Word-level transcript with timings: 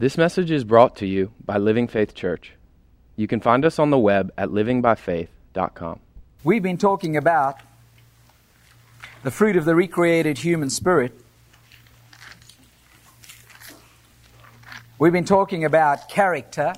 This 0.00 0.16
message 0.16 0.52
is 0.52 0.62
brought 0.62 0.94
to 0.98 1.06
you 1.06 1.32
by 1.44 1.58
Living 1.58 1.88
Faith 1.88 2.14
Church. 2.14 2.52
You 3.16 3.26
can 3.26 3.40
find 3.40 3.64
us 3.64 3.80
on 3.80 3.90
the 3.90 3.98
web 3.98 4.32
at 4.38 4.50
livingbyfaith.com. 4.50 5.98
We've 6.44 6.62
been 6.62 6.78
talking 6.78 7.16
about 7.16 7.56
the 9.24 9.32
fruit 9.32 9.56
of 9.56 9.64
the 9.64 9.74
recreated 9.74 10.38
human 10.38 10.70
spirit. 10.70 11.12
We've 15.00 15.12
been 15.12 15.24
talking 15.24 15.64
about 15.64 16.08
character. 16.08 16.74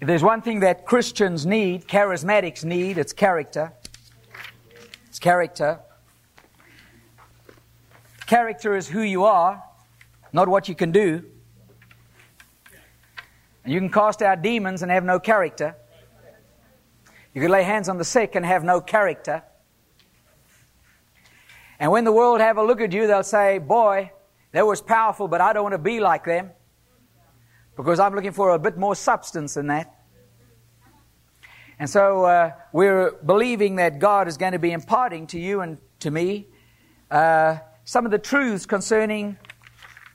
If 0.00 0.08
there's 0.08 0.24
one 0.24 0.42
thing 0.42 0.60
that 0.60 0.84
Christians 0.84 1.46
need, 1.46 1.86
charismatics 1.86 2.64
need, 2.64 2.98
it's 2.98 3.12
character. 3.12 3.72
It's 5.06 5.20
character. 5.20 5.78
Character 8.26 8.74
is 8.74 8.88
who 8.88 9.02
you 9.02 9.22
are 9.22 9.62
not 10.32 10.48
what 10.48 10.68
you 10.68 10.74
can 10.74 10.92
do. 10.92 11.24
And 13.64 13.72
you 13.72 13.80
can 13.80 13.90
cast 13.90 14.22
out 14.22 14.42
demons 14.42 14.82
and 14.82 14.90
have 14.90 15.04
no 15.04 15.18
character. 15.18 15.76
You 17.34 17.40
can 17.42 17.50
lay 17.50 17.62
hands 17.62 17.88
on 17.88 17.98
the 17.98 18.04
sick 18.04 18.34
and 18.34 18.44
have 18.44 18.64
no 18.64 18.80
character. 18.80 19.42
And 21.78 21.90
when 21.90 22.04
the 22.04 22.12
world 22.12 22.40
have 22.40 22.58
a 22.58 22.62
look 22.62 22.80
at 22.80 22.92
you, 22.92 23.06
they'll 23.06 23.22
say, 23.22 23.58
Boy, 23.58 24.12
that 24.52 24.66
was 24.66 24.80
powerful, 24.80 25.28
but 25.28 25.40
I 25.40 25.52
don't 25.52 25.62
want 25.62 25.74
to 25.74 25.78
be 25.78 26.00
like 26.00 26.24
them. 26.24 26.50
Because 27.76 28.00
I'm 28.00 28.14
looking 28.14 28.32
for 28.32 28.50
a 28.50 28.58
bit 28.58 28.76
more 28.76 28.94
substance 28.94 29.54
than 29.54 29.68
that. 29.68 29.94
And 31.78 31.88
so 31.88 32.24
uh, 32.24 32.52
we're 32.72 33.12
believing 33.12 33.76
that 33.76 33.98
God 33.98 34.28
is 34.28 34.36
going 34.36 34.52
to 34.52 34.58
be 34.58 34.72
imparting 34.72 35.26
to 35.28 35.38
you 35.38 35.62
and 35.62 35.78
to 36.00 36.10
me 36.10 36.46
uh, 37.10 37.56
some 37.84 38.04
of 38.04 38.10
the 38.10 38.18
truths 38.18 38.66
concerning 38.66 39.38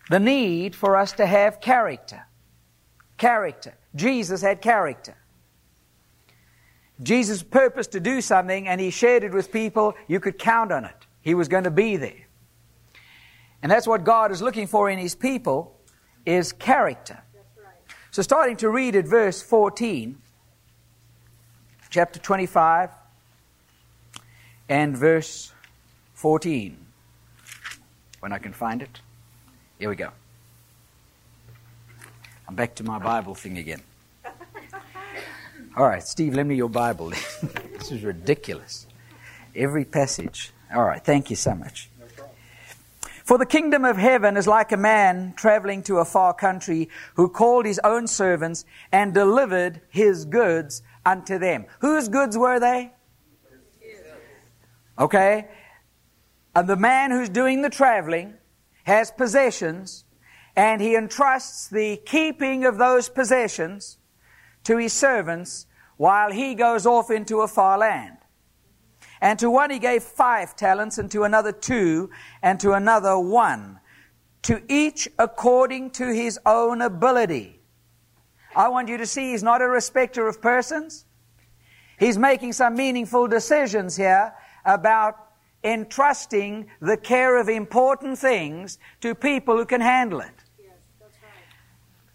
the 0.10 0.20
need 0.20 0.76
for 0.76 0.96
us 0.96 1.14
to 1.14 1.26
have 1.26 1.60
character. 1.62 2.26
Character. 3.18 3.76
Jesus 3.96 4.42
had 4.42 4.62
character. 4.62 5.16
Jesus' 7.02 7.44
purpose 7.44 7.88
to 7.88 8.00
do 8.00 8.22
something 8.22 8.68
and 8.68 8.80
he 8.80 8.90
shared 8.90 9.24
it 9.24 9.34
with 9.34 9.52
people, 9.52 9.96
you 10.08 10.20
could 10.20 10.38
count 10.38 10.72
on 10.72 10.86
it. 10.86 10.96
He 11.22 11.34
was 11.34 11.48
going 11.48 11.64
to 11.64 11.72
be 11.72 11.98
there. 11.98 12.28
And 13.62 13.72
that's 13.72 13.88
what 13.88 14.04
God 14.04 14.32
is 14.32 14.42
looking 14.42 14.68
for 14.68 14.90
in 14.90 15.00
his 15.00 15.16
people 15.16 15.76
is 16.26 16.54
character. 16.54 17.22
So 18.12 18.22
starting 18.22 18.58
to 18.58 18.70
read 18.70 18.96
at 18.96 19.06
verse 19.06 19.42
14, 19.42 20.22
chapter 21.90 22.20
25 22.20 22.92
and 24.70 24.96
verse 24.96 25.52
14 26.14 26.78
when 28.20 28.32
I 28.32 28.38
can 28.38 28.54
find 28.54 28.82
it. 28.82 29.02
Here 29.80 29.90
we 29.90 29.96
go. 29.96 30.10
I'm 32.48 32.56
back 32.56 32.76
to 32.76 32.84
my 32.84 32.98
Bible 33.00 33.36
thing 33.36 33.58
again. 33.58 33.82
All 35.76 35.86
right, 35.86 36.04
Steve, 36.04 36.34
lend 36.36 36.48
me 36.48 36.56
your 36.56 36.70
Bible. 36.70 37.10
this 37.78 37.92
is 37.92 38.04
ridiculous. 38.04 38.88
Every 39.54 39.84
passage. 39.84 40.54
All 40.74 40.84
right, 40.84 41.04
thank 41.04 41.30
you 41.30 41.36
so 41.36 41.54
much. 41.54 41.90
For 43.26 43.38
the 43.38 43.46
kingdom 43.46 43.84
of 43.84 43.98
heaven 43.98 44.38
is 44.38 44.48
like 44.48 44.72
a 44.72 44.78
man 44.78 45.34
traveling 45.36 45.84
to 45.84 45.98
a 45.98 46.06
far 46.06 46.34
country 46.34 46.90
who 47.16 47.28
called 47.28 47.66
his 47.66 47.80
own 47.84 48.08
servants 48.08 48.64
and 48.92 49.14
delivered 49.14 49.82
his 49.90 50.24
goods 50.26 50.84
unto 51.06 51.38
them. 51.38 51.66
Whose 51.80 52.08
goods 52.08 52.38
were 52.38 52.60
they? 52.60 52.94
Okay. 54.98 55.48
And 56.56 56.70
the 56.70 56.78
man 56.78 57.12
who's 57.12 57.28
doing 57.28 57.64
the 57.64 57.70
traveling 57.70 58.36
has 58.86 59.12
possessions, 59.12 60.06
and 60.56 60.82
he 60.82 60.96
entrusts 60.96 61.68
the 61.68 61.98
keeping 62.06 62.66
of 62.66 62.78
those 62.78 63.10
possessions 63.10 63.98
to 64.64 64.78
his 64.78 64.94
servants 64.94 65.68
while 65.98 66.32
he 66.32 66.56
goes 66.56 66.86
off 66.86 67.12
into 67.12 67.42
a 67.42 67.48
far 67.48 67.78
land. 67.78 68.18
And 69.22 69.40
to 69.40 69.50
one 69.50 69.72
he 69.72 69.80
gave 69.80 70.04
five 70.04 70.56
talents, 70.56 70.98
and 70.98 71.10
to 71.12 71.24
another 71.24 71.52
two, 71.52 72.10
and 72.42 72.60
to 72.60 72.74
another 72.74 73.18
one, 73.18 73.80
to 74.44 74.62
each 74.70 75.08
according 75.18 75.92
to 75.92 76.14
his 76.14 76.40
own 76.46 76.82
ability. 76.82 77.60
I 78.56 78.70
want 78.70 78.88
you 78.88 78.98
to 78.98 79.06
see 79.06 79.32
he's 79.32 79.44
not 79.44 79.62
a 79.62 79.68
respecter 79.68 80.28
of 80.28 80.42
persons. 80.42 81.06
He's 81.98 82.18
making 82.18 82.54
some 82.54 82.76
meaningful 82.76 83.28
decisions 83.28 83.96
here 83.96 84.34
about 84.64 85.25
entrusting 85.66 86.68
the 86.80 86.96
care 86.96 87.38
of 87.38 87.50
important 87.50 88.18
things 88.18 88.78
to 89.02 89.16
people 89.16 89.58
who 89.58 89.66
can 89.66 89.82
handle 89.82 90.22
it. 90.22 90.32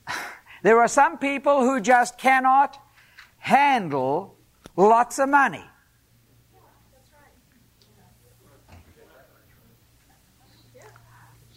There 0.63 0.79
are 0.79 0.89
some 0.89 1.17
people 1.17 1.63
who 1.63 1.81
just 1.81 2.19
cannot 2.19 2.79
handle 3.39 4.37
lots 4.77 5.19
of 5.19 5.31
money. 5.31 5.65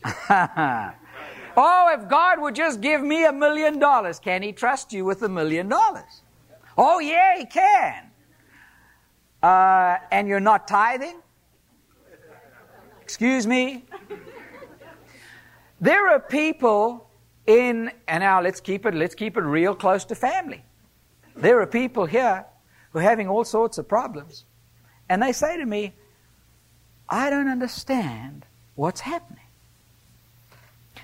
oh, 1.57 1.89
if 1.97 2.07
God 2.09 2.41
would 2.41 2.55
just 2.55 2.79
give 2.79 3.01
me 3.01 3.25
a 3.25 3.33
million 3.33 3.77
dollars, 3.77 4.19
can 4.19 4.41
He 4.41 4.53
trust 4.53 4.93
you 4.93 5.03
with 5.03 5.21
a 5.21 5.29
million 5.29 5.67
dollars? 5.67 6.21
Oh, 6.77 6.99
yeah, 6.99 7.37
He 7.37 7.45
can. 7.45 8.09
Uh, 9.41 9.97
and 10.11 10.29
you're 10.29 10.39
not 10.39 10.65
tithing? 10.67 11.22
Excuse 13.13 13.45
me? 13.45 13.85
There 15.79 16.09
are 16.09 16.19
people 16.19 17.07
in, 17.45 17.91
and 18.07 18.23
now 18.23 18.41
let's 18.41 18.59
keep 18.59 18.87
it, 18.87 18.95
let's 18.95 19.13
keep 19.13 19.37
it 19.37 19.41
real 19.41 19.75
close 19.75 20.03
to 20.05 20.15
family. 20.15 20.63
There 21.35 21.61
are 21.61 21.67
people 21.67 22.07
here 22.07 22.43
who 22.89 22.97
are 22.97 23.03
having 23.03 23.27
all 23.27 23.43
sorts 23.43 23.77
of 23.77 23.87
problems. 23.87 24.45
And 25.09 25.21
they 25.21 25.31
say 25.31 25.57
to 25.57 25.63
me, 25.63 25.93
I 27.07 27.29
don't 27.29 27.49
understand 27.49 28.47
what's 28.73 29.01
happening. 29.01 29.45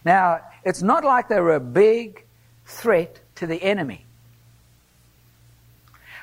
Now, 0.04 0.40
it's 0.66 0.82
not 0.82 1.04
like 1.04 1.30
they're 1.30 1.50
a 1.50 1.60
big 1.60 2.26
threat 2.66 3.20
to 3.36 3.46
the 3.46 3.62
enemy. 3.62 4.08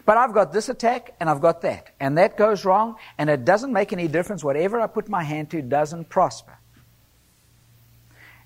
But 0.07 0.17
I've 0.17 0.33
got 0.33 0.53
this 0.53 0.69
attack 0.69 1.15
and 1.19 1.29
I've 1.29 1.41
got 1.41 1.63
that. 1.63 1.91
And 1.99 2.17
that 2.17 2.37
goes 2.39 2.65
wrong 2.65 2.95
and 3.19 3.29
it 3.29 3.45
doesn't 3.45 3.73
make 3.73 3.93
any 3.93 4.07
difference. 4.07 4.45
Whatever 4.45 4.81
I 4.81 4.87
put 4.87 5.09
my 5.09 5.25
hand 5.25 5.51
to 5.51 5.61
doesn't 5.61 6.09
prosper. 6.09 6.57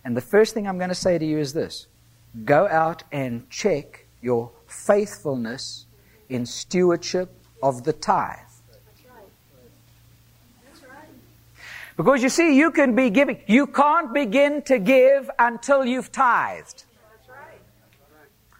And 0.03 0.16
the 0.16 0.22
first 0.22 0.54
thing 0.54 0.66
I'm 0.66 0.78
going 0.78 0.88
to 0.88 0.94
say 0.94 1.19
to 1.19 1.25
you 1.25 1.38
is 1.38 1.53
this 1.53 1.87
go 2.44 2.66
out 2.66 3.04
and 3.12 3.49
check 3.50 4.06
your 4.22 4.50
faithfulness 4.66 5.84
in 6.31 6.47
stewardship 6.47 7.31
of 7.62 7.84
the 7.84 7.93
tithe. 7.93 8.38
Because 11.97 12.22
you 12.22 12.31
see, 12.31 12.56
you 12.56 12.70
can 12.70 12.94
be 12.94 13.10
giving. 13.10 13.43
You 13.47 13.66
can't 13.66 14.15
begin 14.15 14.62
to 14.62 14.78
give 14.78 15.31
until 15.38 15.84
you've 15.84 16.10
tithed. 16.10 16.84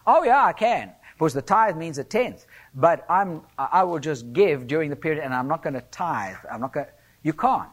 Oh, 0.07 0.25
yeah, 0.25 0.45
I 0.45 0.53
can. 0.53 0.93
Because 1.15 1.33
the 1.33 1.41
tithe 1.41 1.77
means 1.77 1.97
a 1.97 2.05
tenth 2.05 2.45
but 2.75 3.05
I'm, 3.09 3.43
I 3.59 3.83
will 3.85 3.99
just 3.99 4.33
give 4.33 4.67
during 4.67 4.91
the 4.91 4.97
period 4.97 5.23
and 5.23 5.35
I'm 5.35 5.49
not 5.49 5.63
going 5.63 5.75
to 5.75 5.81
tithe. 5.81 6.37
I'm 6.51 6.61
not 6.61 6.73
going 6.73 6.87
you 7.23 7.33
can't. 7.33 7.69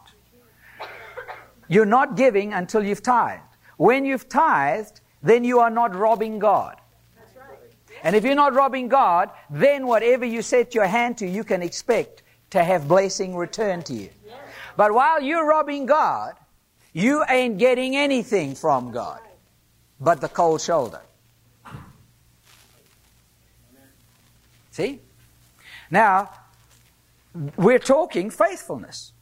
You're 1.68 1.86
not 1.86 2.16
giving 2.16 2.52
until 2.52 2.82
you've 2.82 3.02
tithed. 3.02 3.42
When 3.76 4.04
you've 4.04 4.28
tithed, 4.28 5.00
then 5.22 5.44
you 5.44 5.60
are 5.60 5.70
not 5.70 5.94
robbing 5.94 6.38
God. 6.38 6.80
And 8.02 8.14
if 8.14 8.24
you're 8.24 8.34
not 8.34 8.54
robbing 8.54 8.88
God, 8.88 9.30
then 9.50 9.86
whatever 9.86 10.24
you 10.24 10.42
set 10.42 10.74
your 10.74 10.86
hand 10.86 11.18
to, 11.18 11.26
you 11.26 11.44
can 11.44 11.62
expect 11.62 12.22
to 12.50 12.62
have 12.62 12.88
blessing 12.88 13.36
returned 13.36 13.86
to 13.86 13.94
you. 13.94 14.10
But 14.76 14.92
while 14.92 15.20
you're 15.20 15.46
robbing 15.46 15.86
God, 15.86 16.34
you 16.92 17.24
ain't 17.28 17.58
getting 17.58 17.96
anything 17.96 18.54
from 18.54 18.92
God 18.92 19.20
but 20.00 20.20
the 20.20 20.28
cold 20.28 20.60
shoulder. 20.60 21.00
See? 24.78 25.00
Now, 25.90 26.30
we're 27.56 27.80
talking 27.80 28.30
faithfulness. 28.30 29.12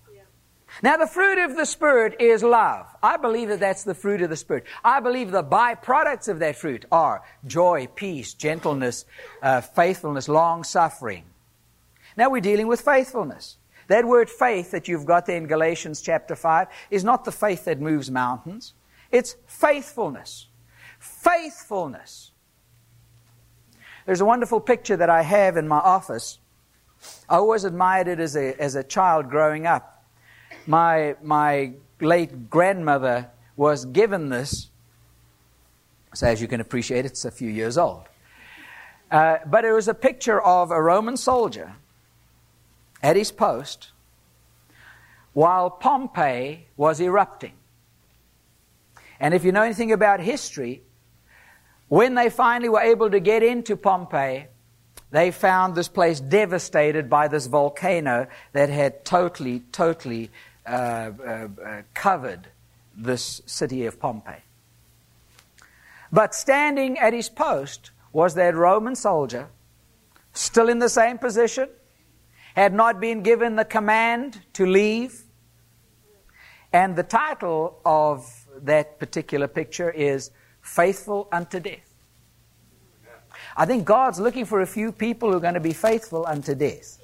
Now, 0.82 0.98
the 0.98 1.06
fruit 1.06 1.42
of 1.42 1.56
the 1.56 1.64
Spirit 1.64 2.20
is 2.20 2.42
love. 2.42 2.86
I 3.02 3.16
believe 3.16 3.48
that 3.48 3.60
that's 3.60 3.82
the 3.82 3.94
fruit 3.94 4.20
of 4.20 4.28
the 4.28 4.36
Spirit. 4.36 4.64
I 4.84 5.00
believe 5.00 5.30
the 5.30 5.42
byproducts 5.42 6.28
of 6.28 6.40
that 6.40 6.56
fruit 6.56 6.84
are 6.92 7.22
joy, 7.46 7.88
peace, 7.94 8.34
gentleness, 8.34 9.06
uh, 9.40 9.62
faithfulness, 9.62 10.28
long 10.28 10.62
suffering. 10.62 11.24
Now, 12.18 12.28
we're 12.28 12.42
dealing 12.42 12.66
with 12.66 12.82
faithfulness. 12.82 13.56
That 13.88 14.04
word 14.04 14.28
faith 14.28 14.72
that 14.72 14.88
you've 14.88 15.06
got 15.06 15.24
there 15.24 15.38
in 15.38 15.46
Galatians 15.46 16.02
chapter 16.02 16.36
5 16.36 16.68
is 16.90 17.02
not 17.02 17.24
the 17.24 17.32
faith 17.32 17.64
that 17.64 17.80
moves 17.80 18.10
mountains, 18.10 18.74
it's 19.10 19.36
faithfulness. 19.46 20.48
Faithfulness. 20.98 22.32
There's 24.06 24.20
a 24.20 24.24
wonderful 24.24 24.60
picture 24.60 24.96
that 24.96 25.10
I 25.10 25.22
have 25.22 25.56
in 25.56 25.66
my 25.66 25.78
office. 25.78 26.38
I 27.28 27.36
always 27.36 27.64
admired 27.64 28.06
it 28.06 28.20
as 28.20 28.36
a, 28.36 28.54
as 28.60 28.76
a 28.76 28.84
child 28.84 29.28
growing 29.28 29.66
up. 29.66 30.04
My, 30.66 31.16
my 31.22 31.72
late 32.00 32.48
grandmother 32.48 33.28
was 33.56 33.84
given 33.84 34.28
this 34.28 34.68
So, 36.14 36.28
as 36.28 36.40
you 36.40 36.46
can 36.46 36.60
appreciate, 36.60 37.04
it's 37.04 37.24
a 37.24 37.30
few 37.30 37.50
years 37.50 37.76
old. 37.76 38.04
Uh, 39.10 39.38
but 39.44 39.64
it 39.64 39.72
was 39.72 39.88
a 39.88 39.94
picture 39.94 40.40
of 40.40 40.70
a 40.70 40.80
Roman 40.80 41.16
soldier 41.16 41.74
at 43.02 43.16
his 43.16 43.32
post 43.32 43.90
while 45.32 45.68
Pompeii 45.68 46.66
was 46.76 47.00
erupting. 47.00 47.52
And 49.18 49.34
if 49.34 49.44
you 49.44 49.52
know 49.52 49.62
anything 49.62 49.92
about 49.92 50.20
history, 50.20 50.82
when 51.88 52.14
they 52.14 52.30
finally 52.30 52.68
were 52.68 52.80
able 52.80 53.10
to 53.10 53.20
get 53.20 53.42
into 53.42 53.76
Pompeii, 53.76 54.46
they 55.10 55.30
found 55.30 55.74
this 55.74 55.88
place 55.88 56.20
devastated 56.20 57.08
by 57.08 57.28
this 57.28 57.46
volcano 57.46 58.26
that 58.52 58.68
had 58.68 59.04
totally, 59.04 59.60
totally 59.72 60.30
uh, 60.66 60.70
uh, 60.70 61.48
uh, 61.64 61.82
covered 61.94 62.48
this 62.96 63.40
city 63.46 63.86
of 63.86 64.00
Pompeii. 64.00 64.42
But 66.10 66.34
standing 66.34 66.98
at 66.98 67.12
his 67.12 67.28
post 67.28 67.90
was 68.12 68.34
that 68.34 68.54
Roman 68.54 68.96
soldier, 68.96 69.48
still 70.32 70.68
in 70.68 70.78
the 70.78 70.88
same 70.88 71.18
position, 71.18 71.68
had 72.54 72.72
not 72.72 73.00
been 73.00 73.22
given 73.22 73.56
the 73.56 73.64
command 73.64 74.40
to 74.54 74.66
leave. 74.66 75.22
And 76.72 76.96
the 76.96 77.02
title 77.02 77.78
of 77.84 78.46
that 78.62 78.98
particular 78.98 79.46
picture 79.46 79.90
is 79.90 80.30
Faithful 80.66 81.28
Unto 81.32 81.60
Death. 81.60 81.94
I 83.56 83.64
think 83.66 83.84
God's 83.84 84.20
looking 84.20 84.44
for 84.44 84.60
a 84.60 84.66
few 84.66 84.92
people 84.92 85.30
who 85.30 85.36
are 85.36 85.40
going 85.40 85.54
to 85.54 85.60
be 85.60 85.72
faithful 85.72 86.26
unto 86.26 86.54
death. 86.54 86.98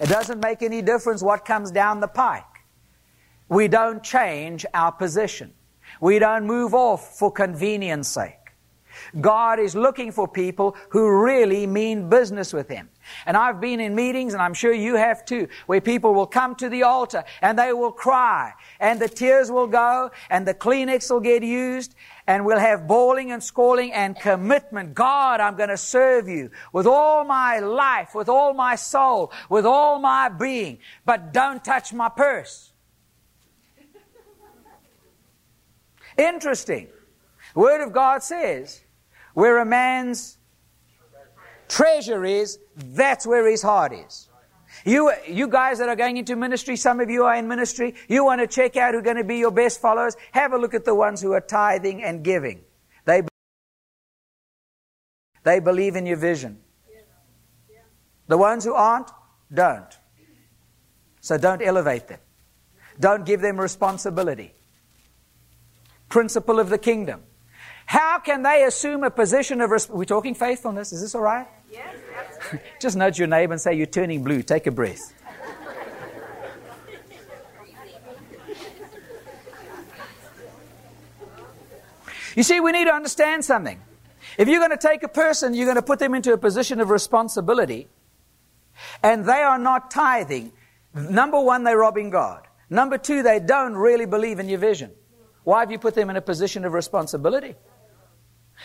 It 0.00 0.08
doesn't 0.08 0.40
make 0.40 0.62
any 0.62 0.82
difference 0.82 1.22
what 1.22 1.44
comes 1.44 1.70
down 1.70 2.00
the 2.00 2.08
pike. 2.08 2.44
We 3.48 3.68
don't 3.68 4.02
change 4.02 4.66
our 4.74 4.92
position. 4.92 5.52
We 6.00 6.18
don't 6.18 6.46
move 6.46 6.74
off 6.74 7.18
for 7.18 7.32
convenience 7.32 8.08
sake. 8.08 8.34
God 9.20 9.58
is 9.58 9.74
looking 9.74 10.12
for 10.12 10.28
people 10.28 10.76
who 10.90 11.22
really 11.22 11.66
mean 11.66 12.08
business 12.08 12.52
with 12.52 12.68
Him. 12.68 12.90
And 13.26 13.36
I've 13.36 13.60
been 13.60 13.80
in 13.80 13.94
meetings, 13.94 14.32
and 14.32 14.42
I'm 14.42 14.54
sure 14.54 14.72
you 14.72 14.96
have 14.96 15.24
too, 15.24 15.48
where 15.66 15.80
people 15.80 16.14
will 16.14 16.26
come 16.26 16.54
to 16.56 16.68
the 16.68 16.82
altar 16.82 17.24
and 17.42 17.58
they 17.58 17.72
will 17.72 17.92
cry, 17.92 18.52
and 18.80 19.00
the 19.00 19.08
tears 19.08 19.50
will 19.50 19.66
go, 19.66 20.10
and 20.30 20.46
the 20.46 20.54
Kleenex 20.54 21.10
will 21.10 21.20
get 21.20 21.42
used, 21.42 21.94
and 22.26 22.44
we'll 22.44 22.58
have 22.58 22.86
bawling 22.86 23.32
and 23.32 23.42
squalling 23.42 23.92
and 23.92 24.18
commitment. 24.18 24.94
God, 24.94 25.40
I'm 25.40 25.56
going 25.56 25.70
to 25.70 25.76
serve 25.76 26.28
you 26.28 26.50
with 26.72 26.86
all 26.86 27.24
my 27.24 27.58
life, 27.58 28.14
with 28.14 28.28
all 28.28 28.52
my 28.54 28.74
soul, 28.74 29.32
with 29.48 29.64
all 29.64 29.98
my 29.98 30.28
being, 30.28 30.78
but 31.04 31.32
don't 31.32 31.64
touch 31.64 31.92
my 31.92 32.08
purse. 32.08 32.72
Interesting. 36.16 36.88
Word 37.54 37.80
of 37.80 37.92
God 37.92 38.22
says, 38.22 38.82
where 39.34 39.58
a 39.58 39.64
man's 39.64 40.36
treasure 41.68 42.24
is, 42.24 42.58
that's 42.78 43.26
where 43.26 43.48
his 43.48 43.62
heart 43.62 43.92
is. 43.92 44.28
You, 44.84 45.12
you 45.26 45.48
guys 45.48 45.78
that 45.78 45.88
are 45.88 45.96
going 45.96 46.16
into 46.16 46.36
ministry, 46.36 46.76
some 46.76 47.00
of 47.00 47.10
you 47.10 47.24
are 47.24 47.34
in 47.34 47.48
ministry, 47.48 47.94
you 48.08 48.24
want 48.24 48.40
to 48.40 48.46
check 48.46 48.76
out 48.76 48.94
who 48.94 49.00
are 49.00 49.02
going 49.02 49.16
to 49.16 49.24
be 49.24 49.38
your 49.38 49.50
best 49.50 49.80
followers, 49.80 50.16
have 50.32 50.52
a 50.52 50.58
look 50.58 50.74
at 50.74 50.84
the 50.84 50.94
ones 50.94 51.20
who 51.20 51.32
are 51.32 51.40
tithing 51.40 52.02
and 52.02 52.22
giving. 52.22 52.60
They, 53.04 53.22
they 55.42 55.58
believe 55.60 55.96
in 55.96 56.06
your 56.06 56.16
vision. 56.16 56.60
The 58.28 58.38
ones 58.38 58.64
who 58.64 58.74
aren't, 58.74 59.10
don't. 59.52 59.98
So 61.20 61.38
don't 61.38 61.62
elevate 61.62 62.08
them. 62.08 62.20
Don't 63.00 63.24
give 63.24 63.40
them 63.40 63.58
responsibility. 63.58 64.54
Principle 66.08 66.60
of 66.60 66.68
the 66.68 66.78
kingdom. 66.78 67.22
How 67.86 68.18
can 68.18 68.42
they 68.42 68.64
assume 68.64 69.02
a 69.02 69.10
position 69.10 69.60
of 69.62 69.70
responsibility? 69.70 69.98
We're 69.98 70.16
talking 70.16 70.34
faithfulness. 70.34 70.92
Is 70.92 71.00
this 71.00 71.14
all 71.14 71.22
right? 71.22 71.46
Yes. 71.70 71.96
Just 72.80 72.96
nudge 72.96 73.18
your 73.18 73.28
neighbor 73.28 73.52
and 73.52 73.60
say, 73.60 73.74
You're 73.74 73.86
turning 73.86 74.22
blue. 74.22 74.42
Take 74.42 74.66
a 74.66 74.70
breath. 74.70 75.14
you 82.36 82.42
see, 82.42 82.60
we 82.60 82.72
need 82.72 82.84
to 82.86 82.94
understand 82.94 83.44
something. 83.44 83.80
If 84.36 84.48
you're 84.48 84.60
going 84.60 84.70
to 84.70 84.76
take 84.76 85.02
a 85.02 85.08
person, 85.08 85.54
you're 85.54 85.66
going 85.66 85.76
to 85.76 85.82
put 85.82 85.98
them 85.98 86.14
into 86.14 86.32
a 86.32 86.38
position 86.38 86.80
of 86.80 86.90
responsibility, 86.90 87.88
and 89.02 89.24
they 89.24 89.42
are 89.42 89.58
not 89.58 89.90
tithing, 89.90 90.52
number 90.94 91.40
one, 91.40 91.64
they're 91.64 91.78
robbing 91.78 92.10
God. 92.10 92.46
Number 92.70 92.98
two, 92.98 93.22
they 93.22 93.40
don't 93.40 93.74
really 93.74 94.06
believe 94.06 94.38
in 94.38 94.48
your 94.48 94.58
vision. 94.58 94.92
Why 95.42 95.60
have 95.60 95.72
you 95.72 95.78
put 95.78 95.94
them 95.94 96.10
in 96.10 96.16
a 96.16 96.20
position 96.20 96.64
of 96.64 96.72
responsibility? 96.72 97.54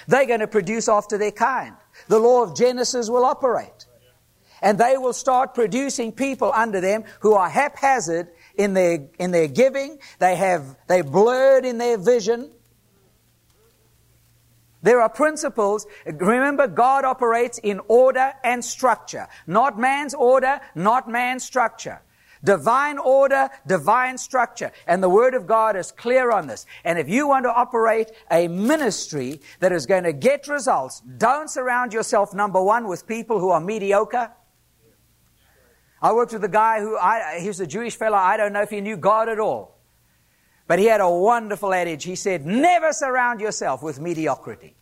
They're 0.07 0.25
going 0.25 0.39
to 0.39 0.47
produce 0.47 0.87
after 0.89 1.17
their 1.17 1.31
kind. 1.31 1.75
The 2.07 2.19
law 2.19 2.43
of 2.43 2.55
Genesis 2.55 3.09
will 3.09 3.25
operate. 3.25 3.85
And 4.61 4.77
they 4.77 4.97
will 4.97 5.13
start 5.13 5.53
producing 5.53 6.13
people 6.13 6.51
under 6.53 6.79
them 6.79 7.03
who 7.19 7.33
are 7.33 7.49
haphazard 7.49 8.29
in 8.55 8.73
their, 8.73 9.09
in 9.19 9.31
their 9.31 9.47
giving. 9.47 9.99
They 10.19 10.35
have, 10.35 10.77
they 10.87 11.01
blurred 11.01 11.65
in 11.65 11.77
their 11.77 11.97
vision. 11.97 12.49
There 14.81 15.01
are 15.01 15.09
principles. 15.09 15.85
Remember, 16.05 16.67
God 16.67 17.05
operates 17.05 17.57
in 17.57 17.81
order 17.87 18.33
and 18.43 18.63
structure. 18.63 19.27
Not 19.47 19.79
man's 19.79 20.13
order, 20.13 20.59
not 20.75 21.09
man's 21.09 21.43
structure. 21.43 22.01
Divine 22.43 22.97
order, 22.97 23.49
divine 23.65 24.17
structure. 24.17 24.71
And 24.85 25.01
the 25.01 25.09
Word 25.09 25.33
of 25.33 25.47
God 25.47 25.77
is 25.77 25.91
clear 25.91 26.31
on 26.31 26.47
this. 26.47 26.65
And 26.83 26.99
if 26.99 27.07
you 27.07 27.27
want 27.27 27.45
to 27.45 27.53
operate 27.53 28.11
a 28.29 28.47
ministry 28.47 29.39
that 29.59 29.71
is 29.71 29.85
going 29.85 30.03
to 30.03 30.13
get 30.13 30.47
results, 30.47 31.01
don't 31.17 31.49
surround 31.49 31.93
yourself, 31.93 32.33
number 32.33 32.61
one, 32.61 32.87
with 32.87 33.07
people 33.07 33.39
who 33.39 33.49
are 33.49 33.61
mediocre. 33.61 34.31
I 36.01 36.11
worked 36.11 36.33
with 36.33 36.43
a 36.43 36.49
guy 36.49 36.81
who, 36.81 36.97
I, 36.97 37.39
he 37.39 37.47
was 37.47 37.61
a 37.61 37.67
Jewish 37.67 37.95
fellow. 37.95 38.17
I 38.17 38.35
don't 38.35 38.51
know 38.51 38.61
if 38.61 38.69
he 38.69 38.81
knew 38.81 38.97
God 38.97 39.29
at 39.29 39.39
all. 39.39 39.79
But 40.67 40.79
he 40.79 40.85
had 40.85 40.99
a 40.99 41.09
wonderful 41.09 41.73
adage. 41.73 42.03
He 42.03 42.15
said, 42.15 42.45
never 42.45 42.91
surround 42.91 43.39
yourself 43.39 43.81
with 43.81 44.01
mediocrity. 44.01 44.75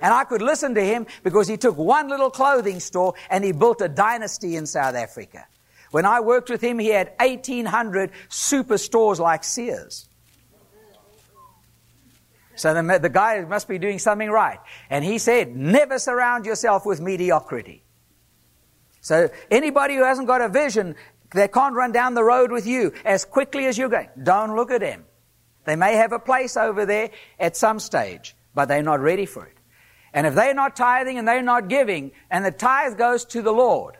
And 0.00 0.12
I 0.12 0.24
could 0.24 0.42
listen 0.42 0.74
to 0.74 0.84
him 0.84 1.06
because 1.22 1.46
he 1.46 1.56
took 1.56 1.76
one 1.78 2.08
little 2.08 2.30
clothing 2.30 2.80
store 2.80 3.14
and 3.30 3.44
he 3.44 3.52
built 3.52 3.80
a 3.80 3.88
dynasty 3.88 4.56
in 4.56 4.66
South 4.66 4.96
Africa. 4.96 5.46
When 5.94 6.06
I 6.06 6.18
worked 6.18 6.50
with 6.50 6.60
him, 6.60 6.80
he 6.80 6.88
had 6.88 7.12
1,800 7.20 8.10
superstores 8.28 9.20
like 9.20 9.44
Sears. 9.44 10.08
So 12.56 12.74
the, 12.74 12.98
the 12.98 13.08
guy 13.08 13.40
must 13.42 13.68
be 13.68 13.78
doing 13.78 14.00
something 14.00 14.28
right. 14.28 14.58
And 14.90 15.04
he 15.04 15.18
said, 15.18 15.54
never 15.54 16.00
surround 16.00 16.46
yourself 16.46 16.84
with 16.84 17.00
mediocrity. 17.00 17.84
So 19.02 19.28
anybody 19.52 19.94
who 19.94 20.02
hasn't 20.02 20.26
got 20.26 20.40
a 20.40 20.48
vision, 20.48 20.96
they 21.32 21.46
can't 21.46 21.76
run 21.76 21.92
down 21.92 22.14
the 22.14 22.24
road 22.24 22.50
with 22.50 22.66
you 22.66 22.92
as 23.04 23.24
quickly 23.24 23.66
as 23.66 23.78
you're 23.78 23.88
going. 23.88 24.08
Don't 24.20 24.56
look 24.56 24.72
at 24.72 24.80
them. 24.80 25.04
They 25.64 25.76
may 25.76 25.94
have 25.94 26.10
a 26.10 26.18
place 26.18 26.56
over 26.56 26.86
there 26.86 27.10
at 27.38 27.56
some 27.56 27.78
stage, 27.78 28.34
but 28.52 28.66
they're 28.66 28.82
not 28.82 28.98
ready 28.98 29.26
for 29.26 29.46
it. 29.46 29.56
And 30.12 30.26
if 30.26 30.34
they're 30.34 30.54
not 30.54 30.74
tithing 30.74 31.18
and 31.18 31.28
they're 31.28 31.40
not 31.40 31.68
giving, 31.68 32.10
and 32.32 32.44
the 32.44 32.50
tithe 32.50 32.98
goes 32.98 33.24
to 33.26 33.42
the 33.42 33.52
Lord, 33.52 33.96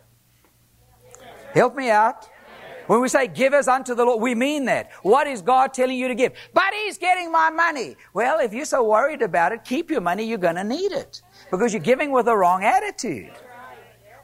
Help 1.54 1.76
me 1.76 1.88
out. 1.88 2.28
When 2.86 3.00
we 3.00 3.08
say 3.08 3.28
give 3.28 3.54
us 3.54 3.66
unto 3.66 3.94
the 3.94 4.04
Lord, 4.04 4.20
we 4.20 4.34
mean 4.34 4.66
that. 4.66 4.90
What 5.02 5.26
is 5.26 5.40
God 5.40 5.72
telling 5.72 5.96
you 5.96 6.08
to 6.08 6.14
give? 6.14 6.32
But 6.52 6.74
He's 6.74 6.98
getting 6.98 7.32
my 7.32 7.48
money. 7.48 7.96
Well, 8.12 8.40
if 8.40 8.52
you're 8.52 8.66
so 8.66 8.82
worried 8.84 9.22
about 9.22 9.52
it, 9.52 9.64
keep 9.64 9.90
your 9.90 10.02
money. 10.02 10.24
You're 10.24 10.36
going 10.36 10.56
to 10.56 10.64
need 10.64 10.92
it 10.92 11.22
because 11.50 11.72
you're 11.72 11.82
giving 11.82 12.10
with 12.10 12.26
the 12.26 12.36
wrong 12.36 12.62
attitude. 12.64 13.32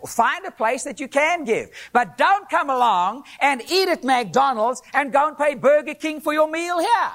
Find 0.07 0.45
a 0.45 0.51
place 0.51 0.83
that 0.85 0.99
you 0.99 1.09
can 1.09 1.45
give. 1.45 1.71
But 1.93 2.19
don't 2.19 2.49
come 2.51 2.69
along 2.69 3.25
and 3.41 3.63
eat 3.71 3.89
at 3.89 4.03
McDonald's 4.03 4.83
and 4.93 5.13
go 5.13 5.29
and 5.29 5.39
pay 5.39 5.55
Burger 5.55 5.95
King 5.95 6.21
for 6.21 6.33
your 6.33 6.51
meal 6.51 6.81
here. 6.81 7.11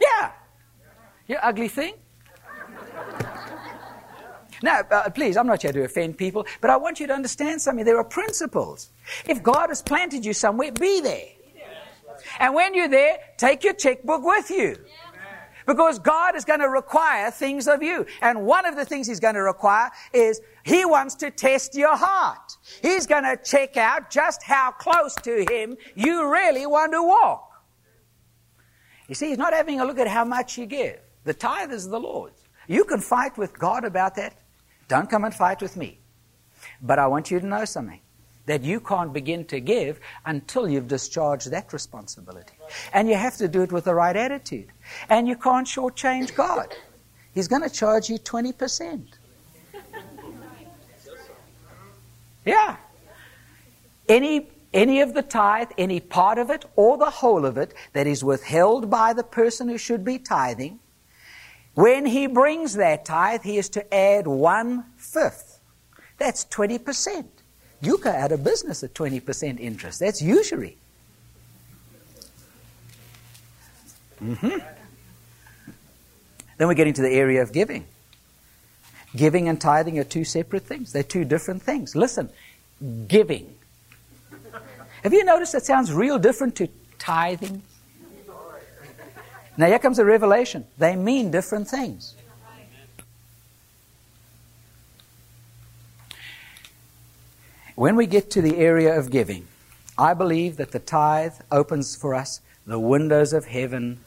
Yeah. 0.00 0.32
You 1.26 1.36
ugly 1.42 1.68
thing. 1.68 1.94
Now, 4.66 4.80
uh, 4.90 5.08
please, 5.10 5.36
I'm 5.36 5.46
not 5.46 5.62
here 5.62 5.70
to 5.70 5.84
offend 5.84 6.18
people, 6.18 6.44
but 6.60 6.70
I 6.70 6.76
want 6.76 6.98
you 6.98 7.06
to 7.06 7.12
understand 7.12 7.62
something. 7.62 7.84
There 7.84 7.98
are 7.98 8.04
principles. 8.04 8.90
If 9.28 9.40
God 9.40 9.68
has 9.68 9.80
planted 9.80 10.24
you 10.24 10.32
somewhere, 10.32 10.72
be 10.72 11.00
there. 11.00 11.28
And 12.40 12.52
when 12.52 12.74
you're 12.74 12.88
there, 12.88 13.18
take 13.36 13.62
your 13.62 13.74
checkbook 13.74 14.24
with 14.24 14.50
you. 14.50 14.76
Because 15.66 16.00
God 16.00 16.34
is 16.34 16.44
going 16.44 16.58
to 16.58 16.68
require 16.68 17.30
things 17.30 17.68
of 17.68 17.80
you. 17.80 18.06
And 18.20 18.44
one 18.44 18.66
of 18.66 18.74
the 18.74 18.84
things 18.84 19.06
He's 19.06 19.20
going 19.20 19.36
to 19.36 19.42
require 19.42 19.92
is 20.12 20.40
He 20.64 20.84
wants 20.84 21.14
to 21.16 21.30
test 21.30 21.76
your 21.76 21.96
heart. 21.96 22.56
He's 22.82 23.06
going 23.06 23.22
to 23.22 23.36
check 23.36 23.76
out 23.76 24.10
just 24.10 24.42
how 24.42 24.72
close 24.72 25.14
to 25.22 25.46
Him 25.48 25.76
you 25.94 26.28
really 26.28 26.66
want 26.66 26.92
to 26.92 27.04
walk. 27.04 27.52
You 29.06 29.14
see, 29.14 29.28
He's 29.28 29.38
not 29.38 29.52
having 29.52 29.80
a 29.80 29.84
look 29.84 30.00
at 30.00 30.08
how 30.08 30.24
much 30.24 30.58
you 30.58 30.66
give. 30.66 30.98
The 31.22 31.34
tithe 31.34 31.70
is 31.70 31.88
the 31.88 32.00
Lord's. 32.00 32.42
You 32.66 32.82
can 32.82 32.98
fight 32.98 33.38
with 33.38 33.56
God 33.56 33.84
about 33.84 34.16
that 34.16 34.34
don't 34.88 35.08
come 35.10 35.24
and 35.24 35.34
fight 35.34 35.60
with 35.60 35.76
me. 35.76 35.98
But 36.80 36.98
I 36.98 37.06
want 37.06 37.30
you 37.30 37.40
to 37.40 37.46
know 37.46 37.64
something. 37.64 38.00
that 38.46 38.62
you 38.62 38.80
can't 38.80 39.12
begin 39.12 39.44
to 39.44 39.60
give 39.60 40.00
until 40.24 40.68
you've 40.68 40.88
discharged 40.88 41.50
that 41.50 41.72
responsibility. 41.72 42.54
And 42.92 43.08
you 43.08 43.16
have 43.16 43.36
to 43.38 43.48
do 43.48 43.62
it 43.62 43.72
with 43.72 43.84
the 43.84 43.94
right 43.94 44.16
attitude. 44.16 44.68
And 45.08 45.28
you 45.28 45.36
can't 45.36 45.66
shortchange 45.66 46.34
God. 46.34 46.74
He's 47.34 47.48
going 47.48 47.62
to 47.62 47.70
charge 47.70 48.08
you 48.08 48.18
20%. 48.18 49.04
Yeah. 52.44 52.76
Any, 54.08 54.48
any 54.72 55.00
of 55.00 55.14
the 55.14 55.22
tithe, 55.22 55.70
any 55.76 55.98
part 55.98 56.38
of 56.38 56.48
it, 56.48 56.64
or 56.76 56.96
the 56.96 57.10
whole 57.10 57.44
of 57.44 57.58
it 57.58 57.74
that 57.92 58.06
is 58.06 58.22
withheld 58.22 58.88
by 58.88 59.12
the 59.12 59.24
person 59.24 59.68
who 59.68 59.76
should 59.76 60.04
be 60.04 60.20
tithing, 60.20 60.78
when 61.76 62.06
he 62.06 62.26
brings 62.26 62.72
that 62.74 63.04
tithe, 63.04 63.42
he 63.42 63.58
is 63.58 63.68
to 63.70 63.94
add 63.94 64.26
one 64.26 64.84
fifth. 64.96 65.60
That's 66.16 66.46
20%. 66.46 67.26
You 67.82 67.98
go 67.98 68.10
out 68.10 68.32
of 68.32 68.42
business 68.42 68.82
at 68.82 68.94
20% 68.94 69.60
interest. 69.60 70.00
That's 70.00 70.22
usury. 70.22 70.78
Mm-hmm. 74.22 74.58
Then 76.56 76.68
we 76.68 76.74
get 76.74 76.86
into 76.86 77.02
the 77.02 77.10
area 77.10 77.42
of 77.42 77.52
giving. 77.52 77.84
Giving 79.14 79.46
and 79.46 79.60
tithing 79.60 79.98
are 79.98 80.04
two 80.04 80.24
separate 80.24 80.62
things. 80.62 80.92
They're 80.92 81.02
two 81.02 81.26
different 81.26 81.62
things. 81.62 81.94
Listen, 81.94 82.30
giving. 83.06 83.54
Have 85.02 85.12
you 85.12 85.24
noticed 85.24 85.54
it 85.54 85.66
sounds 85.66 85.92
real 85.92 86.18
different 86.18 86.56
to 86.56 86.70
tithing? 86.98 87.60
Now 89.56 89.66
here 89.66 89.78
comes 89.78 89.98
a 89.98 90.04
revelation. 90.04 90.66
They 90.78 90.96
mean 90.96 91.30
different 91.30 91.68
things. 91.68 92.14
When 97.74 97.96
we 97.96 98.06
get 98.06 98.30
to 98.32 98.42
the 98.42 98.56
area 98.56 98.98
of 98.98 99.10
giving, 99.10 99.46
I 99.98 100.14
believe 100.14 100.56
that 100.56 100.72
the 100.72 100.78
tithe 100.78 101.34
opens 101.52 101.94
for 101.94 102.14
us 102.14 102.40
the 102.66 102.80
windows 102.80 103.32
of 103.32 103.44
heaven, 103.44 104.00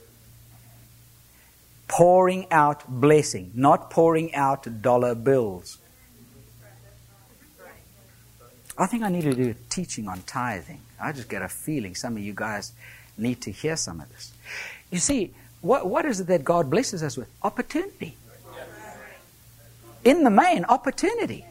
pouring 1.88 2.52
out 2.52 2.84
blessing, 2.88 3.52
not 3.54 3.90
pouring 3.90 4.34
out 4.36 4.82
dollar 4.82 5.16
bills. 5.16 5.78
I 8.78 8.86
think 8.86 9.04
I 9.04 9.10
need 9.10 9.24
to 9.24 9.34
do 9.34 9.50
a 9.52 9.54
teaching 9.70 10.08
on 10.08 10.22
tithing. 10.22 10.82
I 11.02 11.12
just 11.12 11.30
get 11.30 11.42
a 11.42 11.50
feeling 11.50 11.96
some 11.96 12.18
of 12.18 12.24
you 12.24 12.34
guys 12.34 12.74
need 13.18 13.42
to 13.42 13.52
hear 13.52 13.76
some 13.76 14.00
of 14.02 14.10
this. 14.10 14.34
You 14.92 15.00
see, 15.00 15.34
what, 15.62 15.88
what 15.88 16.06
is 16.06 16.20
it 16.20 16.28
that 16.28 16.44
God 16.44 16.70
blesses 16.70 17.04
us 17.04 17.18
with? 17.18 17.30
Opportunity. 17.44 18.16
In 20.04 20.24
the 20.24 20.30
main, 20.30 20.66
opportunity. 20.66 21.46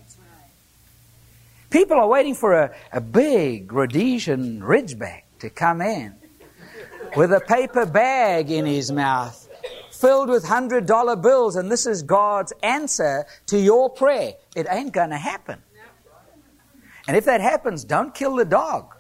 People 1.71 1.99
are 1.99 2.09
waiting 2.09 2.35
for 2.35 2.55
a, 2.55 2.75
a 2.93 3.01
big 3.01 3.73
Rhodesian 3.73 4.61
Ridgeback 4.61 5.23
to 5.41 5.51
come 5.51 5.83
in 5.83 6.15
with 7.15 7.33
a 7.33 7.41
paper 7.41 7.85
bag 7.85 8.51
in 8.51 8.65
his 8.65 8.91
mouth 8.91 9.49
filled 9.91 10.29
with 10.29 10.45
hundred 10.45 10.87
dollar 10.87 11.17
bills, 11.17 11.57
and 11.57 11.71
this 11.71 11.87
is 11.87 12.03
God's 12.03 12.53
answer 12.63 13.27
to 13.47 13.59
your 13.59 13.91
prayer. 13.91 14.35
It 14.55 14.67
ain't 14.71 14.93
going 14.93 15.11
to 15.11 15.19
happen. 15.19 15.61
And 17.09 17.17
if 17.17 17.25
that 17.25 17.41
happens, 17.41 17.85
don't 17.85 18.15
kill 18.15 18.37
the 18.37 18.45
dog. 18.45 18.95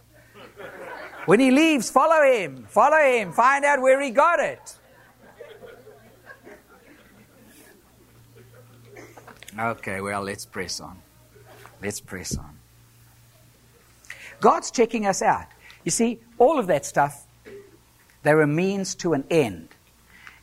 When 1.29 1.41
he 1.41 1.51
leaves, 1.51 1.91
follow 1.91 2.23
him. 2.23 2.65
Follow 2.71 2.97
him. 2.97 3.33
Find 3.33 3.63
out 3.63 3.83
where 3.83 4.01
he 4.01 4.09
got 4.09 4.41
it. 4.41 4.75
Okay, 9.59 10.01
well, 10.01 10.23
let's 10.23 10.47
press 10.47 10.81
on. 10.81 11.03
Let's 11.83 12.01
press 12.01 12.35
on. 12.39 12.59
God's 14.41 14.71
checking 14.71 15.05
us 15.05 15.21
out. 15.21 15.49
You 15.85 15.91
see, 15.91 16.19
all 16.39 16.59
of 16.59 16.67
that 16.69 16.87
stuff, 16.87 17.27
they're 18.23 18.41
a 18.41 18.47
means 18.47 18.95
to 18.95 19.13
an 19.13 19.25
end. 19.31 19.69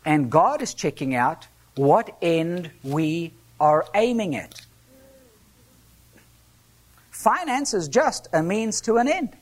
And 0.06 0.30
God 0.30 0.62
is 0.62 0.76
checking 0.76 1.16
out 1.16 1.48
what 1.74 2.16
end 2.22 2.70
we 2.84 3.34
are 3.60 3.88
aiming 3.96 4.36
at. 4.36 4.62
Finance 7.10 7.74
is 7.74 7.88
just 7.88 8.28
a 8.34 8.44
means 8.44 8.82
to 8.82 8.98
an 8.98 9.08
end. 9.08 9.36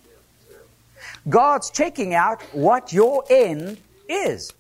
God's 1.30 1.70
checking 1.70 2.14
out 2.14 2.42
what 2.52 2.92
your 2.92 3.24
end 3.30 3.78
is. 4.10 4.54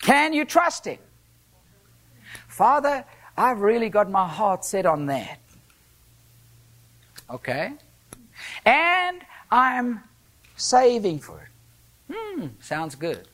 Can 0.00 0.32
you 0.32 0.44
trust 0.44 0.84
Him? 0.84 0.98
Father, 2.48 3.04
I've 3.36 3.60
really 3.60 3.88
got 3.88 4.10
my 4.10 4.28
heart 4.28 4.64
set 4.64 4.84
on 4.84 5.06
that. 5.06 5.38
Okay? 7.30 7.72
And 8.66 9.22
I'm 9.50 10.00
saving 10.56 11.20
for 11.20 11.40
it. 11.40 12.14
Hmm, 12.14 12.48
sounds 12.60 12.94
good. 12.94 13.26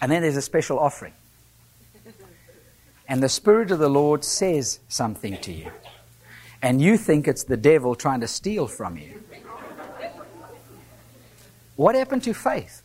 And 0.00 0.12
then 0.12 0.22
there's 0.22 0.36
a 0.36 0.42
special 0.42 0.78
offering. 0.78 1.14
And 3.08 3.22
the 3.22 3.28
Spirit 3.28 3.70
of 3.70 3.78
the 3.78 3.88
Lord 3.88 4.22
says 4.22 4.80
something 4.88 5.38
to 5.38 5.52
you. 5.52 5.70
And 6.60 6.80
you 6.80 6.96
think 6.96 7.28
it's 7.28 7.44
the 7.44 7.56
devil 7.56 7.94
trying 7.94 8.20
to 8.20 8.28
steal 8.28 8.66
from 8.66 8.96
you. 8.96 9.22
What 11.76 11.94
happened 11.94 12.24
to 12.24 12.34
faith? 12.34 12.82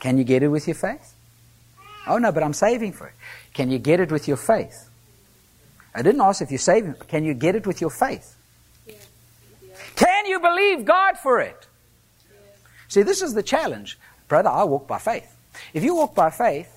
Can 0.00 0.18
you 0.18 0.24
get 0.24 0.42
it 0.42 0.48
with 0.48 0.66
your 0.66 0.74
faith? 0.74 1.14
Oh 2.06 2.18
no, 2.18 2.32
but 2.32 2.42
I'm 2.42 2.52
saving 2.52 2.92
for 2.92 3.06
it. 3.06 3.14
Can 3.54 3.70
you 3.70 3.78
get 3.78 4.00
it 4.00 4.10
with 4.10 4.28
your 4.28 4.36
faith? 4.36 4.90
I 5.94 6.02
didn't 6.02 6.20
ask 6.20 6.42
if 6.42 6.50
you're 6.50 6.58
saving. 6.58 6.94
Can 7.08 7.24
you 7.24 7.34
get 7.34 7.54
it 7.54 7.66
with 7.66 7.80
your 7.80 7.90
faith? 7.90 8.36
Can 9.96 10.26
you 10.26 10.40
believe 10.40 10.84
God 10.84 11.16
for 11.16 11.40
it? 11.40 11.66
See, 12.88 13.02
this 13.02 13.22
is 13.22 13.34
the 13.34 13.42
challenge. 13.42 13.98
Brother, 14.28 14.50
I 14.50 14.64
walk 14.64 14.86
by 14.88 14.98
faith. 14.98 15.34
If 15.72 15.84
you 15.84 15.94
walk 15.94 16.14
by 16.14 16.30
faith, 16.30 16.73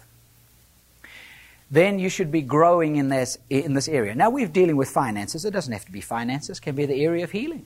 then 1.70 2.00
you 2.00 2.10
should 2.10 2.32
be 2.32 2.42
growing 2.42 2.96
in 2.96 3.10
this, 3.10 3.38
in 3.50 3.74
this 3.74 3.88
area. 3.88 4.16
Now, 4.16 4.30
we're 4.30 4.48
dealing 4.48 4.78
with 4.78 4.90
finances. 4.90 5.44
It 5.44 5.52
doesn't 5.52 5.74
have 5.74 5.86
to 5.86 5.92
be 5.92 6.02
finances, 6.02 6.60
it 6.60 6.62
can 6.62 6.76
be 6.76 6.86
the 6.86 7.04
area 7.04 7.24
of 7.24 7.32
healing. 7.32 7.66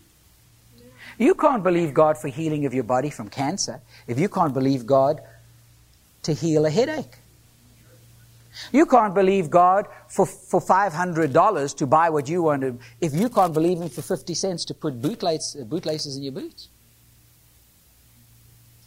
You 1.17 1.35
can't 1.35 1.61
believe 1.61 1.93
God 1.93 2.17
for 2.17 2.29
healing 2.29 2.65
of 2.65 2.73
your 2.73 2.83
body 2.83 3.09
from 3.09 3.29
cancer 3.29 3.81
if 4.07 4.19
you 4.19 4.29
can't 4.29 4.53
believe 4.53 4.85
God 4.85 5.21
to 6.23 6.33
heal 6.33 6.65
a 6.65 6.69
headache. 6.69 7.17
You 8.71 8.85
can't 8.85 9.13
believe 9.13 9.49
God 9.49 9.87
for, 10.07 10.25
for 10.25 10.59
$500 10.59 11.77
to 11.77 11.87
buy 11.87 12.09
what 12.09 12.27
you 12.27 12.43
want 12.43 12.61
to, 12.61 12.79
if 12.99 13.13
you 13.13 13.29
can't 13.29 13.53
believe 13.53 13.79
Him 13.79 13.89
for 13.89 14.01
50 14.01 14.33
cents 14.33 14.65
to 14.65 14.73
put 14.73 15.01
bootlaces, 15.01 15.63
bootlaces 15.63 16.17
in 16.17 16.23
your 16.23 16.33
boots. 16.33 16.69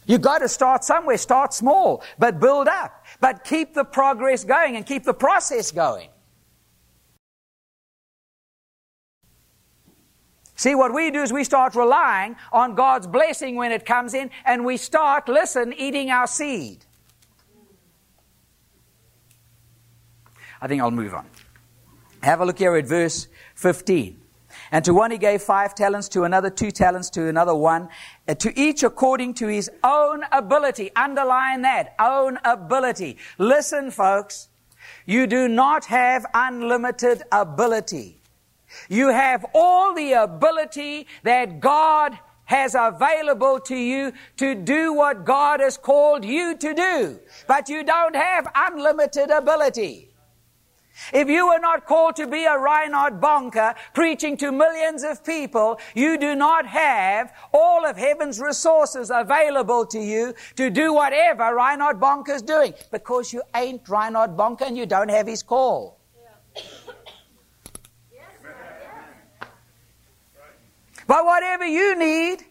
You've 0.05 0.21
got 0.21 0.39
to 0.39 0.49
start 0.49 0.83
somewhere. 0.83 1.17
Start 1.17 1.53
small, 1.53 2.03
but 2.19 2.39
build 2.39 2.67
up. 2.67 3.05
But 3.19 3.43
keep 3.43 3.73
the 3.73 3.83
progress 3.83 4.43
going 4.43 4.75
and 4.75 4.85
keep 4.85 5.03
the 5.03 5.13
process 5.13 5.71
going. 5.71 6.09
See, 10.57 10.73
what 10.73 10.93
we 10.93 11.11
do 11.11 11.21
is 11.21 11.33
we 11.33 11.43
start 11.43 11.75
relying 11.75 12.37
on 12.53 12.75
God's 12.75 13.07
blessing 13.07 13.55
when 13.55 13.71
it 13.71 13.85
comes 13.85 14.13
in, 14.13 14.31
and 14.45 14.63
we 14.63 14.77
start, 14.77 15.27
listen, 15.27 15.73
eating 15.73 16.11
our 16.11 16.27
seed. 16.27 16.85
I 20.61 20.67
think 20.67 20.81
I'll 20.81 20.91
move 20.91 21.13
on. 21.13 21.27
Have 22.23 22.39
a 22.39 22.45
look 22.45 22.57
here 22.57 22.75
at 22.77 22.87
verse 22.87 23.27
15. 23.55 24.21
And 24.71 24.83
to 24.85 24.93
one 24.93 25.11
he 25.11 25.17
gave 25.17 25.41
five 25.41 25.75
talents, 25.75 26.09
to 26.09 26.23
another 26.23 26.49
two 26.49 26.71
talents, 26.71 27.09
to 27.11 27.27
another 27.27 27.55
one, 27.55 27.89
uh, 28.27 28.35
to 28.35 28.57
each 28.59 28.83
according 28.83 29.35
to 29.35 29.47
his 29.47 29.69
own 29.83 30.23
ability. 30.31 30.91
Underline 30.95 31.61
that, 31.61 31.95
own 31.99 32.39
ability. 32.43 33.17
Listen, 33.37 33.91
folks, 33.91 34.49
you 35.05 35.27
do 35.27 35.47
not 35.47 35.85
have 35.85 36.25
unlimited 36.33 37.23
ability. 37.31 38.21
You 38.89 39.09
have 39.09 39.45
all 39.53 39.93
the 39.93 40.13
ability 40.13 41.07
that 41.23 41.59
God 41.59 42.17
has 42.45 42.75
available 42.77 43.59
to 43.59 43.75
you 43.75 44.13
to 44.37 44.55
do 44.55 44.93
what 44.93 45.25
God 45.25 45.59
has 45.59 45.77
called 45.77 46.23
you 46.23 46.55
to 46.57 46.73
do. 46.73 47.19
But 47.47 47.69
you 47.69 47.83
don't 47.83 48.15
have 48.15 48.47
unlimited 48.53 49.29
ability. 49.31 50.09
If 51.13 51.29
you 51.29 51.47
were 51.47 51.59
not 51.59 51.85
called 51.85 52.15
to 52.17 52.27
be 52.27 52.45
a 52.45 52.57
Reinhard 52.57 53.19
Bonnke 53.19 53.75
preaching 53.93 54.37
to 54.37 54.51
millions 54.51 55.03
of 55.03 55.23
people, 55.23 55.79
you 55.93 56.17
do 56.17 56.35
not 56.35 56.65
have 56.65 57.33
all 57.53 57.85
of 57.85 57.97
heaven's 57.97 58.39
resources 58.39 59.11
available 59.13 59.85
to 59.87 59.99
you 59.99 60.33
to 60.55 60.69
do 60.69 60.93
whatever 60.93 61.53
Reinhard 61.55 61.99
Bonnke 61.99 62.29
is 62.29 62.41
doing 62.41 62.73
because 62.91 63.33
you 63.33 63.41
ain't 63.55 63.87
Reinhard 63.87 64.37
Bonnke 64.37 64.61
and 64.61 64.77
you 64.77 64.85
don't 64.85 65.09
have 65.09 65.27
his 65.27 65.43
call. 65.43 65.99
But 71.07 71.23
whatever 71.23 71.65
you 71.65 71.95
need 71.97 72.43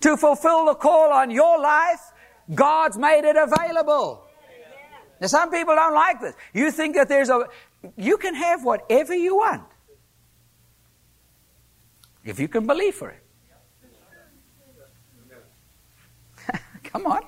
to 0.00 0.16
fulfill 0.16 0.66
the 0.66 0.74
call 0.74 1.10
on 1.10 1.30
your 1.30 1.58
life, 1.58 2.12
God's 2.54 2.98
made 2.98 3.24
it 3.24 3.36
available. 3.36 4.23
Now, 5.20 5.26
some 5.28 5.50
people 5.50 5.74
don't 5.74 5.94
like 5.94 6.20
this. 6.20 6.34
You 6.52 6.70
think 6.70 6.96
that 6.96 7.08
there's 7.08 7.30
a. 7.30 7.46
You 7.96 8.16
can 8.16 8.34
have 8.34 8.64
whatever 8.64 9.14
you 9.14 9.36
want 9.36 9.64
if 12.24 12.40
you 12.40 12.48
can 12.48 12.66
believe 12.66 12.94
for 12.94 13.10
it. 13.10 13.22
Come 16.84 17.06
on. 17.06 17.22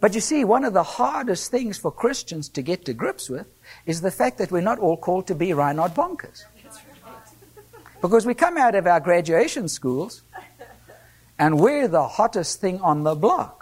But 0.00 0.14
you 0.14 0.20
see, 0.20 0.44
one 0.44 0.64
of 0.64 0.72
the 0.72 0.82
hardest 0.82 1.50
things 1.50 1.76
for 1.76 1.92
Christians 1.92 2.48
to 2.50 2.62
get 2.62 2.86
to 2.86 2.94
grips 2.94 3.28
with 3.28 3.46
is 3.84 4.00
the 4.00 4.10
fact 4.10 4.38
that 4.38 4.50
we're 4.50 4.62
not 4.62 4.78
all 4.78 4.96
called 4.96 5.26
to 5.26 5.34
be 5.34 5.52
Reinhard 5.52 5.92
Bonnkes. 5.92 6.44
Because 8.00 8.24
we 8.24 8.32
come 8.32 8.56
out 8.56 8.74
of 8.74 8.86
our 8.86 8.98
graduation 8.98 9.68
schools 9.68 10.22
and 11.38 11.60
we're 11.60 11.86
the 11.86 12.08
hottest 12.08 12.62
thing 12.62 12.80
on 12.80 13.02
the 13.02 13.14
block. 13.14 13.59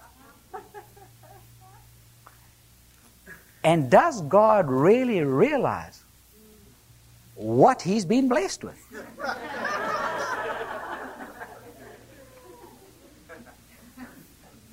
And 3.62 3.90
does 3.90 4.20
God 4.22 4.68
really 4.68 5.22
realize 5.22 6.02
what 7.34 7.82
he's 7.82 8.04
been 8.04 8.28
blessed 8.28 8.64
with? 8.64 8.78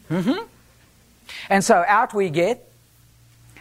Mm-hmm. 0.10 0.46
And 1.50 1.64
so 1.64 1.84
out 1.88 2.14
we 2.14 2.30
get, 2.30 2.72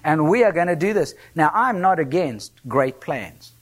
and 0.03 0.29
we 0.29 0.45
are 0.45 0.53
going 0.53 0.69
to 0.69 0.77
do 0.77 0.93
this. 0.93 1.15
Now, 1.35 1.51
I'm 1.53 1.81
not 1.81 1.99
against 1.99 2.53
great 2.69 3.01
plans. 3.01 3.53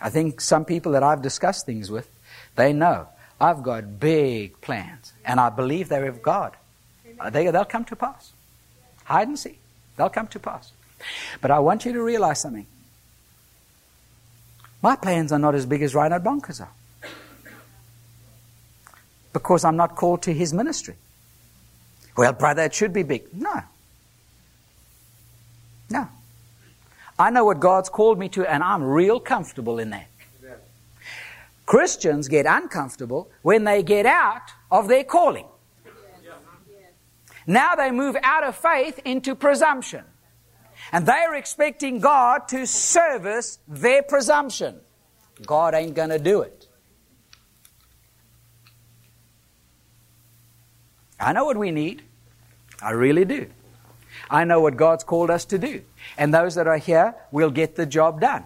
I 0.00 0.10
think 0.10 0.40
some 0.40 0.66
people 0.66 0.92
that 0.92 1.02
I've 1.02 1.22
discussed 1.22 1.64
things 1.64 1.90
with, 1.90 2.08
they 2.56 2.74
know 2.74 3.08
I've 3.40 3.62
got 3.62 3.98
big 3.98 4.60
plans, 4.60 5.14
and 5.24 5.40
I 5.40 5.48
believe 5.48 5.88
they're 5.88 6.06
of 6.06 6.22
God. 6.22 6.54
They, 7.30 7.50
they'll 7.50 7.64
come 7.64 7.86
to 7.86 7.96
pass. 7.96 8.33
Hide 9.04 9.28
and 9.28 9.38
seek. 9.38 9.58
They'll 9.96 10.08
come 10.10 10.26
to 10.28 10.38
pass. 10.38 10.72
But 11.40 11.50
I 11.50 11.58
want 11.58 11.84
you 11.84 11.92
to 11.92 12.02
realize 12.02 12.40
something. 12.40 12.66
My 14.82 14.96
plans 14.96 15.32
are 15.32 15.38
not 15.38 15.54
as 15.54 15.66
big 15.66 15.82
as 15.82 15.94
Reinhard 15.94 16.24
Bonnke's 16.24 16.60
are. 16.60 16.72
Because 19.32 19.64
I'm 19.64 19.76
not 19.76 19.96
called 19.96 20.22
to 20.22 20.32
his 20.32 20.52
ministry. 20.52 20.94
Well, 22.16 22.32
brother, 22.32 22.62
it 22.62 22.74
should 22.74 22.92
be 22.92 23.02
big. 23.02 23.24
No. 23.32 23.62
No. 25.90 26.08
I 27.18 27.30
know 27.30 27.44
what 27.44 27.60
God's 27.60 27.88
called 27.88 28.18
me 28.18 28.28
to, 28.30 28.44
and 28.50 28.62
I'm 28.62 28.82
real 28.82 29.20
comfortable 29.20 29.78
in 29.78 29.90
that. 29.90 30.08
Christians 31.66 32.28
get 32.28 32.46
uncomfortable 32.46 33.30
when 33.42 33.64
they 33.64 33.82
get 33.82 34.06
out 34.06 34.52
of 34.70 34.88
their 34.88 35.04
calling. 35.04 35.46
Now 37.46 37.74
they 37.74 37.90
move 37.90 38.16
out 38.22 38.44
of 38.44 38.56
faith 38.56 39.00
into 39.04 39.34
presumption. 39.34 40.04
And 40.92 41.06
they 41.06 41.12
are 41.12 41.34
expecting 41.34 42.00
God 42.00 42.48
to 42.48 42.66
service 42.66 43.58
their 43.66 44.02
presumption. 44.02 44.80
God 45.46 45.74
ain't 45.74 45.94
going 45.94 46.10
to 46.10 46.18
do 46.18 46.42
it. 46.42 46.68
I 51.18 51.32
know 51.32 51.44
what 51.44 51.56
we 51.56 51.70
need. 51.70 52.02
I 52.82 52.90
really 52.90 53.24
do. 53.24 53.48
I 54.30 54.44
know 54.44 54.60
what 54.60 54.76
God's 54.76 55.04
called 55.04 55.30
us 55.30 55.44
to 55.46 55.58
do. 55.58 55.82
And 56.18 56.32
those 56.32 56.54
that 56.56 56.66
are 56.66 56.78
here 56.78 57.14
will 57.30 57.50
get 57.50 57.76
the 57.76 57.86
job 57.86 58.20
done. 58.20 58.44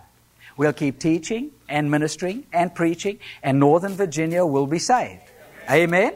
We'll 0.57 0.73
keep 0.73 0.99
teaching 0.99 1.53
and 1.69 1.91
ministering 1.91 2.47
and 2.53 2.75
preaching, 2.75 3.21
and 3.43 3.61
Northern 3.61 3.93
Virginia 3.93 4.45
will 4.45 4.67
be 4.67 4.79
saved. 4.79 5.23
Amen? 5.71 6.15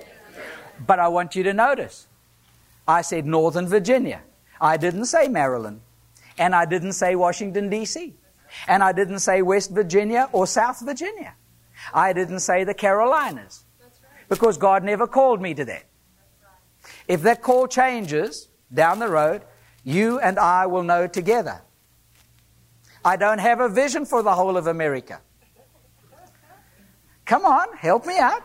But 0.85 0.99
I 0.99 1.09
want 1.09 1.37
you 1.37 1.45
to 1.45 1.53
notice 1.53 2.07
I 2.87 3.03
said 3.03 3.27
Northern 3.27 3.69
Virginia. 3.69 4.23
I 4.61 4.77
didn't 4.77 5.07
say 5.07 5.29
Maryland. 5.29 5.81
And 6.39 6.55
I 6.55 6.65
didn't 6.65 6.93
say 6.95 7.15
Washington, 7.15 7.69
D.C. 7.69 8.15
And 8.67 8.83
I 8.83 8.93
didn't 8.93 9.21
say 9.21 9.43
West 9.43 9.71
Virginia 9.71 10.29
or 10.33 10.47
South 10.47 10.81
Virginia. 10.81 11.35
I 11.93 12.13
didn't 12.13 12.41
say 12.41 12.65
the 12.65 12.75
Carolinas. 12.75 13.65
Because 14.29 14.57
God 14.57 14.83
never 14.83 15.07
called 15.07 15.43
me 15.43 15.55
to 15.55 15.65
that. 15.65 15.85
If 17.07 17.23
that 17.23 17.43
call 17.43 17.67
changes 17.67 18.49
down 18.73 18.99
the 18.99 19.09
road, 19.09 19.43
you 19.85 20.21
and 20.21 20.39
I 20.39 20.67
will 20.67 20.83
know 20.83 21.07
together. 21.07 21.63
I 23.05 23.17
don't 23.17 23.39
have 23.39 23.61
a 23.61 23.69
vision 23.69 24.07
for 24.07 24.23
the 24.23 24.33
whole 24.33 24.57
of 24.57 24.67
America. 24.67 25.21
Come 27.25 27.45
on, 27.45 27.77
help 27.77 28.07
me 28.07 28.19
out. 28.19 28.43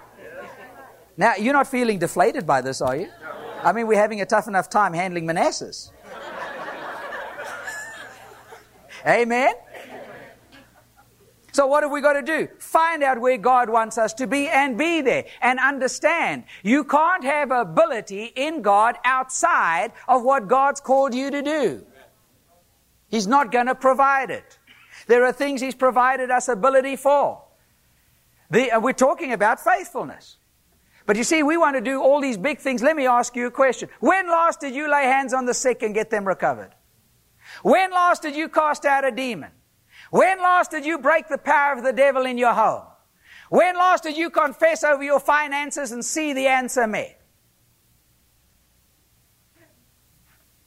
Now, 1.15 1.35
you're 1.35 1.53
not 1.53 1.67
feeling 1.67 1.97
deflated 1.99 2.45
by 2.45 2.61
this, 2.61 2.81
are 2.81 2.95
you? 2.95 3.09
I 3.63 3.73
mean, 3.73 3.87
we're 3.87 3.99
having 3.99 4.21
a 4.21 4.25
tough 4.25 4.47
enough 4.47 4.69
time 4.69 4.93
handling 4.93 5.25
Manassas. 5.25 5.91
Amen? 9.05 9.53
So 11.57 11.65
what 11.65 11.81
have 11.81 11.91
we 11.91 12.01
got 12.01 12.13
to 12.13 12.21
do? 12.21 12.47
Find 12.59 13.01
out 13.01 13.19
where 13.19 13.37
God 13.37 13.67
wants 13.69 13.97
us 13.97 14.13
to 14.15 14.27
be 14.27 14.47
and 14.47 14.77
be 14.77 15.01
there 15.01 15.25
and 15.41 15.59
understand. 15.59 16.43
You 16.61 16.83
can't 16.83 17.23
have 17.23 17.49
ability 17.49 18.31
in 18.35 18.61
God 18.61 18.97
outside 19.03 19.91
of 20.07 20.23
what 20.23 20.47
God's 20.47 20.81
called 20.81 21.15
you 21.15 21.31
to 21.31 21.41
do. 21.41 21.83
He's 23.09 23.25
not 23.25 23.51
going 23.51 23.65
to 23.65 23.73
provide 23.75 24.29
it. 24.29 24.59
There 25.07 25.25
are 25.25 25.31
things 25.31 25.59
He's 25.61 25.73
provided 25.73 26.29
us 26.29 26.47
ability 26.47 26.95
for. 26.95 27.41
The, 28.51 28.71
uh, 28.73 28.79
we're 28.79 28.93
talking 28.93 29.33
about 29.33 29.59
faithfulness. 29.59 30.37
But 31.07 31.15
you 31.15 31.23
see, 31.23 31.41
we 31.41 31.55
want 31.55 31.77
to 31.77 31.81
do 31.81 32.01
all 32.01 32.19
these 32.19 32.37
big 32.37 32.59
things. 32.59 32.83
Let 32.83 32.97
me 32.97 33.07
ask 33.07 33.33
you 33.33 33.47
a 33.47 33.51
question. 33.51 33.89
When 34.01 34.27
last 34.27 34.59
did 34.59 34.75
you 34.75 34.91
lay 34.91 35.05
hands 35.05 35.33
on 35.33 35.45
the 35.45 35.53
sick 35.53 35.81
and 35.81 35.95
get 35.95 36.09
them 36.09 36.27
recovered? 36.27 36.75
When 37.63 37.91
last 37.91 38.21
did 38.21 38.35
you 38.35 38.49
cast 38.49 38.83
out 38.85 39.05
a 39.05 39.11
demon? 39.11 39.51
When 40.11 40.37
last 40.39 40.69
did 40.69 40.85
you 40.85 40.99
break 40.99 41.29
the 41.29 41.37
power 41.37 41.73
of 41.73 41.83
the 41.83 41.93
devil 41.93 42.25
in 42.25 42.37
your 42.37 42.53
home? 42.53 42.83
When 43.49 43.75
last 43.77 44.03
did 44.03 44.17
you 44.17 44.29
confess 44.29 44.83
over 44.83 45.01
your 45.01 45.21
finances 45.21 45.93
and 45.93 46.03
see 46.03 46.33
the 46.33 46.47
answer 46.47 46.85
met? 46.85 47.21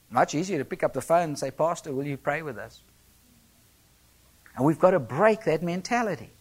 Much 0.09 0.33
easier 0.33 0.57
to 0.57 0.65
pick 0.65 0.83
up 0.83 0.93
the 0.93 1.01
phone 1.01 1.29
and 1.29 1.39
say, 1.39 1.51
Pastor, 1.51 1.93
will 1.93 2.07
you 2.07 2.17
pray 2.17 2.41
with 2.41 2.57
us? 2.57 2.81
And 4.55 4.65
we've 4.65 4.79
got 4.79 4.91
to 4.91 4.99
break 4.99 5.43
that 5.43 5.61
mentality. 5.61 6.31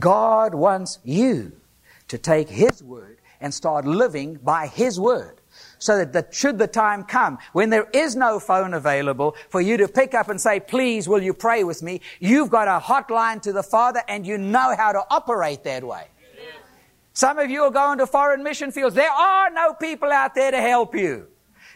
God 0.00 0.52
wants 0.52 0.98
you 1.04 1.52
to 2.12 2.18
take 2.18 2.50
His 2.50 2.82
word 2.82 3.22
and 3.40 3.54
start 3.54 3.86
living 3.86 4.38
by 4.44 4.66
His 4.66 5.00
word 5.00 5.40
so 5.78 6.04
that 6.04 6.34
should 6.34 6.58
the 6.58 6.66
time 6.66 7.04
come 7.04 7.38
when 7.54 7.70
there 7.70 7.88
is 7.94 8.14
no 8.14 8.38
phone 8.38 8.74
available 8.74 9.34
for 9.48 9.62
you 9.62 9.78
to 9.78 9.88
pick 9.88 10.12
up 10.12 10.28
and 10.28 10.38
say, 10.38 10.60
please, 10.60 11.08
will 11.08 11.22
you 11.22 11.32
pray 11.32 11.64
with 11.64 11.82
me? 11.82 12.02
You've 12.20 12.50
got 12.50 12.68
a 12.68 12.84
hotline 12.84 13.40
to 13.42 13.52
the 13.54 13.62
Father 13.62 14.02
and 14.08 14.26
you 14.26 14.36
know 14.36 14.76
how 14.76 14.92
to 14.92 15.02
operate 15.10 15.64
that 15.64 15.84
way. 15.84 16.04
Some 17.14 17.38
of 17.38 17.48
you 17.48 17.62
are 17.62 17.70
going 17.70 17.96
to 17.96 18.06
foreign 18.06 18.42
mission 18.42 18.70
fields. 18.72 18.94
There 18.94 19.10
are 19.10 19.48
no 19.48 19.72
people 19.72 20.12
out 20.12 20.34
there 20.34 20.50
to 20.50 20.60
help 20.60 20.94
you. 20.94 21.28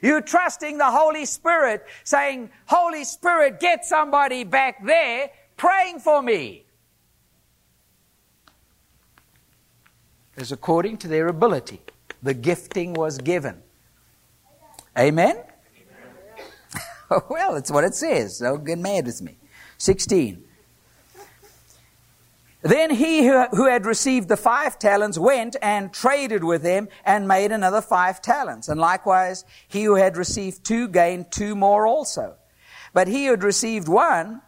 You're 0.03 0.20
trusting 0.20 0.77
the 0.77 0.90
Holy 0.90 1.25
Spirit, 1.25 1.87
saying, 2.05 2.51
Holy 2.66 3.05
Spirit, 3.05 3.59
get 3.59 3.87
somebody 3.87 4.44
back 4.44 4.85
there 4.85 5.31
praying 5.57 6.01
for 6.01 6.20
me. 6.20 6.65
As 10.37 10.53
according 10.53 10.99
to 10.99 11.09
their 11.09 11.29
ability. 11.29 11.81
The 12.22 12.35
gifting 12.35 12.94
was 12.94 13.18
given. 13.18 13.62
Amen? 14.99 15.37
well, 17.29 17.57
it's 17.57 17.70
what 17.70 17.85
it 17.85 17.94
says. 17.94 18.38
Don't 18.38 18.64
get 18.64 18.79
mad 18.79 19.07
with 19.07 19.22
me. 19.22 19.37
16. 19.79 20.42
Then 22.62 22.90
he 22.90 23.25
who 23.27 23.66
had 23.66 23.87
received 23.87 24.29
the 24.29 24.37
five 24.37 24.79
talents 24.79 25.16
went 25.16 25.55
and 25.62 25.92
traded 25.92 26.42
with 26.42 26.62
them 26.62 26.88
and 27.05 27.29
made 27.29 27.53
another 27.53 27.81
five 27.81 28.20
talents. 28.20 28.68
And 28.68 28.81
likewise, 28.81 29.44
he 29.68 29.85
who 29.85 29.94
had 29.94 30.16
received 30.16 30.64
two 30.64 30.88
gained 30.88 31.31
two 31.31 31.55
more 31.55 31.87
also. 31.87 32.35
But 32.92 33.07
he 33.07 33.27
who 33.27 33.33
had 33.33 33.44
received 33.44 33.87
one 33.87 34.42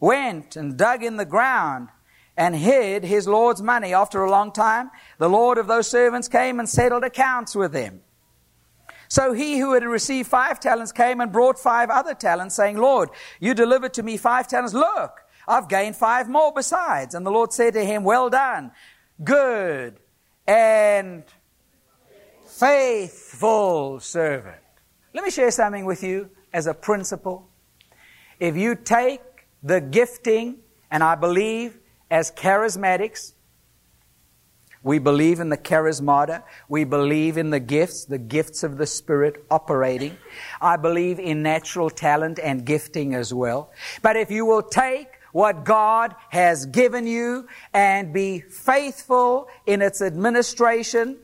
went 0.00 0.56
and 0.56 0.78
dug 0.78 1.02
in 1.02 1.16
the 1.16 1.26
ground 1.26 1.88
and 2.38 2.54
hid 2.54 3.02
his 3.02 3.26
Lord's 3.26 3.60
money. 3.60 3.92
After 3.92 4.22
a 4.22 4.30
long 4.30 4.52
time, 4.52 4.92
the 5.18 5.28
Lord 5.28 5.58
of 5.58 5.66
those 5.66 5.90
servants 5.90 6.28
came 6.28 6.60
and 6.60 6.68
settled 6.68 7.02
accounts 7.02 7.56
with 7.56 7.72
them. 7.72 8.00
So 9.08 9.32
he 9.32 9.58
who 9.58 9.72
had 9.72 9.82
received 9.82 10.28
five 10.28 10.60
talents 10.60 10.92
came 10.92 11.20
and 11.20 11.32
brought 11.32 11.58
five 11.58 11.90
other 11.90 12.14
talents, 12.14 12.54
saying, 12.54 12.76
Lord, 12.76 13.08
you 13.40 13.54
delivered 13.54 13.92
to 13.94 14.04
me 14.04 14.16
five 14.16 14.46
talents. 14.46 14.72
Look, 14.72 15.18
I've 15.48 15.68
gained 15.68 15.96
five 15.96 16.28
more 16.28 16.52
besides. 16.54 17.14
And 17.16 17.26
the 17.26 17.30
Lord 17.30 17.52
said 17.52 17.74
to 17.74 17.84
him, 17.84 18.04
Well 18.04 18.30
done, 18.30 18.70
good 19.24 19.98
and 20.46 21.24
faithful 22.46 23.98
servant. 23.98 24.62
Let 25.12 25.24
me 25.24 25.30
share 25.30 25.50
something 25.50 25.86
with 25.86 26.04
you 26.04 26.30
as 26.52 26.68
a 26.68 26.74
principle. 26.74 27.50
If 28.38 28.56
you 28.56 28.76
take 28.76 29.22
the 29.60 29.80
gifting, 29.80 30.58
and 30.90 31.02
I 31.02 31.16
believe 31.16 31.77
as 32.10 32.30
charismatics, 32.32 33.32
We 34.82 34.98
believe 34.98 35.40
in 35.40 35.48
the 35.48 35.58
charismata. 35.58 36.44
We 36.68 36.84
believe 36.84 37.36
in 37.36 37.50
the 37.50 37.60
gifts, 37.60 38.04
the 38.04 38.18
gifts 38.18 38.62
of 38.62 38.78
the 38.78 38.86
Spirit 38.86 39.44
operating. 39.50 40.16
I 40.60 40.76
believe 40.76 41.18
in 41.18 41.42
natural 41.42 41.90
talent 41.90 42.38
and 42.38 42.64
gifting 42.64 43.14
as 43.14 43.34
well. 43.34 43.72
But 44.02 44.16
if 44.16 44.30
you 44.30 44.46
will 44.46 44.62
take 44.62 45.08
what 45.32 45.64
God 45.64 46.14
has 46.30 46.66
given 46.66 47.06
you 47.06 47.48
and 47.74 48.12
be 48.12 48.40
faithful 48.40 49.48
in 49.66 49.82
its 49.82 50.00
administration 50.00 51.18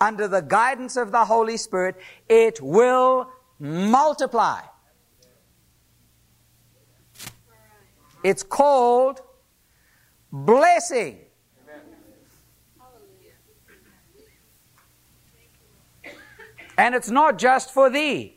under 0.00 0.28
the 0.28 0.40
guidance 0.40 0.96
of 0.96 1.12
the 1.12 1.24
Holy 1.24 1.56
Spirit, 1.56 1.96
it 2.28 2.60
will 2.62 3.28
multiply. 3.58 4.60
It's 8.24 8.44
called 8.44 9.20
blessing. 10.32 11.18
And 16.78 16.94
it's 16.94 17.10
not 17.10 17.38
just 17.38 17.72
for 17.72 17.90
thee. 17.90 18.36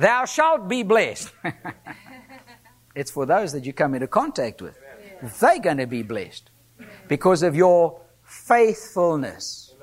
Thou 0.00 0.24
shalt 0.24 0.68
be 0.68 0.82
blessed. 0.82 1.32
it's 2.94 3.10
for 3.10 3.26
those 3.26 3.52
that 3.52 3.66
you 3.66 3.72
come 3.72 3.94
into 3.94 4.06
contact 4.06 4.62
with. 4.62 4.78
They're 5.40 5.58
going 5.58 5.76
to 5.76 5.86
be 5.86 6.02
blessed 6.02 6.50
because 7.08 7.42
of 7.42 7.54
your 7.54 8.00
faithfulness. 8.22 9.74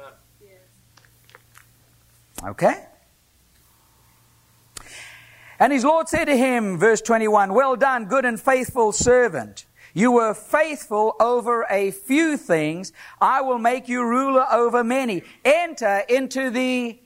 Okay? 2.43 2.85
And 5.59 5.71
his 5.71 5.83
Lord 5.83 6.09
said 6.09 6.25
to 6.25 6.35
him, 6.35 6.77
verse 6.77 7.01
21, 7.01 7.53
Well 7.53 7.75
done, 7.75 8.05
good 8.05 8.25
and 8.25 8.39
faithful 8.39 8.91
servant. 8.91 9.65
You 9.95 10.11
were 10.11 10.33
faithful 10.33 11.15
over 11.21 11.65
a 11.69 11.91
few 11.91 12.35
things. 12.35 12.91
I 13.21 13.39
will 13.39 13.59
make 13.59 13.87
you 13.87 14.03
ruler 14.03 14.45
over 14.51 14.83
many. 14.83 15.23
Enter 15.45 16.03
into 16.09 16.49
the 16.49 16.99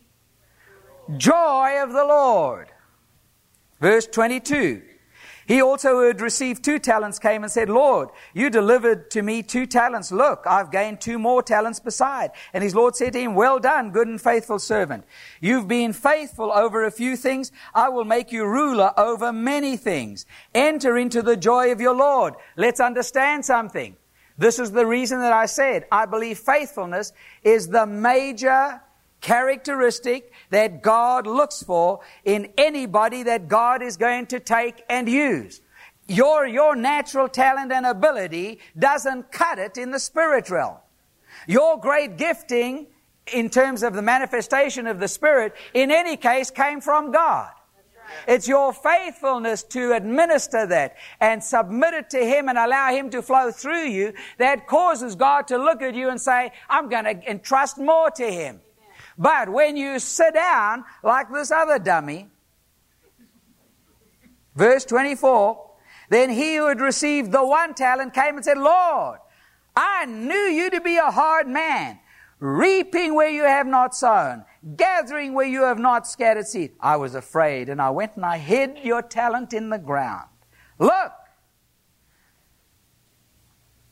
joy 1.15 1.83
of 1.83 1.93
the 1.93 2.03
Lord. 2.03 2.69
Verse 3.79 4.07
22. 4.07 4.81
He 5.49 5.63
also 5.63 5.95
who 5.95 6.05
had 6.05 6.21
received 6.21 6.63
two 6.63 6.77
talents 6.77 7.17
came 7.17 7.41
and 7.41 7.51
said, 7.51 7.71
Lord, 7.71 8.09
you 8.35 8.51
delivered 8.51 9.09
to 9.09 9.23
me 9.23 9.41
two 9.41 9.65
talents. 9.65 10.11
Look, 10.11 10.43
I've 10.45 10.71
gained 10.71 11.01
two 11.01 11.17
more 11.17 11.41
talents 11.41 11.79
beside. 11.79 12.29
And 12.53 12.63
his 12.63 12.75
Lord 12.75 12.95
said 12.95 13.13
to 13.13 13.19
him, 13.19 13.33
Well 13.33 13.57
done, 13.57 13.89
good 13.89 14.07
and 14.07 14.21
faithful 14.21 14.59
servant. 14.59 15.05
You've 15.41 15.67
been 15.67 15.91
faithful 15.91 16.51
over 16.51 16.85
a 16.85 16.91
few 16.91 17.17
things. 17.17 17.51
I 17.73 17.89
will 17.89 18.05
make 18.05 18.31
you 18.31 18.45
ruler 18.45 18.93
over 18.95 19.33
many 19.33 19.75
things. 19.75 20.27
Enter 20.53 20.99
into 20.99 21.23
the 21.23 21.35
joy 21.35 21.71
of 21.71 21.81
your 21.81 21.95
Lord. 21.95 22.35
Let's 22.55 22.79
understand 22.79 23.43
something. 23.43 23.97
This 24.37 24.59
is 24.59 24.71
the 24.71 24.85
reason 24.85 25.19
that 25.21 25.33
I 25.33 25.47
said, 25.47 25.87
I 25.91 26.05
believe 26.05 26.37
faithfulness 26.37 27.11
is 27.43 27.69
the 27.69 27.87
major 27.87 28.81
characteristic 29.21 30.31
that 30.49 30.81
God 30.81 31.27
looks 31.27 31.63
for 31.63 31.99
in 32.23 32.51
anybody 32.57 33.23
that 33.23 33.47
God 33.47 33.81
is 33.81 33.97
going 33.97 34.27
to 34.27 34.39
take 34.39 34.83
and 34.89 35.07
use. 35.07 35.61
Your, 36.07 36.47
your 36.47 36.75
natural 36.75 37.29
talent 37.29 37.71
and 37.71 37.85
ability 37.85 38.59
doesn't 38.77 39.31
cut 39.31 39.59
it 39.59 39.77
in 39.77 39.91
the 39.91 39.99
spirit 39.99 40.49
realm. 40.49 40.77
Your 41.47 41.79
great 41.79 42.17
gifting 42.17 42.87
in 43.33 43.49
terms 43.49 43.83
of 43.83 43.93
the 43.93 44.01
manifestation 44.01 44.87
of 44.87 44.99
the 44.99 45.07
Spirit, 45.07 45.53
in 45.73 45.91
any 45.91 46.17
case, 46.17 46.51
came 46.51 46.81
from 46.81 47.11
God. 47.11 47.51
It's 48.27 48.47
your 48.47 48.73
faithfulness 48.73 49.63
to 49.63 49.93
administer 49.93 50.65
that 50.65 50.95
and 51.19 51.43
submit 51.43 51.93
it 51.93 52.09
to 52.11 52.25
Him 52.25 52.49
and 52.49 52.57
allow 52.57 52.91
Him 52.91 53.11
to 53.11 53.21
flow 53.21 53.51
through 53.51 53.85
you 53.85 54.13
that 54.39 54.65
causes 54.65 55.15
God 55.15 55.47
to 55.49 55.57
look 55.57 55.83
at 55.83 55.93
you 55.93 56.09
and 56.09 56.19
say, 56.19 56.51
I'm 56.69 56.89
going 56.89 57.03
to 57.03 57.29
entrust 57.29 57.77
more 57.77 58.09
to 58.11 58.31
Him. 58.31 58.61
But 59.19 59.49
when 59.49 59.75
you 59.75 59.99
sit 59.99 60.33
down 60.33 60.85
like 61.03 61.29
this 61.31 61.51
other 61.51 61.77
dummy, 61.77 62.29
verse 64.55 64.85
24, 64.85 65.71
then 66.09 66.29
he 66.29 66.55
who 66.55 66.67
had 66.67 66.79
received 66.79 67.33
the 67.33 67.45
one 67.45 67.73
talent 67.73 68.13
came 68.13 68.37
and 68.37 68.45
said, 68.45 68.57
Lord, 68.57 69.19
I 69.75 70.05
knew 70.05 70.33
you 70.33 70.69
to 70.69 70.79
be 70.79 70.95
a 70.95 71.11
hard 71.11 71.49
man, 71.49 71.99
reaping 72.39 73.13
where 73.13 73.29
you 73.29 73.43
have 73.43 73.67
not 73.67 73.93
sown, 73.93 74.45
gathering 74.77 75.33
where 75.33 75.45
you 75.45 75.63
have 75.63 75.79
not 75.79 76.07
scattered 76.07 76.47
seed. 76.47 76.71
I 76.79 76.95
was 76.95 77.13
afraid, 77.13 77.67
and 77.67 77.81
I 77.81 77.89
went 77.89 78.15
and 78.15 78.25
I 78.25 78.37
hid 78.37 78.79
your 78.83 79.01
talent 79.01 79.51
in 79.51 79.69
the 79.69 79.77
ground. 79.77 80.29
Look, 80.79 81.11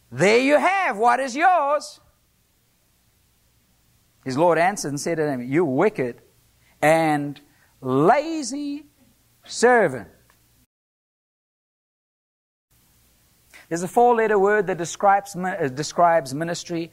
there 0.10 0.40
you 0.40 0.58
have 0.58 0.98
what 0.98 1.20
is 1.20 1.36
yours. 1.36 2.00
His 4.28 4.38
Lord 4.38 4.58
answered 4.58 4.90
and 4.90 5.00
said 5.00 5.16
to 5.20 5.26
him, 5.26 5.42
You 5.42 5.64
wicked 5.64 6.22
and 6.82 7.40
lazy 7.80 8.84
servant. 9.46 10.10
There's 13.70 13.84
a 13.84 13.88
four 13.88 14.16
letter 14.16 14.38
word 14.38 14.68
that 14.68 14.78
describes, 14.78 15.34
uh, 15.34 15.70
describes 15.74 16.34
ministry, 16.34 16.92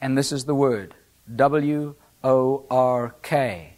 and 0.00 0.18
this 0.18 0.32
is 0.32 0.46
the 0.46 0.54
word 0.56 0.96
W 1.32 1.94
O 2.24 2.66
R 2.68 3.14
K. 3.22 3.74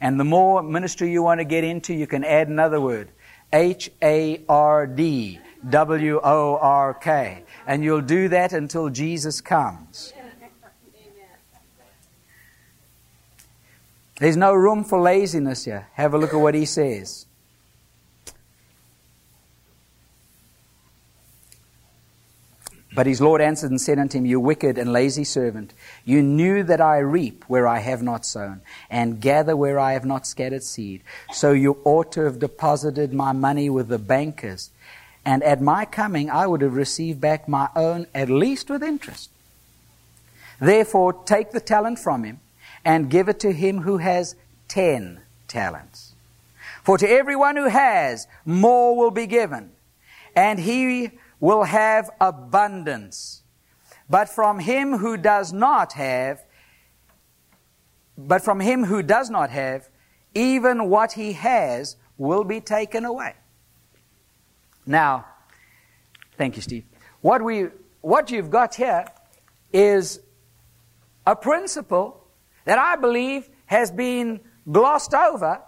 And 0.00 0.18
the 0.18 0.24
more 0.24 0.62
ministry 0.62 1.12
you 1.12 1.22
want 1.22 1.40
to 1.40 1.44
get 1.44 1.62
into, 1.62 1.92
you 1.92 2.06
can 2.06 2.24
add 2.24 2.48
another 2.48 2.80
word 2.80 3.10
H 3.52 3.90
A 4.00 4.42
R 4.48 4.86
D 4.86 5.40
W 5.68 6.20
O 6.24 6.56
R 6.56 6.94
K. 6.94 7.44
And 7.66 7.84
you'll 7.84 8.00
do 8.00 8.28
that 8.30 8.54
until 8.54 8.88
Jesus 8.88 9.42
comes. 9.42 10.14
There's 14.18 14.36
no 14.36 14.54
room 14.54 14.84
for 14.84 15.00
laziness 15.00 15.64
here. 15.64 15.88
Have 15.94 16.14
a 16.14 16.18
look 16.18 16.32
at 16.34 16.40
what 16.40 16.54
he 16.54 16.64
says. 16.64 17.26
But 22.94 23.06
his 23.06 23.22
Lord 23.22 23.40
answered 23.40 23.70
and 23.70 23.80
said 23.80 23.98
unto 23.98 24.18
him, 24.18 24.26
You 24.26 24.38
wicked 24.38 24.76
and 24.76 24.92
lazy 24.92 25.24
servant, 25.24 25.72
you 26.04 26.22
knew 26.22 26.62
that 26.64 26.80
I 26.80 26.98
reap 26.98 27.44
where 27.48 27.66
I 27.66 27.78
have 27.78 28.02
not 28.02 28.26
sown, 28.26 28.60
and 28.90 29.20
gather 29.20 29.56
where 29.56 29.78
I 29.78 29.94
have 29.94 30.04
not 30.04 30.26
scattered 30.26 30.62
seed. 30.62 31.02
So 31.32 31.52
you 31.52 31.78
ought 31.84 32.12
to 32.12 32.24
have 32.24 32.38
deposited 32.38 33.14
my 33.14 33.32
money 33.32 33.70
with 33.70 33.88
the 33.88 33.98
bankers, 33.98 34.70
and 35.24 35.42
at 35.42 35.62
my 35.62 35.86
coming 35.86 36.28
I 36.28 36.46
would 36.46 36.60
have 36.60 36.74
received 36.74 37.18
back 37.18 37.48
my 37.48 37.70
own, 37.74 38.08
at 38.14 38.28
least 38.28 38.68
with 38.68 38.82
interest. 38.82 39.30
Therefore, 40.60 41.14
take 41.24 41.52
the 41.52 41.60
talent 41.60 41.98
from 41.98 42.24
him 42.24 42.40
and 42.84 43.10
give 43.10 43.28
it 43.28 43.40
to 43.40 43.52
him 43.52 43.82
who 43.82 43.98
has 43.98 44.34
ten 44.68 45.20
talents. 45.48 46.14
For 46.82 46.98
to 46.98 47.08
everyone 47.08 47.56
who 47.56 47.68
has, 47.68 48.26
more 48.44 48.96
will 48.96 49.10
be 49.10 49.26
given, 49.26 49.70
and 50.34 50.58
he 50.58 51.12
will 51.38 51.64
have 51.64 52.10
abundance. 52.20 53.42
But 54.10 54.28
from 54.28 54.58
him 54.58 54.98
who 54.98 55.16
does 55.16 55.52
not 55.52 55.92
have, 55.92 56.44
but 58.18 58.42
from 58.42 58.60
him 58.60 58.84
who 58.84 59.02
does 59.02 59.30
not 59.30 59.50
have, 59.50 59.88
even 60.34 60.88
what 60.88 61.12
he 61.12 61.32
has 61.32 61.96
will 62.18 62.44
be 62.44 62.60
taken 62.60 63.04
away. 63.04 63.34
Now, 64.86 65.26
thank 66.36 66.56
you, 66.56 66.62
Steve. 66.62 66.84
What 67.20 67.42
we, 67.42 67.68
what 68.00 68.30
you've 68.30 68.50
got 68.50 68.74
here 68.74 69.06
is 69.72 70.20
a 71.26 71.36
principle 71.36 72.21
that 72.64 72.78
I 72.78 72.96
believe 72.96 73.48
has 73.66 73.90
been 73.90 74.40
glossed 74.70 75.14
over. 75.14 75.62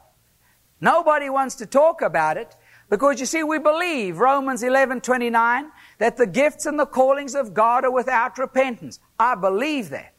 Nobody 0.81 1.31
wants 1.31 1.55
to 1.57 1.67
talk 1.67 2.03
about 2.03 2.37
it 2.37 2.55
because 2.91 3.19
you 3.21 3.27
see, 3.27 3.43
we 3.43 3.59
believe, 3.59 4.19
Romans 4.19 4.63
11 4.63 5.01
29, 5.01 5.71
that 5.99 6.17
the 6.17 6.27
gifts 6.27 6.67
and 6.67 6.79
the 6.79 6.87
callings 6.87 7.35
of 7.35 7.55
God 7.55 7.85
are 7.85 7.91
without 7.91 8.39
repentance. 8.39 9.01
I 9.19 9.35
believe 9.35 9.91
that. 9.91 10.15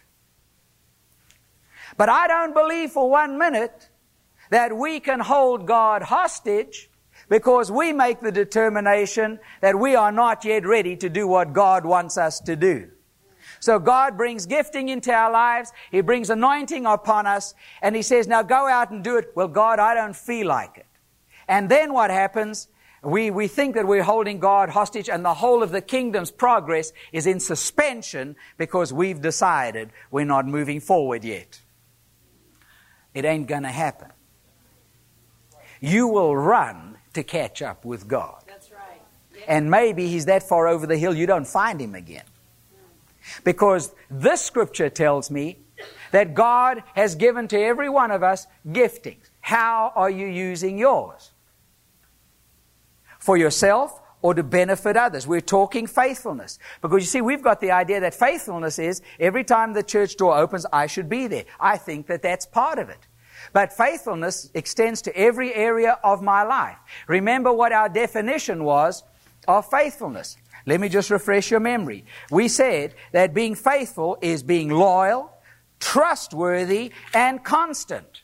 But 1.98 2.10
I 2.10 2.28
don't 2.28 2.54
believe 2.54 2.92
for 2.92 3.10
one 3.10 3.38
minute 3.38 3.90
that 4.50 4.76
we 4.76 5.00
can 5.00 5.20
hold 5.20 5.68
God 5.68 6.04
hostage 6.04 6.90
because 7.30 7.72
we 7.72 7.94
make 7.94 8.22
the 8.22 8.32
determination 8.32 9.40
that 9.62 9.80
we 9.80 9.96
are 9.96 10.12
not 10.12 10.46
yet 10.46 10.66
ready 10.66 10.96
to 10.98 11.10
do 11.10 11.28
what 11.28 11.54
God 11.54 11.86
wants 11.86 12.18
us 12.18 12.40
to 12.42 12.56
do. 12.56 12.92
So 13.66 13.80
God 13.80 14.16
brings 14.16 14.46
gifting 14.46 14.90
into 14.90 15.12
our 15.12 15.32
lives. 15.32 15.74
He 15.90 16.02
brings 16.02 16.30
anointing 16.30 16.86
upon 16.86 17.26
us. 17.26 17.56
And 17.82 17.96
He 17.96 18.04
says, 18.04 18.28
now 18.28 18.44
go 18.44 18.68
out 18.68 18.92
and 18.92 19.04
do 19.04 19.18
it. 19.18 19.32
Well, 19.34 19.48
God, 19.48 19.80
I 19.80 19.96
don't 19.96 20.16
feel 20.16 20.46
like 20.46 20.78
it. 20.78 20.86
And 21.48 21.68
then 21.68 21.92
what 21.92 22.12
happens? 22.12 22.68
We, 23.02 23.32
we 23.32 23.48
think 23.48 23.74
that 23.74 23.88
we're 23.88 24.04
holding 24.04 24.38
God 24.38 24.70
hostage 24.70 25.10
and 25.10 25.26
the 25.26 25.34
whole 25.34 25.64
of 25.64 25.72
the 25.72 25.82
kingdom's 25.82 26.30
progress 26.30 26.94
is 27.12 27.26
in 27.26 27.40
suspension 27.40 28.36
because 28.60 28.94
we've 28.94 29.20
decided 29.20 29.90
we're 30.12 30.26
not 30.26 30.46
moving 30.46 30.80
forward 30.80 31.24
yet. 31.24 31.60
It 33.16 33.26
ain't 33.26 33.48
gonna 33.48 33.72
happen. 33.72 34.12
You 35.82 36.08
will 36.08 36.38
run 36.38 37.00
to 37.14 37.24
catch 37.24 37.64
up 37.64 37.84
with 37.84 38.08
God. 38.08 38.44
That's 38.46 38.70
right. 38.70 39.02
And 39.48 39.72
maybe 39.72 40.08
He's 40.08 40.26
that 40.26 40.44
far 40.44 40.68
over 40.68 40.86
the 40.86 40.98
hill 40.98 41.16
you 41.16 41.26
don't 41.26 41.48
find 41.48 41.82
Him 41.82 41.96
again. 41.96 42.26
Because 43.44 43.94
this 44.10 44.42
scripture 44.42 44.90
tells 44.90 45.32
me 45.32 45.60
that 46.12 46.34
God 46.34 46.84
has 46.94 47.16
given 47.16 47.48
to 47.50 47.60
every 47.60 47.90
one 47.90 48.12
of 48.12 48.24
us 48.24 48.48
giftings. 48.68 49.30
How 49.42 49.92
are 49.96 50.10
you 50.10 50.28
using 50.28 50.78
yours? 50.78 51.32
For 53.20 53.38
yourself 53.38 54.02
or 54.22 54.34
to 54.34 54.44
benefit 54.44 54.98
others. 54.98 55.28
We're 55.28 55.42
talking 55.42 55.86
faithfulness. 55.86 56.58
Because 56.82 57.02
you 57.04 57.08
see, 57.08 57.22
we've 57.22 57.44
got 57.44 57.62
the 57.62 57.72
idea 57.72 58.00
that 58.00 58.16
faithfulness 58.16 58.80
is 58.80 59.02
every 59.20 59.44
time 59.44 59.74
the 59.74 59.84
church 59.84 60.18
door 60.18 60.36
opens, 60.36 60.66
I 60.74 60.88
should 60.88 61.10
be 61.10 61.28
there. 61.28 61.46
I 61.60 61.78
think 61.78 62.08
that 62.08 62.22
that's 62.22 62.46
part 62.46 62.80
of 62.80 62.90
it. 62.90 63.08
But 63.54 63.72
faithfulness 63.72 64.50
extends 64.54 65.04
to 65.04 65.16
every 65.16 65.54
area 65.54 66.00
of 66.04 66.22
my 66.22 66.44
life. 66.44 66.78
Remember 67.08 67.54
what 67.54 67.72
our 67.72 67.88
definition 67.90 68.64
was 68.64 69.04
of 69.48 69.70
faithfulness. 69.70 70.38
Let 70.66 70.80
me 70.80 70.90
just 70.90 71.12
refresh 71.12 71.52
your 71.52 71.60
memory. 71.60 72.06
We 72.32 72.48
said 72.48 72.96
that 73.12 73.34
being 73.34 73.56
faithful 73.56 74.18
is 74.22 74.42
being 74.42 74.70
loyal, 74.70 75.32
trustworthy, 75.80 76.92
and 77.14 77.44
constant. 77.44 78.22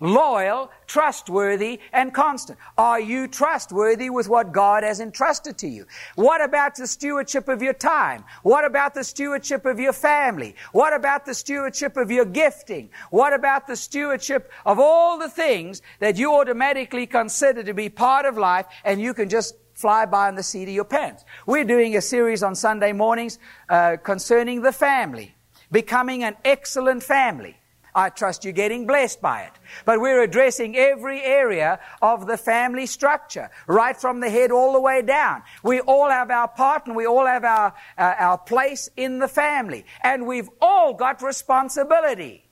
Loyal, 0.00 0.70
trustworthy, 0.88 1.78
and 1.92 2.12
constant. 2.12 2.58
Are 2.76 2.98
you 2.98 3.28
trustworthy 3.28 4.10
with 4.10 4.28
what 4.28 4.52
God 4.52 4.82
has 4.82 4.98
entrusted 4.98 5.56
to 5.58 5.68
you? 5.68 5.86
What 6.16 6.42
about 6.42 6.74
the 6.74 6.88
stewardship 6.88 7.48
of 7.48 7.62
your 7.62 7.72
time? 7.72 8.24
What 8.42 8.64
about 8.64 8.94
the 8.94 9.04
stewardship 9.04 9.64
of 9.64 9.78
your 9.78 9.92
family? 9.92 10.56
What 10.72 10.92
about 10.92 11.24
the 11.24 11.32
stewardship 11.32 11.96
of 11.96 12.10
your 12.10 12.24
gifting? 12.24 12.90
What 13.10 13.32
about 13.32 13.68
the 13.68 13.76
stewardship 13.76 14.50
of 14.66 14.80
all 14.80 15.16
the 15.16 15.30
things 15.30 15.80
that 16.00 16.16
you 16.16 16.34
automatically 16.34 17.06
consider 17.06 17.62
to 17.62 17.72
be 17.72 17.88
part 17.88 18.26
of 18.26 18.36
life 18.36 18.66
and 18.84 19.00
you 19.00 19.14
can 19.14 19.28
just 19.28 19.54
fly 19.74 20.06
by 20.06 20.28
in 20.28 20.34
the 20.34 20.42
seat 20.42 20.68
of 20.68 20.74
your 20.74 20.84
pants? 20.84 21.24
We're 21.46 21.64
doing 21.64 21.96
a 21.96 22.00
series 22.00 22.42
on 22.42 22.54
Sunday 22.54 22.92
mornings 22.92 23.38
uh, 23.68 23.96
concerning 24.02 24.62
the 24.62 24.72
family, 24.72 25.34
becoming 25.70 26.24
an 26.24 26.36
excellent 26.44 27.02
family. 27.02 27.56
I 27.94 28.08
trust 28.08 28.44
you're 28.44 28.52
getting 28.52 28.86
blessed 28.86 29.20
by 29.20 29.42
it. 29.42 29.52
But 29.84 30.00
we're 30.00 30.22
addressing 30.22 30.76
every 30.76 31.22
area 31.22 31.78
of 32.02 32.26
the 32.26 32.36
family 32.36 32.86
structure, 32.86 33.50
right 33.68 33.96
from 33.96 34.18
the 34.20 34.28
head 34.28 34.50
all 34.50 34.72
the 34.72 34.80
way 34.80 35.02
down. 35.02 35.42
We 35.62 35.80
all 35.80 36.10
have 36.10 36.30
our 36.30 36.48
part 36.48 36.86
and 36.86 36.96
we 36.96 37.06
all 37.06 37.26
have 37.26 37.44
our, 37.44 37.72
uh, 37.96 38.14
our 38.18 38.38
place 38.38 38.90
in 38.96 39.20
the 39.20 39.28
family. 39.28 39.84
And 40.02 40.26
we've 40.26 40.50
all 40.60 40.94
got 40.94 41.22
responsibility. 41.22 42.44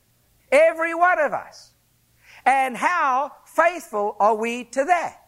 Every 0.53 0.95
one 0.95 1.21
of 1.21 1.33
us. 1.33 1.73
And 2.45 2.77
how 2.77 3.33
faithful 3.45 4.17
are 4.21 4.35
we 4.35 4.65
to 4.65 4.85
that? 4.85 5.22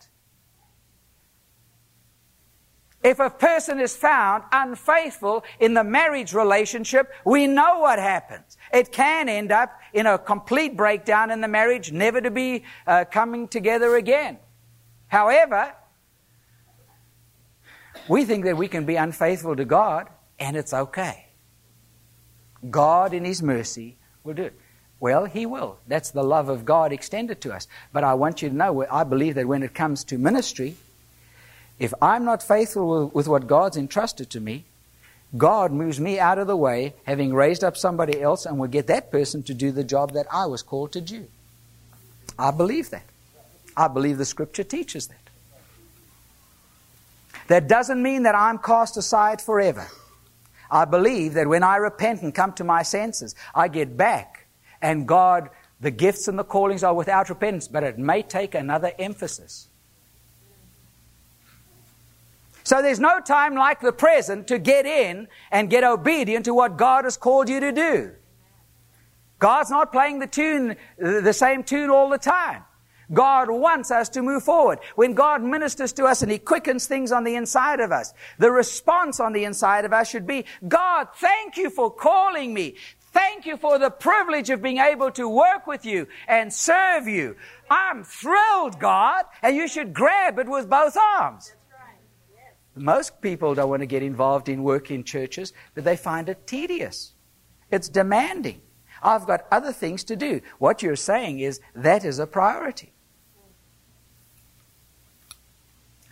If 3.05 3.21
a 3.21 3.29
person 3.29 3.81
is 3.81 3.95
found 3.95 4.45
unfaithful 4.51 5.45
in 5.61 5.75
the 5.75 5.85
marriage 5.85 6.33
relationship, 6.33 7.13
we 7.27 7.47
know 7.47 7.81
what 7.81 7.99
happens. 7.99 8.57
It 8.73 8.93
can 8.93 9.29
end 9.29 9.53
up 9.53 9.79
in 9.93 10.07
a 10.07 10.17
complete 10.19 10.75
breakdown 10.75 11.31
in 11.31 11.43
the 11.43 11.49
marriage, 11.49 11.93
never 11.93 12.23
to 12.23 12.31
be 12.31 12.65
uh, 12.87 13.05
coming 13.05 13.47
together 13.47 13.95
again. 13.97 14.39
However, 15.09 15.75
we 18.09 18.25
think 18.25 18.47
that 18.47 18.57
we 18.57 18.69
can 18.69 18.87
be 18.87 18.97
unfaithful 18.97 19.55
to 19.55 19.67
God, 19.67 20.09
and 20.39 20.57
it's 20.57 20.73
okay. 20.73 21.27
God, 22.71 23.13
in 23.13 23.27
His 23.27 23.43
mercy, 23.43 23.99
will 24.25 24.33
do 24.35 24.45
it. 24.45 24.59
Well, 24.99 25.27
He 25.27 25.45
will. 25.45 25.79
That's 25.87 26.11
the 26.11 26.25
love 26.25 26.49
of 26.49 26.65
God 26.65 26.91
extended 26.91 27.43
to 27.43 27.53
us. 27.53 27.69
But 27.93 28.03
I 28.03 28.15
want 28.15 28.41
you 28.41 28.49
to 28.49 28.55
know, 28.55 28.87
I 28.91 29.05
believe 29.05 29.35
that 29.35 29.47
when 29.47 29.63
it 29.63 29.75
comes 29.75 30.05
to 30.05 30.17
ministry, 30.17 30.77
if 31.79 31.93
I'm 32.01 32.25
not 32.25 32.43
faithful 32.43 33.09
with 33.09 33.27
what 33.27 33.47
God's 33.47 33.77
entrusted 33.77 34.31
to 34.31 34.41
me, 34.41 34.65
God 35.37 35.73
moves 35.73 35.99
me 35.99 36.21
out 36.21 36.39
of 36.39 36.47
the 36.47 36.57
way, 36.57 36.95
having 37.05 37.35
raised 37.35 37.65
up 37.65 37.77
somebody 37.77 38.21
else, 38.21 38.47
and 38.47 38.59
will 38.59 38.69
get 38.69 38.87
that 38.87 39.11
person 39.11 39.43
to 39.45 39.55
do 39.55 39.73
the 39.73 39.83
job 39.83 40.13
that 40.13 40.27
I 40.33 40.47
was 40.47 40.63
called 40.63 40.93
to 40.93 41.01
do. 41.01 41.27
I 42.39 42.53
believe 42.53 42.91
that. 42.91 43.05
I 43.77 43.89
believe 43.89 44.19
the 44.19 44.25
scripture 44.25 44.63
teaches 44.63 45.09
that. 45.09 45.19
That 47.49 47.69
doesn't 47.69 48.01
mean 48.01 48.23
that 48.23 48.37
I'm 48.37 48.59
cast 48.59 48.97
aside 48.97 49.43
forever. 49.43 49.89
I 50.71 50.85
believe 50.85 51.35
that 51.35 51.49
when 51.49 51.63
I 51.63 51.77
repent 51.77 52.23
and 52.23 52.35
come 52.35 52.53
to 52.55 52.65
my 52.65 52.83
senses, 52.83 53.35
I 53.55 53.69
get 53.69 53.97
back, 53.97 54.47
and 54.81 55.07
God, 55.07 55.51
the 55.81 55.91
gifts 55.91 56.29
and 56.29 56.39
the 56.39 56.45
callings 56.45 56.85
are 56.85 56.95
without 56.95 57.29
repentance, 57.29 57.67
but 57.67 57.83
it 57.83 57.99
may 57.99 58.23
take 58.23 58.55
another 58.55 58.93
emphasis. 58.99 59.69
So 62.65 62.81
there's 62.81 63.01
no 63.01 63.21
time 63.21 63.55
like 63.55 63.81
the 63.81 63.93
present 63.93 64.49
to 64.49 64.59
get 64.59 64.87
in 64.87 65.29
and 65.53 65.71
get 65.71 65.85
obedient 65.85 66.47
to 66.47 66.55
what 66.55 66.79
God 66.79 67.05
has 67.05 67.17
called 67.17 67.49
you 67.49 67.61
to 67.61 67.73
do. 67.73 68.13
God's 69.39 69.71
not 69.71 69.93
playing 69.93 70.19
the 70.19 70.27
tune, 70.27 70.77
the 70.99 71.33
same 71.33 71.63
tune 71.63 71.91
all 71.91 72.09
the 72.09 72.19
time. 72.19 72.65
God 73.13 73.51
wants 73.51 73.91
us 73.91 74.09
to 74.11 74.23
move 74.23 74.45
forward. 74.45 74.79
When 74.97 75.13
God 75.13 75.43
ministers 75.43 75.93
to 75.95 76.05
us 76.07 76.23
and 76.23 76.33
He 76.33 76.39
quickens 76.39 76.87
things 76.87 77.13
on 77.13 77.25
the 77.25 77.35
inside 77.35 77.81
of 77.81 77.93
us, 77.93 78.15
the 78.39 78.51
response 78.51 79.21
on 79.21 79.35
the 79.35 79.45
inside 79.45 79.85
of 79.85 79.93
us 79.93 80.09
should 80.09 80.27
be, 80.27 80.47
God, 80.67 81.09
thank 81.17 81.59
you 81.59 81.69
for 81.69 81.91
calling 81.91 82.55
me. 82.55 82.77
Thank 83.13 83.45
you 83.45 83.59
for 83.59 83.79
the 83.79 83.91
privilege 83.91 84.49
of 84.49 84.63
being 84.63 84.79
able 84.79 85.11
to 85.13 85.29
work 85.29 85.67
with 85.67 85.85
you 85.85 86.09
and 86.27 86.51
serve 86.51 87.07
you. 87.07 87.37
I'm 87.71 88.03
thrilled, 88.05 88.81
God, 88.81 89.27
and 89.43 89.55
you 89.55 89.69
should 89.69 89.93
grab 89.93 90.39
it 90.39 90.49
with 90.49 90.71
both 90.71 90.97
arms. 90.97 91.53
Most 92.77 93.21
people 93.21 93.55
don't 93.55 93.71
want 93.71 93.83
to 93.83 93.87
get 93.87 94.03
involved 94.03 94.49
in 94.49 94.63
work 94.63 94.91
in 94.91 95.05
churches, 95.05 95.53
but 95.75 95.85
they 95.85 95.97
find 95.97 96.29
it 96.29 96.47
tedious. 96.47 97.13
It's 97.71 97.89
demanding. 97.89 98.61
I've 99.03 99.27
got 99.27 99.47
other 99.53 99.73
things 99.73 100.05
to 100.05 100.17
do. 100.17 100.41
What 100.59 100.83
you're 100.83 100.97
saying 100.97 101.41
is 101.41 101.61
that 101.75 102.05
is 102.05 102.19
a 102.19 102.27
priority. 102.27 102.93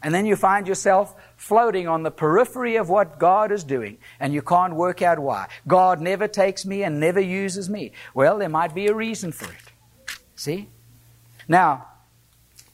And 0.02 0.12
then 0.12 0.26
you 0.26 0.34
find 0.34 0.66
yourself 0.66 1.14
floating 1.36 1.86
on 1.86 2.02
the 2.02 2.10
periphery 2.10 2.76
of 2.76 2.88
what 2.88 3.20
God 3.20 3.52
is 3.52 3.62
doing, 3.62 3.98
and 4.18 4.34
you 4.34 4.42
can't 4.42 4.74
work 4.74 5.00
out 5.00 5.18
why. 5.18 5.48
God 5.66 6.00
never 6.00 6.26
takes 6.26 6.66
me 6.66 6.82
and 6.82 6.98
never 6.98 7.20
uses 7.20 7.70
me. 7.70 7.92
Well, 8.12 8.38
there 8.38 8.48
might 8.48 8.74
be 8.74 8.88
a 8.88 8.94
reason 8.94 9.30
for 9.30 9.46
it. 9.46 10.16
See? 10.34 10.68
Now, 11.46 11.86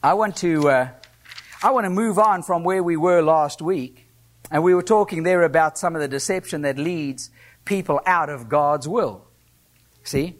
I 0.01 0.15
want 0.15 0.37
to 0.37 0.69
uh, 0.69 0.89
I 1.61 1.71
want 1.71 1.85
to 1.85 1.89
move 1.89 2.17
on 2.17 2.43
from 2.43 2.63
where 2.63 2.81
we 2.81 2.95
were 2.95 3.21
last 3.21 3.61
week. 3.61 4.05
And 4.49 4.63
we 4.63 4.73
were 4.73 4.83
talking 4.83 5.23
there 5.23 5.43
about 5.43 5.77
some 5.77 5.95
of 5.95 6.01
the 6.01 6.07
deception 6.07 6.61
that 6.61 6.77
leads 6.77 7.29
people 7.65 7.99
out 8.05 8.29
of 8.29 8.47
God's 8.47 8.87
will. 8.87 9.25
See? 10.03 10.35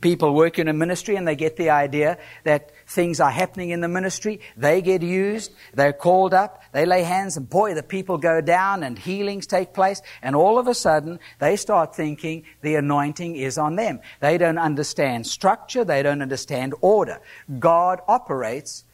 People 0.00 0.32
work 0.34 0.60
in 0.60 0.68
a 0.68 0.72
ministry 0.72 1.16
and 1.16 1.26
they 1.26 1.34
get 1.34 1.56
the 1.56 1.70
idea 1.70 2.18
that 2.44 2.70
things 2.86 3.18
are 3.18 3.30
happening 3.30 3.70
in 3.70 3.80
the 3.80 3.88
ministry. 3.88 4.40
They 4.56 4.80
get 4.80 5.02
used. 5.02 5.52
They're 5.74 5.92
called 5.92 6.32
up. 6.32 6.62
They 6.72 6.86
lay 6.86 7.02
hands 7.02 7.36
and 7.36 7.50
boy, 7.50 7.74
the 7.74 7.82
people 7.82 8.16
go 8.16 8.40
down 8.40 8.84
and 8.84 8.96
healings 8.96 9.46
take 9.46 9.72
place. 9.72 10.00
And 10.22 10.36
all 10.36 10.58
of 10.58 10.68
a 10.68 10.74
sudden, 10.74 11.18
they 11.40 11.56
start 11.56 11.96
thinking 11.96 12.44
the 12.60 12.76
anointing 12.76 13.34
is 13.34 13.58
on 13.58 13.74
them. 13.74 14.00
They 14.20 14.38
don't 14.38 14.58
understand 14.58 15.26
structure. 15.26 15.84
They 15.84 16.02
don't 16.02 16.22
understand 16.22 16.74
order. 16.80 17.20
God 17.58 18.00
operates 18.06 18.84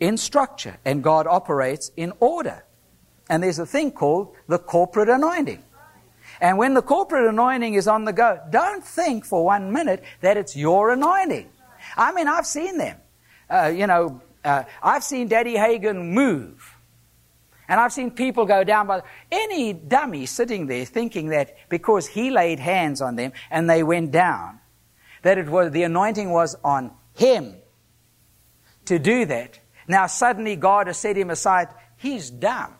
in 0.00 0.16
structure, 0.16 0.78
and 0.84 1.02
God 1.02 1.26
operates 1.26 1.90
in 1.96 2.12
order. 2.20 2.64
And 3.28 3.42
there's 3.42 3.58
a 3.58 3.66
thing 3.66 3.92
called 3.92 4.34
the 4.46 4.58
corporate 4.58 5.08
anointing. 5.08 5.62
And 6.40 6.56
when 6.56 6.74
the 6.74 6.82
corporate 6.82 7.26
anointing 7.26 7.74
is 7.74 7.88
on 7.88 8.04
the 8.04 8.12
go, 8.12 8.40
don't 8.50 8.84
think 8.84 9.24
for 9.24 9.44
one 9.44 9.72
minute 9.72 10.04
that 10.20 10.36
it's 10.36 10.56
your 10.56 10.90
anointing. 10.90 11.48
I 11.96 12.12
mean, 12.12 12.28
I've 12.28 12.46
seen 12.46 12.78
them. 12.78 12.98
Uh, 13.50 13.72
you 13.74 13.86
know, 13.86 14.20
uh, 14.44 14.64
I've 14.82 15.02
seen 15.02 15.28
Daddy 15.28 15.54
Hagin 15.54 16.12
move. 16.12 16.76
And 17.68 17.78
I've 17.78 17.92
seen 17.92 18.10
people 18.10 18.46
go 18.46 18.64
down 18.64 18.86
by 18.86 19.02
any 19.30 19.74
dummy 19.74 20.24
sitting 20.24 20.66
there 20.66 20.86
thinking 20.86 21.28
that 21.28 21.56
because 21.68 22.06
he 22.06 22.30
laid 22.30 22.58
hands 22.58 23.02
on 23.02 23.16
them 23.16 23.32
and 23.50 23.68
they 23.68 23.82
went 23.82 24.10
down, 24.10 24.60
that 25.22 25.36
it 25.36 25.48
was 25.48 25.72
the 25.72 25.82
anointing 25.82 26.30
was 26.30 26.56
on 26.64 26.92
him 27.14 27.56
to 28.86 28.98
do 28.98 29.26
that. 29.26 29.58
Now 29.88 30.06
suddenly 30.06 30.54
God 30.54 30.86
has 30.86 30.98
set 30.98 31.16
him 31.16 31.30
aside. 31.30 31.68
He's 31.96 32.30
dumb. 32.30 32.74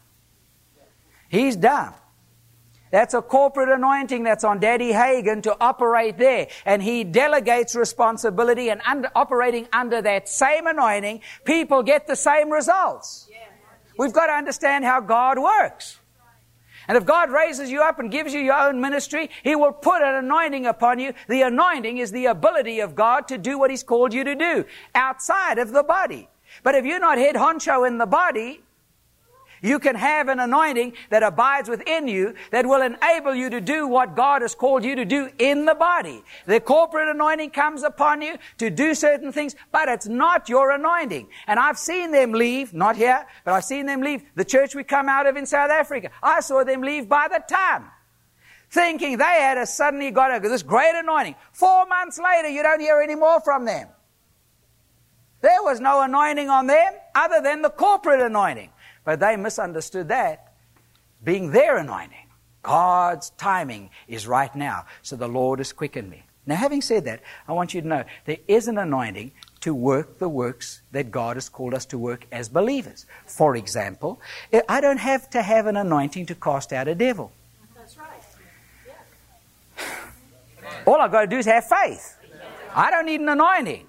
He's 1.28 1.56
dumb. 1.56 1.94
That's 2.90 3.12
a 3.12 3.20
corporate 3.20 3.68
anointing 3.68 4.22
that's 4.22 4.44
on 4.44 4.60
Daddy 4.60 4.92
Hagin 4.92 5.42
to 5.42 5.56
operate 5.60 6.16
there. 6.16 6.48
And 6.64 6.82
he 6.82 7.04
delegates 7.04 7.74
responsibility 7.74 8.70
and 8.70 8.80
under, 8.86 9.10
operating 9.14 9.68
under 9.72 10.00
that 10.00 10.28
same 10.28 10.66
anointing, 10.66 11.20
people 11.44 11.82
get 11.82 12.06
the 12.06 12.16
same 12.16 12.50
results. 12.50 13.28
We've 13.98 14.12
got 14.12 14.26
to 14.26 14.32
understand 14.32 14.84
how 14.84 15.00
God 15.00 15.38
works. 15.38 15.98
And 16.86 16.96
if 16.96 17.04
God 17.04 17.30
raises 17.30 17.70
you 17.70 17.82
up 17.82 17.98
and 17.98 18.10
gives 18.10 18.32
you 18.32 18.40
your 18.40 18.54
own 18.54 18.80
ministry, 18.80 19.28
He 19.42 19.54
will 19.54 19.72
put 19.72 20.00
an 20.00 20.14
anointing 20.14 20.64
upon 20.64 20.98
you. 20.98 21.12
The 21.28 21.42
anointing 21.42 21.98
is 21.98 22.12
the 22.12 22.26
ability 22.26 22.80
of 22.80 22.94
God 22.94 23.28
to 23.28 23.36
do 23.36 23.58
what 23.58 23.70
He's 23.70 23.82
called 23.82 24.14
you 24.14 24.24
to 24.24 24.34
do 24.34 24.64
outside 24.94 25.58
of 25.58 25.72
the 25.72 25.82
body. 25.82 26.28
But 26.62 26.74
if 26.74 26.84
you're 26.84 27.00
not 27.00 27.18
head 27.18 27.36
honcho 27.36 27.86
in 27.86 27.98
the 27.98 28.06
body, 28.06 28.62
You 29.60 29.78
can 29.78 29.96
have 29.96 30.28
an 30.28 30.40
anointing 30.40 30.92
that 31.10 31.22
abides 31.22 31.68
within 31.68 32.06
you 32.06 32.34
that 32.50 32.66
will 32.66 32.82
enable 32.82 33.34
you 33.34 33.50
to 33.50 33.60
do 33.60 33.86
what 33.86 34.14
God 34.14 34.42
has 34.42 34.54
called 34.54 34.84
you 34.84 34.94
to 34.96 35.04
do 35.04 35.30
in 35.38 35.64
the 35.64 35.74
body. 35.74 36.22
The 36.46 36.60
corporate 36.60 37.08
anointing 37.08 37.50
comes 37.50 37.82
upon 37.82 38.22
you 38.22 38.36
to 38.58 38.70
do 38.70 38.94
certain 38.94 39.32
things, 39.32 39.56
but 39.72 39.88
it's 39.88 40.06
not 40.06 40.48
your 40.48 40.70
anointing. 40.70 41.28
And 41.46 41.58
I've 41.58 41.78
seen 41.78 42.12
them 42.12 42.32
leave, 42.32 42.72
not 42.72 42.96
here, 42.96 43.26
but 43.44 43.54
I've 43.54 43.64
seen 43.64 43.86
them 43.86 44.00
leave 44.02 44.22
the 44.34 44.44
church 44.44 44.74
we 44.74 44.84
come 44.84 45.08
out 45.08 45.26
of 45.26 45.36
in 45.36 45.46
South 45.46 45.70
Africa. 45.70 46.10
I 46.22 46.40
saw 46.40 46.64
them 46.64 46.82
leave 46.82 47.08
by 47.08 47.28
the 47.28 47.42
ton. 47.48 47.84
Thinking 48.70 49.16
they 49.16 49.24
had 49.24 49.56
a 49.56 49.66
suddenly 49.66 50.10
got 50.10 50.44
a, 50.44 50.46
this 50.46 50.62
great 50.62 50.94
anointing. 50.94 51.34
Four 51.52 51.86
months 51.86 52.18
later, 52.18 52.48
you 52.48 52.62
don't 52.62 52.80
hear 52.80 53.00
any 53.00 53.14
more 53.14 53.40
from 53.40 53.64
them. 53.64 53.88
There 55.40 55.62
was 55.62 55.80
no 55.80 56.02
anointing 56.02 56.48
on 56.48 56.66
them 56.66 56.94
other 57.14 57.40
than 57.40 57.62
the 57.62 57.70
corporate 57.70 58.20
anointing. 58.20 58.70
But 59.04 59.20
they 59.20 59.36
misunderstood 59.36 60.08
that 60.08 60.52
being 61.22 61.50
their 61.50 61.78
anointing. 61.78 62.26
God's 62.62 63.30
timing 63.30 63.90
is 64.06 64.26
right 64.26 64.54
now. 64.54 64.84
So 65.02 65.16
the 65.16 65.28
Lord 65.28 65.58
has 65.60 65.72
quickened 65.72 66.10
me. 66.10 66.24
Now, 66.46 66.56
having 66.56 66.80
said 66.80 67.04
that, 67.04 67.22
I 67.46 67.52
want 67.52 67.74
you 67.74 67.82
to 67.82 67.86
know 67.86 68.04
there 68.24 68.38
is 68.48 68.68
an 68.68 68.78
anointing 68.78 69.32
to 69.60 69.74
work 69.74 70.18
the 70.18 70.28
works 70.28 70.82
that 70.92 71.10
God 71.10 71.36
has 71.36 71.48
called 71.48 71.74
us 71.74 71.84
to 71.86 71.98
work 71.98 72.26
as 72.32 72.48
believers. 72.48 73.06
For 73.26 73.56
example, 73.56 74.20
eh, 74.52 74.62
I 74.68 74.80
don't 74.80 74.98
have 74.98 75.28
to 75.30 75.42
have 75.42 75.66
an 75.66 75.76
anointing 75.76 76.26
to 76.26 76.34
cast 76.34 76.72
out 76.72 76.88
a 76.88 76.94
devil. 76.94 77.32
That's 77.76 77.98
right. 77.98 78.08
Yeah. 78.86 79.84
All 80.86 81.00
I've 81.00 81.12
got 81.12 81.22
to 81.22 81.26
do 81.26 81.36
is 81.38 81.46
have 81.46 81.68
faith. 81.68 82.16
I 82.74 82.90
don't 82.90 83.06
need 83.06 83.20
an 83.20 83.28
anointing. 83.28 83.86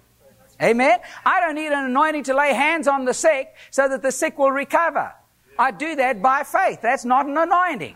Amen. 0.61 0.99
I 1.25 1.39
don't 1.39 1.55
need 1.55 1.71
an 1.71 1.85
anointing 1.85 2.23
to 2.25 2.33
lay 2.33 2.53
hands 2.53 2.87
on 2.87 3.05
the 3.05 3.13
sick 3.13 3.53
so 3.71 3.87
that 3.87 4.01
the 4.01 4.11
sick 4.11 4.37
will 4.37 4.51
recover. 4.51 5.13
I 5.57 5.71
do 5.71 5.95
that 5.95 6.21
by 6.21 6.43
faith. 6.43 6.81
That's 6.81 7.05
not 7.05 7.25
an 7.25 7.37
anointing. 7.37 7.95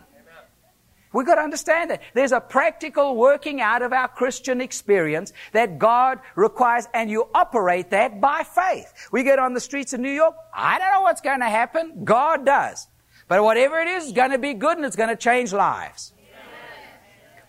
We've 1.13 1.27
got 1.27 1.35
to 1.35 1.41
understand 1.41 1.91
that. 1.91 2.01
There's 2.15 2.31
a 2.31 2.39
practical 2.39 3.15
working 3.15 3.61
out 3.61 3.83
of 3.83 3.93
our 3.93 4.07
Christian 4.07 4.59
experience 4.61 5.31
that 5.51 5.77
God 5.77 6.19
requires, 6.35 6.87
and 6.93 7.09
you 7.09 7.29
operate 7.35 7.91
that 7.91 8.19
by 8.19 8.43
faith. 8.43 8.91
We 9.11 9.23
get 9.23 9.37
on 9.37 9.53
the 9.53 9.59
streets 9.59 9.93
of 9.93 9.99
New 9.99 10.11
York, 10.11 10.35
I 10.53 10.79
don't 10.79 10.91
know 10.91 11.01
what's 11.01 11.21
going 11.21 11.41
to 11.41 11.49
happen. 11.49 12.03
God 12.03 12.45
does. 12.45 12.87
But 13.27 13.43
whatever 13.43 13.79
it 13.79 13.87
is, 13.87 14.05
it's 14.05 14.13
going 14.13 14.31
to 14.31 14.39
be 14.39 14.55
good 14.55 14.77
and 14.77 14.85
it's 14.85 14.95
going 14.95 15.09
to 15.09 15.15
change 15.15 15.53
lives. 15.53 16.13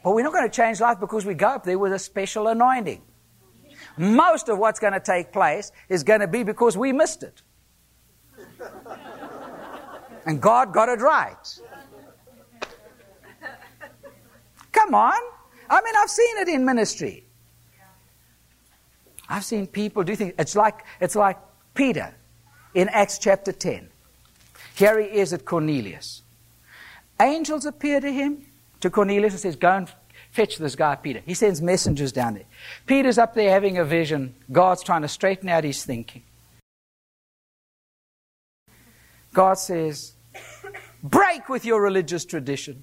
But 0.02 0.14
we're 0.14 0.22
not 0.22 0.34
going 0.34 0.48
to 0.48 0.54
change 0.54 0.80
lives 0.80 1.00
because 1.00 1.24
we 1.24 1.32
go 1.32 1.48
up 1.48 1.64
there 1.64 1.78
with 1.78 1.94
a 1.94 1.98
special 1.98 2.48
anointing. 2.48 3.00
Most 3.96 4.48
of 4.48 4.58
what's 4.58 4.80
going 4.80 4.92
to 4.92 5.00
take 5.00 5.32
place 5.32 5.70
is 5.88 6.02
going 6.02 6.20
to 6.20 6.28
be 6.28 6.42
because 6.42 6.76
we 6.76 6.92
missed 6.92 7.22
it. 7.22 7.42
And 10.26 10.40
God 10.40 10.72
got 10.72 10.88
it 10.88 11.00
right. 11.00 11.60
Come 14.72 14.94
on. 14.94 15.20
I 15.70 15.80
mean, 15.82 15.94
I've 15.96 16.10
seen 16.10 16.38
it 16.38 16.48
in 16.48 16.64
ministry. 16.64 17.24
I've 19.28 19.44
seen 19.44 19.66
people 19.66 20.02
do 20.02 20.16
things. 20.16 20.34
It's 20.38 20.56
like, 20.56 20.84
it's 21.00 21.16
like 21.16 21.38
Peter 21.74 22.14
in 22.74 22.88
Acts 22.88 23.18
chapter 23.18 23.52
10. 23.52 23.88
Here 24.74 25.00
he 25.00 25.06
is 25.18 25.32
at 25.32 25.44
Cornelius. 25.44 26.22
Angels 27.20 27.64
appear 27.64 28.00
to 28.00 28.12
him, 28.12 28.44
to 28.80 28.90
Cornelius, 28.90 29.34
and 29.34 29.40
says, 29.40 29.56
Go 29.56 29.70
and 29.70 29.92
fetch 30.34 30.58
this 30.58 30.74
guy, 30.74 30.96
Peter. 30.96 31.22
He 31.24 31.32
sends 31.34 31.62
messengers 31.62 32.10
down 32.10 32.34
there. 32.34 32.44
Peter's 32.86 33.18
up 33.18 33.34
there 33.34 33.50
having 33.50 33.78
a 33.78 33.84
vision. 33.84 34.34
God's 34.50 34.82
trying 34.82 35.02
to 35.02 35.08
straighten 35.08 35.48
out 35.48 35.62
his 35.62 35.84
thinking. 35.84 36.22
God 39.32 39.54
says, 39.54 40.12
Break 41.04 41.48
with 41.48 41.64
your 41.64 41.80
religious 41.80 42.24
tradition. 42.24 42.82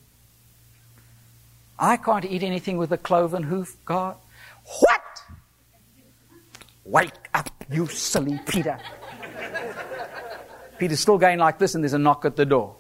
I 1.78 1.98
can't 1.98 2.24
eat 2.24 2.44
anything 2.44 2.78
with 2.78 2.92
a 2.94 2.98
cloven 2.98 3.44
hoof, 3.44 3.76
God. 3.84 4.16
What? 4.80 5.02
Wake 6.86 7.28
up, 7.34 7.50
you 7.70 7.88
silly 7.88 8.40
Peter. 8.48 8.80
Peter's 10.78 11.02
still 11.02 11.18
going 11.18 11.38
like 11.38 11.60
this, 11.60 11.76
and 11.76 11.84
there's 11.84 11.94
a 11.94 12.00
knock 12.00 12.24
at 12.24 12.38
the 12.38 12.46
door. 12.46 12.78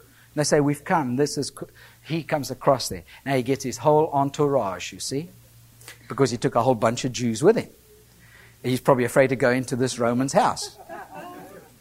And 0.00 0.40
they 0.40 0.44
say, 0.44 0.60
We've 0.60 0.84
come. 0.84 1.16
This 1.16 1.36
is 1.36 1.52
he 2.06 2.22
comes 2.22 2.50
across 2.50 2.88
there. 2.88 3.02
Now 3.24 3.34
he 3.34 3.42
gets 3.42 3.64
his 3.64 3.78
whole 3.78 4.08
entourage, 4.12 4.92
you 4.92 5.00
see, 5.00 5.28
because 6.08 6.30
he 6.30 6.36
took 6.36 6.54
a 6.54 6.62
whole 6.62 6.74
bunch 6.74 7.04
of 7.04 7.12
Jews 7.12 7.42
with 7.42 7.56
him. 7.56 7.68
He's 8.62 8.80
probably 8.80 9.04
afraid 9.04 9.28
to 9.28 9.36
go 9.36 9.50
into 9.50 9.76
this 9.76 9.98
Roman's 9.98 10.32
house. 10.32 10.78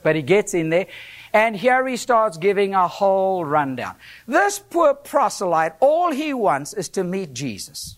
But 0.04 0.16
he 0.16 0.22
gets 0.22 0.54
in 0.54 0.70
there, 0.70 0.88
and 1.34 1.56
here 1.56 1.88
he 1.88 1.98
starts 1.98 2.38
giving 2.38 2.74
a 2.74 2.88
whole 2.88 3.46
rundown. 3.46 3.96
This 4.28 4.60
poor 4.60 4.94
proselyte, 4.94 5.74
all 5.80 6.12
he 6.12 6.34
wants 6.34 6.74
is 6.74 6.90
to 6.90 7.04
meet 7.04 7.34
Jesus. 7.34 7.98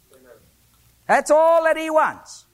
That's 1.07 1.31
all 1.31 1.63
that 1.63 1.77
he 1.77 1.89
wants. 1.89 2.45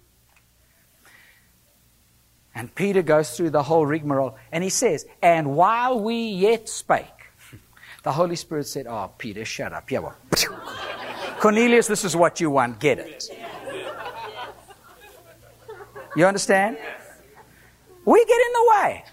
And 2.56 2.74
Peter 2.76 3.02
goes 3.02 3.36
through 3.36 3.50
the 3.50 3.64
whole 3.64 3.86
rigmarole, 3.86 4.38
and 4.52 4.64
he 4.64 4.70
says, 4.70 5.06
And 5.22 5.56
while 5.56 6.00
we 6.00 6.16
yet 6.28 6.70
spake, 6.70 7.06
the 8.04 8.12
Holy 8.12 8.36
Spirit 8.36 8.68
said, 8.68 8.88
Oh, 8.88 9.12
Peter, 9.18 9.46
shut 9.46 9.74
up. 9.74 9.90
Yeah, 9.90 10.00
well. 10.00 10.16
Cornelius, 11.40 11.88
this 11.88 12.06
is 12.06 12.16
what 12.16 12.40
you 12.40 12.50
want. 12.50 12.80
Get 12.80 13.00
it. 13.00 13.26
You 16.16 16.26
understand? 16.26 16.78
We 18.06 18.26
get 18.26 18.42
in 18.42 18.54
the 18.54 18.72
way. 18.72 19.04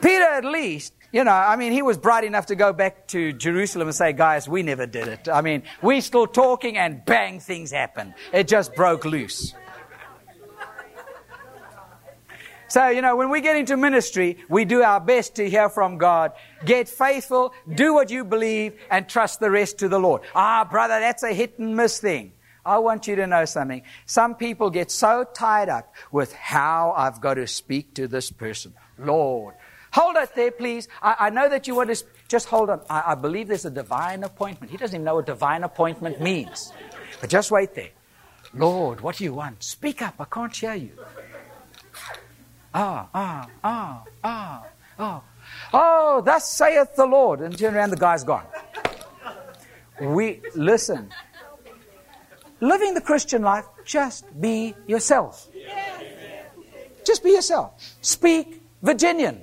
Peter, 0.00 0.24
at 0.24 0.44
least, 0.44 0.94
you 1.12 1.24
know, 1.24 1.32
I 1.32 1.56
mean, 1.56 1.72
he 1.72 1.82
was 1.82 1.98
bright 1.98 2.24
enough 2.24 2.46
to 2.46 2.54
go 2.54 2.72
back 2.72 3.08
to 3.08 3.32
Jerusalem 3.32 3.88
and 3.88 3.94
say, 3.94 4.12
guys, 4.12 4.48
we 4.48 4.62
never 4.62 4.86
did 4.86 5.08
it. 5.08 5.28
I 5.28 5.40
mean, 5.42 5.62
we're 5.82 6.00
still 6.00 6.26
talking 6.26 6.76
and 6.76 7.04
bang, 7.04 7.40
things 7.40 7.70
happen. 7.70 8.14
It 8.32 8.48
just 8.48 8.74
broke 8.74 9.04
loose. 9.04 9.54
So, 12.76 12.90
you 12.90 13.00
know, 13.00 13.16
when 13.16 13.30
we 13.30 13.40
get 13.40 13.56
into 13.56 13.74
ministry, 13.78 14.36
we 14.50 14.66
do 14.66 14.82
our 14.82 15.00
best 15.00 15.36
to 15.36 15.48
hear 15.48 15.70
from 15.70 15.96
God. 15.96 16.32
Get 16.66 16.90
faithful, 16.90 17.54
do 17.74 17.94
what 17.94 18.10
you 18.10 18.22
believe, 18.22 18.74
and 18.90 19.08
trust 19.08 19.40
the 19.40 19.50
rest 19.50 19.78
to 19.78 19.88
the 19.88 19.98
Lord. 19.98 20.20
Ah, 20.34 20.68
brother, 20.70 21.00
that's 21.00 21.22
a 21.22 21.32
hit 21.32 21.58
and 21.58 21.74
miss 21.74 22.00
thing. 22.00 22.34
I 22.66 22.76
want 22.76 23.06
you 23.06 23.16
to 23.16 23.26
know 23.26 23.46
something. 23.46 23.80
Some 24.04 24.34
people 24.34 24.68
get 24.68 24.90
so 24.90 25.24
tied 25.24 25.70
up 25.70 25.94
with 26.12 26.34
how 26.34 26.92
I've 26.94 27.18
got 27.18 27.34
to 27.34 27.46
speak 27.46 27.94
to 27.94 28.08
this 28.08 28.30
person. 28.30 28.74
Lord, 28.98 29.54
hold 29.90 30.16
it 30.16 30.34
there, 30.34 30.50
please. 30.50 30.86
I, 31.00 31.16
I 31.18 31.30
know 31.30 31.48
that 31.48 31.66
you 31.66 31.74
want 31.74 31.96
to, 31.96 32.04
just 32.28 32.46
hold 32.46 32.68
on. 32.68 32.82
I, 32.90 33.04
I 33.06 33.14
believe 33.14 33.48
there's 33.48 33.64
a 33.64 33.70
divine 33.70 34.22
appointment. 34.22 34.70
He 34.70 34.76
doesn't 34.76 34.96
even 34.96 35.04
know 35.06 35.14
what 35.14 35.24
divine 35.24 35.64
appointment 35.64 36.20
means. 36.20 36.74
But 37.22 37.30
just 37.30 37.50
wait 37.50 37.74
there. 37.74 37.92
Lord, 38.52 39.00
what 39.00 39.16
do 39.16 39.24
you 39.24 39.32
want? 39.32 39.62
Speak 39.62 40.02
up. 40.02 40.16
I 40.20 40.26
can't 40.26 40.54
hear 40.54 40.74
you 40.74 40.92
ah, 42.76 43.08
ah, 43.14 43.48
ah, 43.64 44.04
ah, 44.22 44.66
ah. 44.98 45.22
Oh, 45.72 46.22
thus 46.24 46.50
saith 46.50 46.94
the 46.96 47.06
Lord. 47.06 47.40
And 47.40 47.56
turn 47.56 47.74
around, 47.74 47.90
the 47.90 47.96
guy's 47.96 48.24
gone. 48.24 48.46
We, 50.00 50.42
listen. 50.54 51.10
Living 52.60 52.94
the 52.94 53.00
Christian 53.00 53.42
life, 53.42 53.64
just 53.84 54.24
be 54.40 54.74
yourself. 54.86 55.48
Just 57.04 57.22
be 57.22 57.30
yourself. 57.30 57.72
Speak 58.00 58.62
Virginian. 58.82 59.42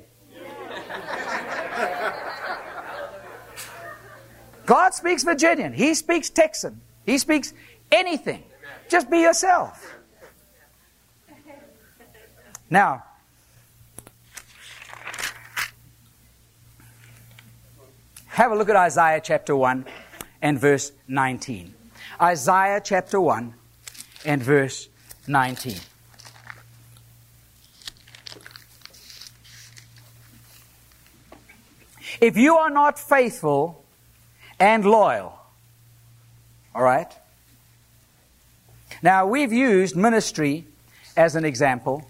God 4.65 4.93
speaks 4.93 5.23
Virginian. 5.23 5.73
He 5.73 5.93
speaks 5.93 6.29
Texan. 6.29 6.81
He 7.05 7.17
speaks 7.17 7.53
anything. 7.91 8.43
Just 8.89 9.09
be 9.09 9.19
yourself. 9.19 9.95
Now, 12.69 13.03
Have 18.33 18.51
a 18.51 18.55
look 18.55 18.67
at 18.67 18.75
Isaiah 18.75 19.21
chapter 19.23 19.55
1 19.55 19.85
and 20.41 20.59
verse 20.59 20.91
19. 21.07 21.71
Isaiah 22.19 22.81
chapter 22.83 23.21
1 23.21 23.53
and 24.25 24.41
verse 24.41 24.89
19. 25.27 25.77
If 32.19 32.35
you 32.35 32.57
are 32.57 32.71
not 32.71 32.97
faithful 32.97 33.85
and 34.59 34.83
loyal, 34.83 35.37
all 36.73 36.81
right? 36.81 37.13
Now, 39.03 39.27
we've 39.27 39.53
used 39.53 39.95
ministry 39.95 40.65
as 41.15 41.35
an 41.35 41.45
example, 41.45 42.09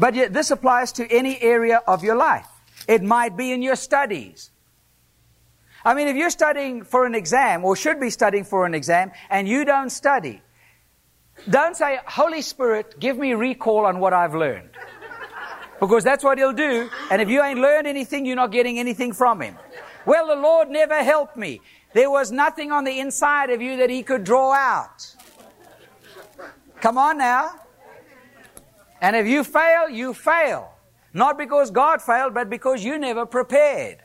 but 0.00 0.16
yet 0.16 0.32
this 0.32 0.50
applies 0.50 0.90
to 0.94 1.06
any 1.12 1.40
area 1.40 1.80
of 1.86 2.02
your 2.02 2.16
life. 2.16 2.48
It 2.86 3.02
might 3.02 3.36
be 3.36 3.52
in 3.52 3.62
your 3.62 3.76
studies. 3.76 4.50
I 5.84 5.94
mean, 5.94 6.08
if 6.08 6.16
you're 6.16 6.30
studying 6.30 6.84
for 6.84 7.04
an 7.04 7.14
exam, 7.14 7.64
or 7.64 7.76
should 7.76 8.00
be 8.00 8.10
studying 8.10 8.44
for 8.44 8.64
an 8.64 8.74
exam, 8.74 9.12
and 9.28 9.46
you 9.46 9.64
don't 9.64 9.90
study, 9.90 10.40
don't 11.48 11.76
say, 11.76 11.98
Holy 12.06 12.42
Spirit, 12.42 12.98
give 12.98 13.18
me 13.18 13.34
recall 13.34 13.84
on 13.84 14.00
what 14.00 14.12
I've 14.12 14.34
learned. 14.34 14.70
Because 15.80 16.04
that's 16.04 16.24
what 16.24 16.38
he'll 16.38 16.52
do. 16.52 16.88
And 17.10 17.20
if 17.20 17.28
you 17.28 17.42
ain't 17.42 17.58
learned 17.58 17.86
anything, 17.86 18.24
you're 18.24 18.36
not 18.36 18.52
getting 18.52 18.78
anything 18.78 19.12
from 19.12 19.42
him. 19.42 19.56
Well, 20.06 20.28
the 20.28 20.36
Lord 20.36 20.70
never 20.70 21.02
helped 21.02 21.36
me. 21.36 21.60
There 21.92 22.10
was 22.10 22.32
nothing 22.32 22.72
on 22.72 22.84
the 22.84 22.98
inside 22.98 23.50
of 23.50 23.60
you 23.60 23.78
that 23.78 23.90
he 23.90 24.02
could 24.02 24.24
draw 24.24 24.52
out. 24.52 25.14
Come 26.80 26.96
on 26.96 27.18
now. 27.18 27.50
And 29.00 29.16
if 29.16 29.26
you 29.26 29.44
fail, 29.44 29.88
you 29.90 30.14
fail. 30.14 30.73
Not 31.14 31.38
because 31.38 31.70
God 31.70 32.02
failed, 32.02 32.34
but 32.34 32.50
because 32.50 32.84
you 32.84 32.98
never 32.98 33.24
prepared. 33.24 33.98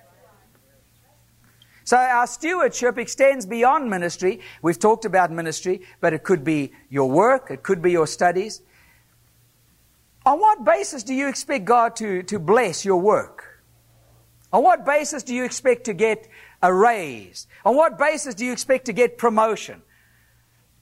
So 1.83 1.97
our 1.97 2.27
stewardship 2.27 2.99
extends 2.99 3.47
beyond 3.47 3.89
ministry. 3.89 4.41
We've 4.61 4.77
talked 4.77 5.05
about 5.05 5.31
ministry, 5.31 5.81
but 6.01 6.13
it 6.13 6.23
could 6.23 6.43
be 6.43 6.71
your 6.87 7.09
work, 7.09 7.49
it 7.49 7.63
could 7.63 7.81
be 7.81 7.91
your 7.91 8.05
studies. 8.05 8.61
On 10.23 10.39
what 10.39 10.63
basis 10.63 11.01
do 11.01 11.15
you 11.15 11.27
expect 11.27 11.65
God 11.65 11.95
to, 11.95 12.21
to 12.23 12.37
bless 12.37 12.85
your 12.85 13.01
work? 13.01 13.63
On 14.53 14.63
what 14.63 14.85
basis 14.85 15.23
do 15.23 15.33
you 15.33 15.43
expect 15.43 15.85
to 15.85 15.93
get 15.93 16.27
a 16.61 16.71
raise? 16.71 17.47
On 17.65 17.75
what 17.75 17.97
basis 17.97 18.35
do 18.35 18.45
you 18.45 18.51
expect 18.51 18.85
to 18.85 18.93
get 18.93 19.17
promotion? 19.17 19.81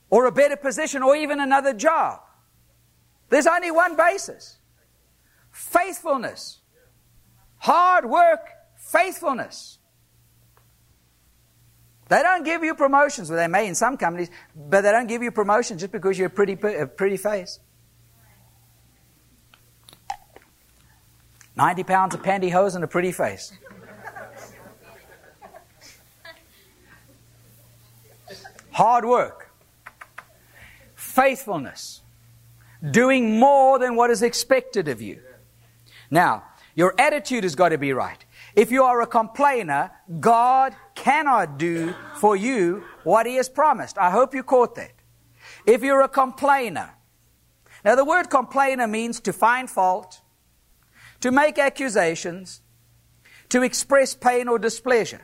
Or 0.09 0.25
a 0.25 0.31
better 0.31 0.57
position 0.57 1.03
or 1.03 1.15
even 1.15 1.39
another 1.39 1.73
job? 1.73 2.19
There's 3.29 3.47
only 3.47 3.71
one 3.71 3.95
basis. 3.95 4.57
Faithfulness. 5.57 6.59
Hard 7.57 8.05
work, 8.05 8.47
faithfulness. 8.75 9.79
They 12.09 12.21
don't 12.21 12.45
give 12.45 12.63
you 12.63 12.75
promotions. 12.75 13.31
Well, 13.31 13.39
they 13.39 13.47
may 13.47 13.67
in 13.67 13.73
some 13.73 13.97
companies, 13.97 14.29
but 14.55 14.81
they 14.81 14.91
don't 14.91 15.07
give 15.07 15.23
you 15.23 15.31
promotions 15.31 15.81
just 15.81 15.91
because 15.91 16.15
you're 16.15 16.27
a 16.27 16.29
pretty, 16.29 16.53
a 16.53 16.85
pretty 16.85 17.17
face. 17.17 17.59
90 21.55 21.83
pounds 21.85 22.13
of 22.13 22.21
pantyhose 22.21 22.75
and 22.75 22.83
a 22.83 22.87
pretty 22.87 23.11
face. 23.11 23.51
Hard 28.69 29.05
work, 29.05 29.51
faithfulness, 30.93 32.03
doing 32.91 33.39
more 33.39 33.79
than 33.79 33.95
what 33.95 34.11
is 34.11 34.21
expected 34.21 34.87
of 34.87 35.01
you. 35.01 35.19
Now, 36.09 36.43
your 36.75 36.93
attitude 36.99 37.43
has 37.43 37.55
got 37.55 37.69
to 37.69 37.77
be 37.77 37.91
right. 37.93 38.23
If 38.55 38.71
you 38.71 38.83
are 38.83 39.01
a 39.01 39.07
complainer, 39.07 39.91
God 40.19 40.75
cannot 40.95 41.57
do 41.57 41.93
for 42.15 42.35
you 42.35 42.83
what 43.03 43.25
He 43.25 43.35
has 43.35 43.49
promised. 43.49 43.97
I 43.97 44.11
hope 44.11 44.35
you 44.35 44.43
caught 44.43 44.75
that. 44.75 44.91
If 45.65 45.83
you're 45.83 46.01
a 46.01 46.09
complainer, 46.09 46.91
now 47.83 47.95
the 47.95 48.05
word 48.05 48.29
complainer 48.29 48.87
means 48.87 49.19
to 49.21 49.33
find 49.33 49.69
fault, 49.69 50.21
to 51.21 51.31
make 51.31 51.57
accusations, 51.57 52.61
to 53.49 53.63
express 53.63 54.15
pain 54.15 54.47
or 54.47 54.59
displeasure. 54.59 55.21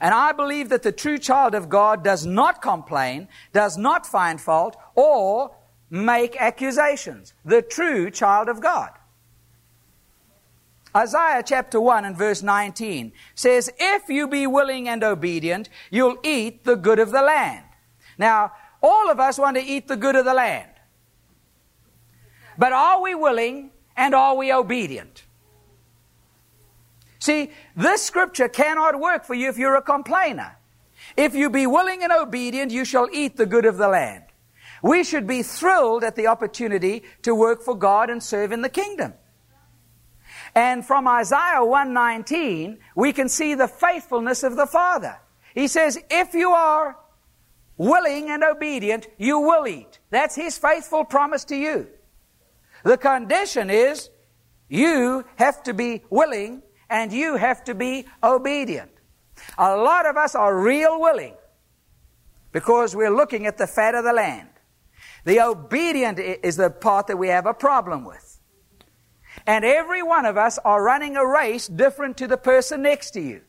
And 0.00 0.12
I 0.14 0.32
believe 0.32 0.68
that 0.68 0.82
the 0.82 0.92
true 0.92 1.18
child 1.18 1.54
of 1.54 1.68
God 1.68 2.02
does 2.04 2.26
not 2.26 2.60
complain, 2.60 3.28
does 3.52 3.78
not 3.78 4.06
find 4.06 4.40
fault, 4.40 4.76
or 4.94 5.56
make 5.88 6.36
accusations. 6.36 7.32
The 7.44 7.62
true 7.62 8.10
child 8.10 8.48
of 8.48 8.60
God. 8.60 8.90
Isaiah 10.96 11.42
chapter 11.44 11.80
1 11.80 12.04
and 12.04 12.16
verse 12.16 12.42
19 12.42 13.12
says, 13.34 13.70
If 13.78 14.08
you 14.08 14.28
be 14.28 14.46
willing 14.46 14.88
and 14.88 15.02
obedient, 15.02 15.68
you'll 15.90 16.18
eat 16.22 16.64
the 16.64 16.76
good 16.76 17.00
of 17.00 17.10
the 17.10 17.22
land. 17.22 17.64
Now, 18.16 18.52
all 18.80 19.10
of 19.10 19.18
us 19.18 19.38
want 19.38 19.56
to 19.56 19.62
eat 19.62 19.88
the 19.88 19.96
good 19.96 20.14
of 20.14 20.24
the 20.24 20.34
land. 20.34 20.70
But 22.56 22.72
are 22.72 23.02
we 23.02 23.14
willing 23.14 23.70
and 23.96 24.14
are 24.14 24.36
we 24.36 24.52
obedient? 24.52 25.24
See, 27.18 27.50
this 27.74 28.04
scripture 28.04 28.48
cannot 28.48 29.00
work 29.00 29.24
for 29.24 29.34
you 29.34 29.48
if 29.48 29.58
you're 29.58 29.76
a 29.76 29.82
complainer. 29.82 30.58
If 31.16 31.34
you 31.34 31.50
be 31.50 31.66
willing 31.66 32.02
and 32.02 32.12
obedient, 32.12 32.70
you 32.70 32.84
shall 32.84 33.08
eat 33.12 33.36
the 33.36 33.46
good 33.46 33.64
of 33.64 33.78
the 33.78 33.88
land. 33.88 34.24
We 34.82 35.02
should 35.02 35.26
be 35.26 35.42
thrilled 35.42 36.04
at 36.04 36.14
the 36.14 36.26
opportunity 36.26 37.02
to 37.22 37.34
work 37.34 37.62
for 37.62 37.74
God 37.74 38.10
and 38.10 38.22
serve 38.22 38.52
in 38.52 38.60
the 38.60 38.68
kingdom. 38.68 39.14
And 40.54 40.86
from 40.86 41.08
Isaiah 41.08 41.64
119, 41.64 42.78
we 42.94 43.12
can 43.12 43.28
see 43.28 43.54
the 43.54 43.68
faithfulness 43.68 44.42
of 44.42 44.56
the 44.56 44.66
Father. 44.66 45.18
He 45.54 45.68
says, 45.68 45.98
if 46.10 46.34
you 46.34 46.50
are 46.50 46.96
willing 47.76 48.30
and 48.30 48.44
obedient, 48.44 49.08
you 49.18 49.40
will 49.40 49.66
eat. 49.66 49.98
That's 50.10 50.36
His 50.36 50.56
faithful 50.56 51.04
promise 51.04 51.44
to 51.46 51.56
you. 51.56 51.88
The 52.84 52.96
condition 52.96 53.70
is 53.70 54.10
you 54.68 55.24
have 55.36 55.62
to 55.64 55.74
be 55.74 56.02
willing 56.10 56.62
and 56.88 57.12
you 57.12 57.36
have 57.36 57.64
to 57.64 57.74
be 57.74 58.06
obedient. 58.22 58.90
A 59.58 59.76
lot 59.76 60.06
of 60.06 60.16
us 60.16 60.34
are 60.34 60.56
real 60.56 61.00
willing 61.00 61.34
because 62.52 62.94
we're 62.94 63.14
looking 63.14 63.46
at 63.46 63.58
the 63.58 63.66
fat 63.66 63.94
of 63.94 64.04
the 64.04 64.12
land. 64.12 64.48
The 65.24 65.40
obedient 65.40 66.18
is 66.18 66.56
the 66.56 66.70
part 66.70 67.08
that 67.08 67.16
we 67.16 67.28
have 67.28 67.46
a 67.46 67.54
problem 67.54 68.04
with. 68.04 68.23
And 69.46 69.64
every 69.64 70.02
one 70.02 70.24
of 70.24 70.36
us 70.36 70.58
are 70.64 70.82
running 70.82 71.16
a 71.16 71.26
race 71.26 71.66
different 71.68 72.16
to 72.18 72.26
the 72.26 72.36
person 72.36 72.82
next 72.82 73.10
to 73.12 73.20
you. 73.20 73.42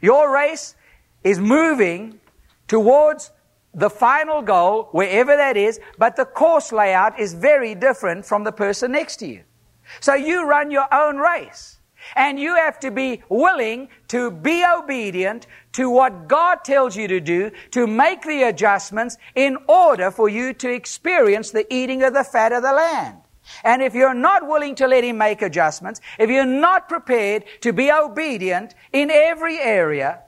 Your 0.00 0.32
race 0.32 0.74
is 1.22 1.38
moving 1.38 2.20
towards 2.66 3.30
the 3.74 3.88
final 3.88 4.42
goal, 4.42 4.88
wherever 4.92 5.36
that 5.36 5.56
is, 5.56 5.80
but 5.98 6.16
the 6.16 6.24
course 6.24 6.72
layout 6.72 7.18
is 7.18 7.34
very 7.34 7.74
different 7.74 8.26
from 8.26 8.44
the 8.44 8.52
person 8.52 8.92
next 8.92 9.16
to 9.16 9.26
you. 9.26 9.42
So 10.00 10.14
you 10.14 10.46
run 10.46 10.70
your 10.70 10.92
own 10.92 11.16
race. 11.16 11.71
And 12.16 12.38
you 12.38 12.54
have 12.54 12.80
to 12.80 12.90
be 12.90 13.22
willing 13.28 13.88
to 14.08 14.30
be 14.30 14.64
obedient 14.64 15.46
to 15.72 15.88
what 15.88 16.28
God 16.28 16.64
tells 16.64 16.96
you 16.96 17.08
to 17.08 17.20
do, 17.20 17.50
to 17.70 17.86
make 17.86 18.22
the 18.22 18.42
adjustments 18.42 19.16
in 19.34 19.56
order 19.66 20.10
for 20.10 20.28
you 20.28 20.52
to 20.54 20.70
experience 20.70 21.50
the 21.50 21.72
eating 21.72 22.02
of 22.02 22.14
the 22.14 22.24
fat 22.24 22.52
of 22.52 22.62
the 22.62 22.72
land. 22.72 23.18
And 23.64 23.82
if 23.82 23.94
you're 23.94 24.14
not 24.14 24.46
willing 24.46 24.74
to 24.76 24.86
let 24.86 25.04
Him 25.04 25.18
make 25.18 25.42
adjustments, 25.42 26.00
if 26.18 26.30
you're 26.30 26.44
not 26.44 26.88
prepared 26.88 27.44
to 27.62 27.72
be 27.72 27.90
obedient 27.90 28.74
in 28.92 29.10
every 29.10 29.58
area, 29.58 30.20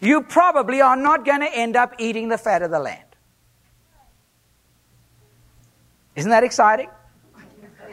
you 0.00 0.22
probably 0.22 0.80
are 0.80 0.96
not 0.96 1.24
going 1.24 1.40
to 1.40 1.54
end 1.54 1.76
up 1.76 1.94
eating 1.98 2.28
the 2.28 2.38
fat 2.38 2.62
of 2.62 2.70
the 2.70 2.78
land. 2.78 3.04
Isn't 6.16 6.30
that 6.30 6.44
exciting? 6.44 6.88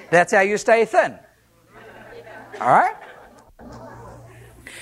That's 0.10 0.34
how 0.34 0.42
you 0.42 0.58
stay 0.58 0.86
thin. 0.86 1.18
All 2.60 2.68
right? 2.68 2.96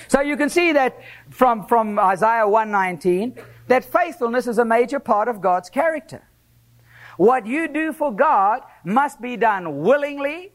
So 0.08 0.20
you 0.20 0.36
can 0.36 0.48
see 0.48 0.72
that 0.72 1.00
from, 1.30 1.66
from 1.66 1.98
Isaiah 1.98 2.48
119 2.48 3.38
that 3.68 3.84
faithfulness 3.84 4.46
is 4.46 4.58
a 4.58 4.64
major 4.64 5.00
part 5.00 5.28
of 5.28 5.40
God's 5.40 5.68
character. 5.68 6.22
What 7.16 7.46
you 7.46 7.68
do 7.68 7.92
for 7.92 8.12
God 8.12 8.62
must 8.84 9.20
be 9.20 9.36
done 9.36 9.80
willingly 9.80 10.52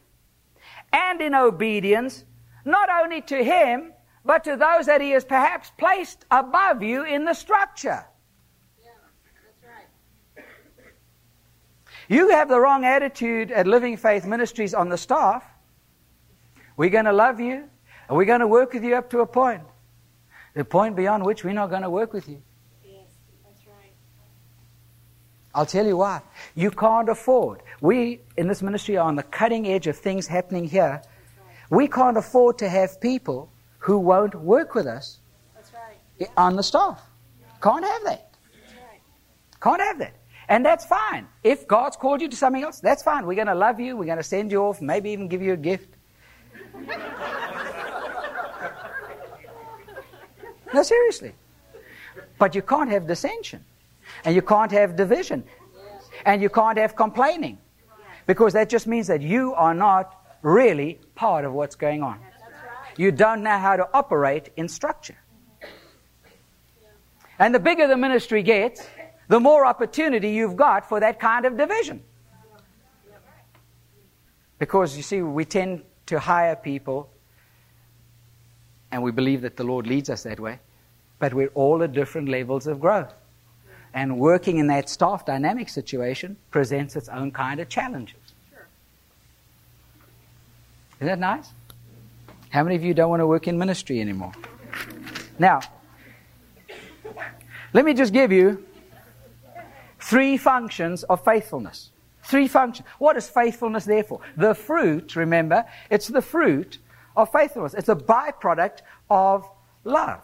and 0.94 1.22
in 1.22 1.36
obedience, 1.36 2.24
not 2.66 2.90
only 2.90 3.22
to 3.22 3.44
Him, 3.44 3.94
but 4.24 4.44
to 4.44 4.56
those 4.56 4.86
that 4.86 5.02
He 5.02 5.12
has 5.12 5.26
perhaps 5.26 5.72
placed 5.78 6.26
above 6.30 6.84
you 6.84 7.04
in 7.04 7.26
the 7.26 7.34
structure. 7.34 8.06
You 12.08 12.30
have 12.32 12.50
the 12.50 12.60
wrong 12.60 12.84
attitude 12.84 13.52
at 13.52 13.68
Living 13.68 13.96
Faith 13.96 14.26
Ministries 14.26 14.74
on 14.74 14.90
the 14.90 14.98
staff. 14.98 15.46
We're 16.82 16.90
going 16.90 17.06
to 17.06 17.14
love 17.14 17.40
you, 17.40 17.70
and 18.10 18.18
we're 18.18 18.26
going 18.26 18.40
to 18.40 18.48
work 18.48 18.74
with 18.74 18.84
you 18.84 18.96
up 18.96 19.12
to 19.12 19.20
a 19.20 19.28
point. 19.28 19.62
The 20.56 20.66
point 20.66 20.96
beyond 20.96 21.24
which 21.24 21.44
we're 21.44 21.54
not 21.54 21.70
going 21.70 21.84
to 21.84 21.92
work 21.92 22.12
with 22.12 22.28
you. 22.28 22.42
Yes, 22.84 23.06
that's 23.46 23.68
right. 23.68 23.94
I'll 25.54 25.68
tell 25.68 25.86
you 25.86 25.98
why. 25.98 26.24
You 26.56 26.72
can't 26.72 27.08
afford. 27.08 27.62
We, 27.82 28.22
in 28.36 28.48
this 28.48 28.64
ministry, 28.64 28.98
are 28.98 29.08
on 29.08 29.16
the 29.16 29.22
cutting 29.22 29.68
edge 29.68 29.86
of 29.86 29.96
things 29.96 30.26
happening 30.26 30.66
here. 30.66 31.04
We 31.70 31.88
can't 31.88 32.18
afford 32.18 32.58
to 32.58 32.68
have 32.68 33.00
people 33.00 33.52
who 33.78 34.00
won't 34.00 34.34
work 34.34 34.74
with 34.74 34.88
us 34.88 35.20
That's 35.54 35.72
right. 35.76 36.30
on 36.36 36.56
the 36.56 36.64
staff. 36.64 37.00
Can't 37.62 37.86
have 37.86 38.04
that. 38.06 38.34
Can't 39.62 39.82
have 39.82 40.00
that. 40.00 40.16
And 40.50 40.66
that's 40.66 40.86
fine. 40.88 41.28
If 41.44 41.68
God's 41.68 41.96
called 41.96 42.22
you 42.22 42.28
to 42.30 42.36
something 42.36 42.64
else, 42.64 42.80
that's 42.80 43.04
fine. 43.04 43.28
We're 43.28 43.36
going 43.36 43.54
to 43.54 43.54
love 43.54 43.80
you. 43.80 43.98
We're 43.98 44.06
going 44.06 44.18
to 44.18 44.24
send 44.24 44.52
you 44.52 44.64
off, 44.64 44.82
maybe 44.82 45.12
even 45.12 45.28
give 45.28 45.44
you 45.44 45.54
a 45.54 45.58
gift. 45.58 45.98
No, 50.74 50.84
seriously. 50.84 51.34
But 52.38 52.56
you 52.56 52.62
can't 52.62 52.90
have 52.90 53.08
dissension. 53.08 53.64
And 54.26 54.36
you 54.36 54.42
can't 54.42 54.72
have 54.72 54.96
division. 54.96 55.44
And 56.26 56.42
you 56.42 56.50
can't 56.50 56.78
have 56.78 56.96
complaining. 56.96 57.58
Because 58.26 58.54
that 58.54 58.70
just 58.70 58.88
means 58.88 59.08
that 59.08 59.22
you 59.22 59.54
are 59.54 59.74
not 59.74 60.16
really 60.42 61.00
part 61.16 61.46
of 61.46 61.54
what's 61.54 61.76
going 61.76 62.04
on. 62.04 62.20
You 62.98 63.12
don't 63.12 63.44
know 63.44 63.58
how 63.58 63.76
to 63.76 63.88
operate 63.94 64.50
in 64.58 64.68
structure. 64.68 65.18
And 67.40 67.56
the 67.56 67.60
bigger 67.60 67.88
the 67.88 67.98
ministry 67.98 68.44
gets, 68.44 68.86
the 69.28 69.40
more 69.40 69.66
opportunity 69.66 70.30
you've 70.30 70.56
got 70.56 70.88
for 70.88 71.00
that 71.00 71.20
kind 71.20 71.46
of 71.46 71.58
division. 71.58 72.04
Because 74.60 74.96
you 74.96 75.02
see, 75.02 75.22
we 75.22 75.46
tend 75.46 75.84
to 76.12 76.20
hire 76.20 76.58
people, 76.58 77.10
and 78.92 79.02
we 79.02 79.12
believe 79.12 79.42
that 79.42 79.56
the 79.56 79.64
Lord 79.64 79.88
leads 79.88 80.10
us 80.10 80.24
that 80.24 80.42
way, 80.42 80.60
but 81.20 81.34
we're 81.34 81.54
all 81.56 81.82
at 81.84 81.94
different 81.94 82.28
levels 82.28 82.68
of 82.68 82.82
growth. 82.82 83.14
And 83.94 84.20
working 84.20 84.58
in 84.58 84.68
that 84.68 84.90
staff 84.90 85.26
dynamic 85.26 85.70
situation 85.70 86.36
presents 86.52 86.98
its 86.98 87.08
own 87.08 87.32
kind 87.32 87.62
of 87.62 87.70
challenges. 87.70 88.20
Isn't 91.00 91.08
that 91.08 91.20
nice? 91.20 91.54
How 92.50 92.64
many 92.64 92.76
of 92.76 92.84
you 92.84 92.94
don't 92.94 93.10
want 93.10 93.22
to 93.22 93.28
work 93.28 93.48
in 93.48 93.58
ministry 93.58 94.02
anymore? 94.02 94.34
Now, 95.40 95.62
let 97.72 97.86
me 97.86 97.94
just 97.94 98.12
give 98.12 98.34
you 98.34 98.66
three 100.02 100.36
functions 100.36 101.04
of 101.04 101.24
faithfulness. 101.24 101.91
Three 102.32 102.48
functions. 102.48 102.88
What 102.98 103.18
is 103.18 103.30
faithfulness 103.30 103.84
there 103.84 104.06
for? 104.06 104.22
The 104.38 104.56
fruit, 104.56 105.18
remember, 105.18 105.66
it's 105.90 106.08
the 106.08 106.22
fruit 106.22 106.78
of 107.18 107.30
faithfulness. 107.30 107.74
It's 107.74 107.90
a 107.90 107.96
byproduct 107.96 108.84
of 109.10 109.50
love. 109.84 110.24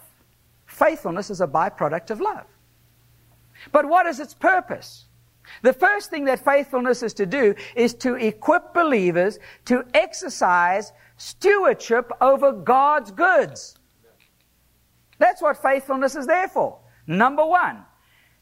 Faithfulness 0.68 1.30
is 1.30 1.41
a 1.41 1.47
byproduct 1.47 2.10
of 2.12 2.22
love. 2.22 2.45
But 3.74 3.89
what 3.89 4.05
is 4.05 4.22
its 4.22 4.34
purpose? 4.34 5.08
The 5.64 5.74
first 5.74 6.10
thing 6.10 6.24
that 6.26 6.45
faithfulness 6.45 7.03
is 7.03 7.14
to 7.16 7.26
do 7.26 7.53
is 7.76 7.93
to 7.95 8.16
equip 8.16 8.74
believers 8.74 9.38
to 9.66 9.84
exercise 9.93 10.93
stewardship 11.18 12.10
over 12.22 12.53
God's 12.53 13.12
goods. 13.12 13.76
That's 15.20 15.41
what 15.41 15.62
faithfulness 15.62 16.16
is 16.16 16.26
there 16.26 16.47
for. 16.47 16.80
Number 17.05 17.45
one, 17.45 17.84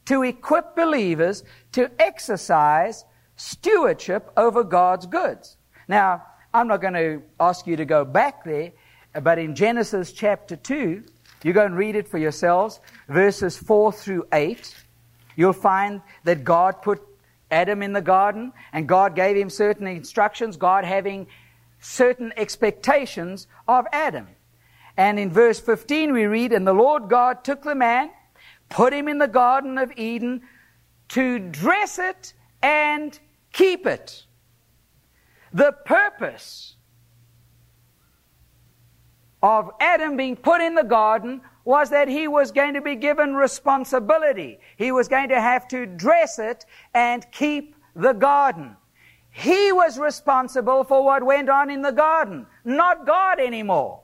to 0.06 0.22
equip 0.22 0.76
believers 0.76 1.44
to 1.72 1.90
exercise 2.00 3.06
stewardship 3.36 4.32
over 4.38 4.64
God's 4.64 5.06
goods. 5.06 5.58
Now, 5.88 6.24
I'm 6.54 6.68
not 6.68 6.82
going 6.82 6.94
to 6.94 7.22
ask 7.40 7.68
you 7.68 7.76
to 7.76 7.86
go 7.86 8.06
back 8.06 8.44
there, 8.44 8.72
but 9.22 9.38
in 9.38 9.56
Genesis 9.56 10.12
chapter 10.12 10.56
2, 10.56 11.04
you 11.44 11.54
go 11.54 11.66
and 11.66 11.78
read 11.78 11.96
it 11.96 12.08
for 12.08 12.18
yourselves, 12.18 12.80
verses 13.08 13.58
4 13.58 13.92
through 13.92 14.28
8. 14.34 14.76
You'll 15.36 15.54
find 15.54 16.02
that 16.24 16.44
God 16.44 16.82
put 16.82 17.02
Adam 17.52 17.84
in 17.84 17.94
the 17.94 18.02
garden 18.02 18.52
and 18.74 18.88
God 18.88 19.16
gave 19.16 19.38
him 19.38 19.50
certain 19.50 19.86
instructions, 19.86 20.58
God 20.58 20.86
having 20.86 21.28
certain 21.80 22.34
expectations 22.36 23.48
of 23.68 23.86
Adam. 23.92 24.28
And 24.98 25.20
in 25.20 25.32
verse 25.32 25.60
15 25.60 26.14
we 26.14 26.26
read, 26.26 26.52
And 26.52 26.66
the 26.66 26.74
Lord 26.74 27.10
God 27.10 27.44
took 27.44 27.64
the 27.64 27.76
man, 27.76 28.10
put 28.70 28.94
him 28.94 29.08
in 29.08 29.20
the 29.20 29.28
Garden 29.28 29.78
of 29.78 29.92
Eden 29.98 30.42
to 31.10 31.40
dress 31.40 32.00
it 32.00 32.34
and 32.64 33.20
keep 33.56 33.88
it. 33.88 34.26
The 35.54 35.72
purpose 35.86 36.76
of 39.42 39.72
Adam 39.80 40.18
being 40.18 40.36
put 40.36 40.60
in 40.62 40.76
the 40.76 40.84
garden 40.84 41.42
was 41.64 41.90
that 41.90 42.08
he 42.08 42.28
was 42.28 42.52
going 42.52 42.74
to 42.74 42.82
be 42.82 42.96
given 42.96 43.34
responsibility. 43.34 44.60
He 44.78 44.92
was 44.92 45.08
going 45.08 45.30
to 45.30 45.40
have 45.40 45.68
to 45.70 45.86
dress 45.86 46.38
it 46.38 46.66
and 46.94 47.26
keep 47.32 47.76
the 47.96 48.14
garden. 48.14 48.76
He 49.32 49.72
was 49.72 49.98
responsible 49.98 50.84
for 50.84 51.04
what 51.04 51.24
went 51.24 51.50
on 51.50 51.70
in 51.70 51.82
the 51.82 51.92
garden, 51.92 52.46
not 52.64 53.06
God 53.06 53.40
anymore. 53.40 54.02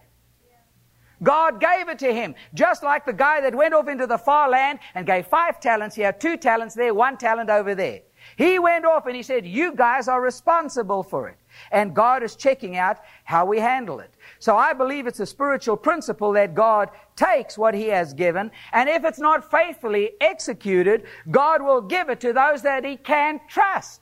God 1.24 1.60
gave 1.60 1.88
it 1.89 1.99
to 1.99 2.12
him. 2.14 2.34
Just 2.54 2.84
like 2.84 3.06
the 3.06 3.14
guy 3.14 3.41
that 3.41 3.54
went 3.54 3.74
off 3.74 3.88
into 3.88 4.08
the 4.08 4.18
far 4.18 4.49
land 4.49 4.80
and 4.95 5.06
gave 5.06 5.28
five 5.28 5.60
talents 5.60 5.95
here, 5.95 6.12
two 6.12 6.36
talents 6.38 6.74
there, 6.74 6.93
one 6.93 7.18
talent 7.18 7.49
over 7.49 7.76
there. 7.76 8.02
He 8.38 8.59
went 8.59 8.86
off 8.86 9.05
and 9.05 9.15
he 9.15 9.24
said, 9.24 9.45
You 9.45 9.74
guys 9.74 10.07
are 10.07 10.22
responsible 10.22 11.03
for 11.03 11.30
it. 11.30 11.38
And 11.72 11.93
God 11.93 12.24
is 12.24 12.36
checking 12.36 12.78
out 12.78 12.97
how 13.24 13.45
we 13.45 13.59
handle 13.59 13.99
it. 13.99 14.11
So 14.39 14.55
I 14.55 14.74
believe 14.74 15.07
it's 15.07 15.19
a 15.19 15.26
spiritual 15.26 15.78
principle 15.78 16.32
that 16.34 16.55
God 16.55 16.89
takes 17.15 17.57
what 17.57 17.74
He 17.74 17.88
has 17.88 18.13
given, 18.13 18.51
and 18.72 18.89
if 18.89 19.03
it's 19.03 19.19
not 19.19 19.51
faithfully 19.51 20.11
executed, 20.19 21.05
God 21.30 21.61
will 21.61 21.82
give 21.82 22.09
it 22.09 22.19
to 22.22 22.34
those 22.34 22.61
that 22.63 22.86
He 22.86 22.97
can 22.97 23.39
trust. 23.47 24.01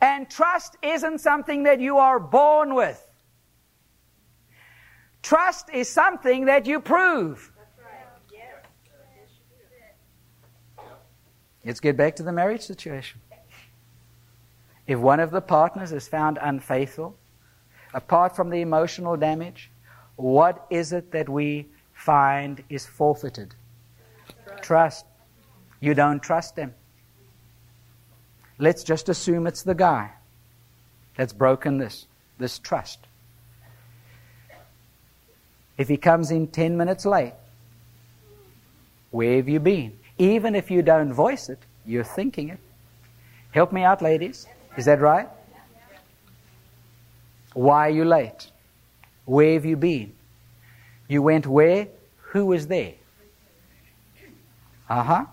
And 0.00 0.30
trust 0.30 0.76
isn't 0.82 1.18
something 1.18 1.64
that 1.64 1.80
you 1.80 1.98
are 1.98 2.18
born 2.18 2.74
with. 2.74 3.06
Trust 5.22 5.68
is 5.70 5.88
something 5.88 6.46
that 6.46 6.66
you 6.66 6.80
prove. 6.80 7.49
Let's 11.64 11.80
get 11.80 11.96
back 11.96 12.16
to 12.16 12.22
the 12.22 12.32
marriage 12.32 12.62
situation. 12.62 13.20
If 14.86 14.98
one 14.98 15.20
of 15.20 15.30
the 15.30 15.40
partners 15.40 15.92
is 15.92 16.08
found 16.08 16.38
unfaithful, 16.40 17.16
apart 17.94 18.34
from 18.34 18.50
the 18.50 18.60
emotional 18.60 19.16
damage, 19.16 19.70
what 20.16 20.66
is 20.70 20.92
it 20.92 21.12
that 21.12 21.28
we 21.28 21.68
find 21.92 22.62
is 22.68 22.86
forfeited? 22.86 23.54
Trust. 24.46 24.62
trust. 24.62 25.06
You 25.80 25.94
don't 25.94 26.22
trust 26.22 26.56
them. 26.56 26.74
Let's 28.58 28.84
just 28.84 29.08
assume 29.08 29.46
it's 29.46 29.62
the 29.62 29.74
guy 29.74 30.10
that's 31.16 31.32
broken 31.32 31.78
this, 31.78 32.06
this 32.38 32.58
trust. 32.58 33.06
If 35.78 35.88
he 35.88 35.96
comes 35.96 36.30
in 36.30 36.48
10 36.48 36.76
minutes 36.76 37.06
late, 37.06 37.32
where 39.10 39.36
have 39.36 39.48
you 39.48 39.60
been? 39.60 39.99
Even 40.20 40.54
if 40.54 40.70
you 40.70 40.82
don't 40.82 41.14
voice 41.14 41.48
it, 41.48 41.58
you're 41.86 42.04
thinking 42.04 42.50
it. 42.50 42.58
Help 43.52 43.72
me 43.72 43.84
out, 43.84 44.02
ladies. 44.02 44.46
Is 44.76 44.84
that 44.84 45.00
right? 45.00 45.26
Why 47.54 47.86
are 47.88 47.90
you 47.90 48.04
late? 48.04 48.50
Where 49.24 49.54
have 49.54 49.64
you 49.64 49.78
been? 49.78 50.12
You 51.08 51.22
went 51.22 51.46
where? 51.46 51.88
Who 52.32 52.44
was 52.44 52.66
there? 52.66 52.92
Uh 54.90 55.02
huh. 55.02 55.24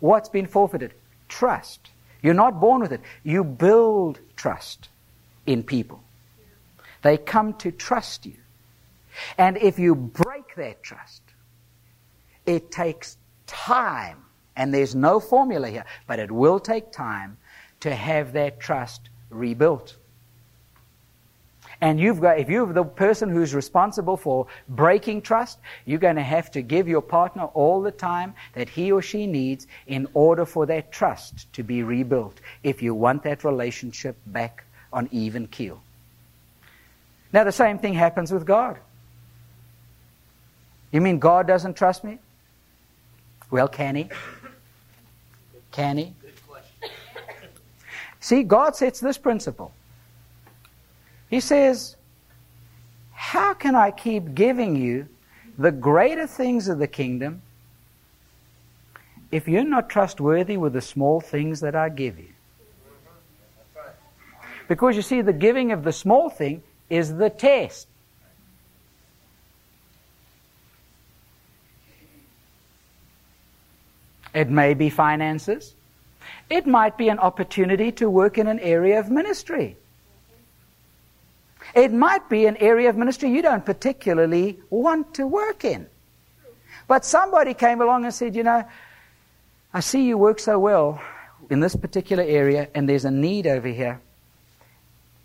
What's 0.00 0.30
been 0.30 0.46
forfeited? 0.46 0.94
Trust. 1.28 1.90
You're 2.22 2.32
not 2.32 2.58
born 2.58 2.80
with 2.80 2.92
it. 2.92 3.02
You 3.24 3.44
build 3.44 4.18
trust 4.34 4.88
in 5.44 5.62
people. 5.62 6.02
They 7.02 7.18
come 7.18 7.52
to 7.58 7.70
trust 7.70 8.24
you. 8.24 8.36
And 9.36 9.58
if 9.58 9.78
you 9.78 9.94
break 9.94 10.56
that 10.56 10.82
trust, 10.82 11.20
it 12.46 12.70
takes 12.70 13.18
time, 13.46 14.18
and 14.56 14.72
there's 14.72 14.94
no 14.94 15.20
formula 15.20 15.68
here, 15.68 15.84
but 16.06 16.18
it 16.18 16.30
will 16.30 16.60
take 16.60 16.92
time 16.92 17.36
to 17.80 17.94
have 17.94 18.32
that 18.34 18.60
trust 18.60 19.08
rebuilt. 19.30 19.96
And 21.80 21.98
you've 21.98 22.20
got, 22.20 22.38
if 22.38 22.48
you're 22.48 22.72
the 22.72 22.84
person 22.84 23.28
who's 23.28 23.56
responsible 23.56 24.16
for 24.16 24.46
breaking 24.68 25.22
trust, 25.22 25.58
you're 25.84 25.98
going 25.98 26.14
to 26.14 26.22
have 26.22 26.48
to 26.52 26.62
give 26.62 26.86
your 26.86 27.02
partner 27.02 27.46
all 27.54 27.82
the 27.82 27.90
time 27.90 28.34
that 28.52 28.68
he 28.68 28.92
or 28.92 29.02
she 29.02 29.26
needs 29.26 29.66
in 29.88 30.06
order 30.14 30.46
for 30.46 30.64
that 30.66 30.92
trust 30.92 31.52
to 31.54 31.64
be 31.64 31.82
rebuilt 31.82 32.40
if 32.62 32.82
you 32.82 32.94
want 32.94 33.24
that 33.24 33.42
relationship 33.42 34.16
back 34.26 34.64
on 34.92 35.08
even 35.10 35.48
keel. 35.48 35.82
Now, 37.32 37.42
the 37.42 37.50
same 37.50 37.78
thing 37.80 37.94
happens 37.94 38.30
with 38.30 38.46
God. 38.46 38.78
You 40.92 41.00
mean 41.00 41.18
God 41.18 41.48
doesn't 41.48 41.74
trust 41.74 42.04
me? 42.04 42.20
Well, 43.52 43.68
can 43.68 43.94
He? 43.96 44.08
Can 45.70 45.98
He? 45.98 46.14
See, 48.18 48.42
God 48.44 48.74
sets 48.74 48.98
this 48.98 49.18
principle. 49.18 49.72
He 51.28 51.38
says, 51.38 51.96
How 53.12 53.52
can 53.52 53.74
I 53.74 53.90
keep 53.90 54.34
giving 54.34 54.74
you 54.74 55.06
the 55.58 55.70
greater 55.70 56.26
things 56.26 56.68
of 56.68 56.78
the 56.78 56.86
kingdom 56.86 57.42
if 59.30 59.46
you're 59.46 59.64
not 59.64 59.90
trustworthy 59.90 60.56
with 60.56 60.72
the 60.72 60.80
small 60.80 61.20
things 61.20 61.60
that 61.60 61.74
I 61.74 61.90
give 61.90 62.18
you? 62.18 62.28
Because 64.66 64.96
you 64.96 65.02
see, 65.02 65.20
the 65.20 65.32
giving 65.34 65.72
of 65.72 65.84
the 65.84 65.92
small 65.92 66.30
thing 66.30 66.62
is 66.88 67.16
the 67.16 67.28
test. 67.28 67.86
It 74.34 74.48
may 74.50 74.74
be 74.74 74.90
finances. 74.90 75.74
It 76.48 76.66
might 76.66 76.96
be 76.96 77.08
an 77.08 77.18
opportunity 77.18 77.92
to 77.92 78.08
work 78.08 78.38
in 78.38 78.46
an 78.46 78.58
area 78.60 78.98
of 78.98 79.10
ministry. 79.10 79.76
It 81.74 81.92
might 81.92 82.28
be 82.28 82.46
an 82.46 82.56
area 82.58 82.88
of 82.88 82.96
ministry 82.96 83.30
you 83.30 83.42
don't 83.42 83.64
particularly 83.64 84.58
want 84.70 85.14
to 85.14 85.26
work 85.26 85.64
in. 85.64 85.86
But 86.88 87.04
somebody 87.04 87.54
came 87.54 87.80
along 87.80 88.04
and 88.04 88.12
said, 88.12 88.34
You 88.34 88.42
know, 88.42 88.64
I 89.72 89.80
see 89.80 90.06
you 90.06 90.18
work 90.18 90.38
so 90.38 90.58
well 90.58 91.00
in 91.50 91.60
this 91.60 91.76
particular 91.76 92.22
area, 92.22 92.68
and 92.74 92.88
there's 92.88 93.04
a 93.04 93.10
need 93.10 93.46
over 93.46 93.68
here. 93.68 94.00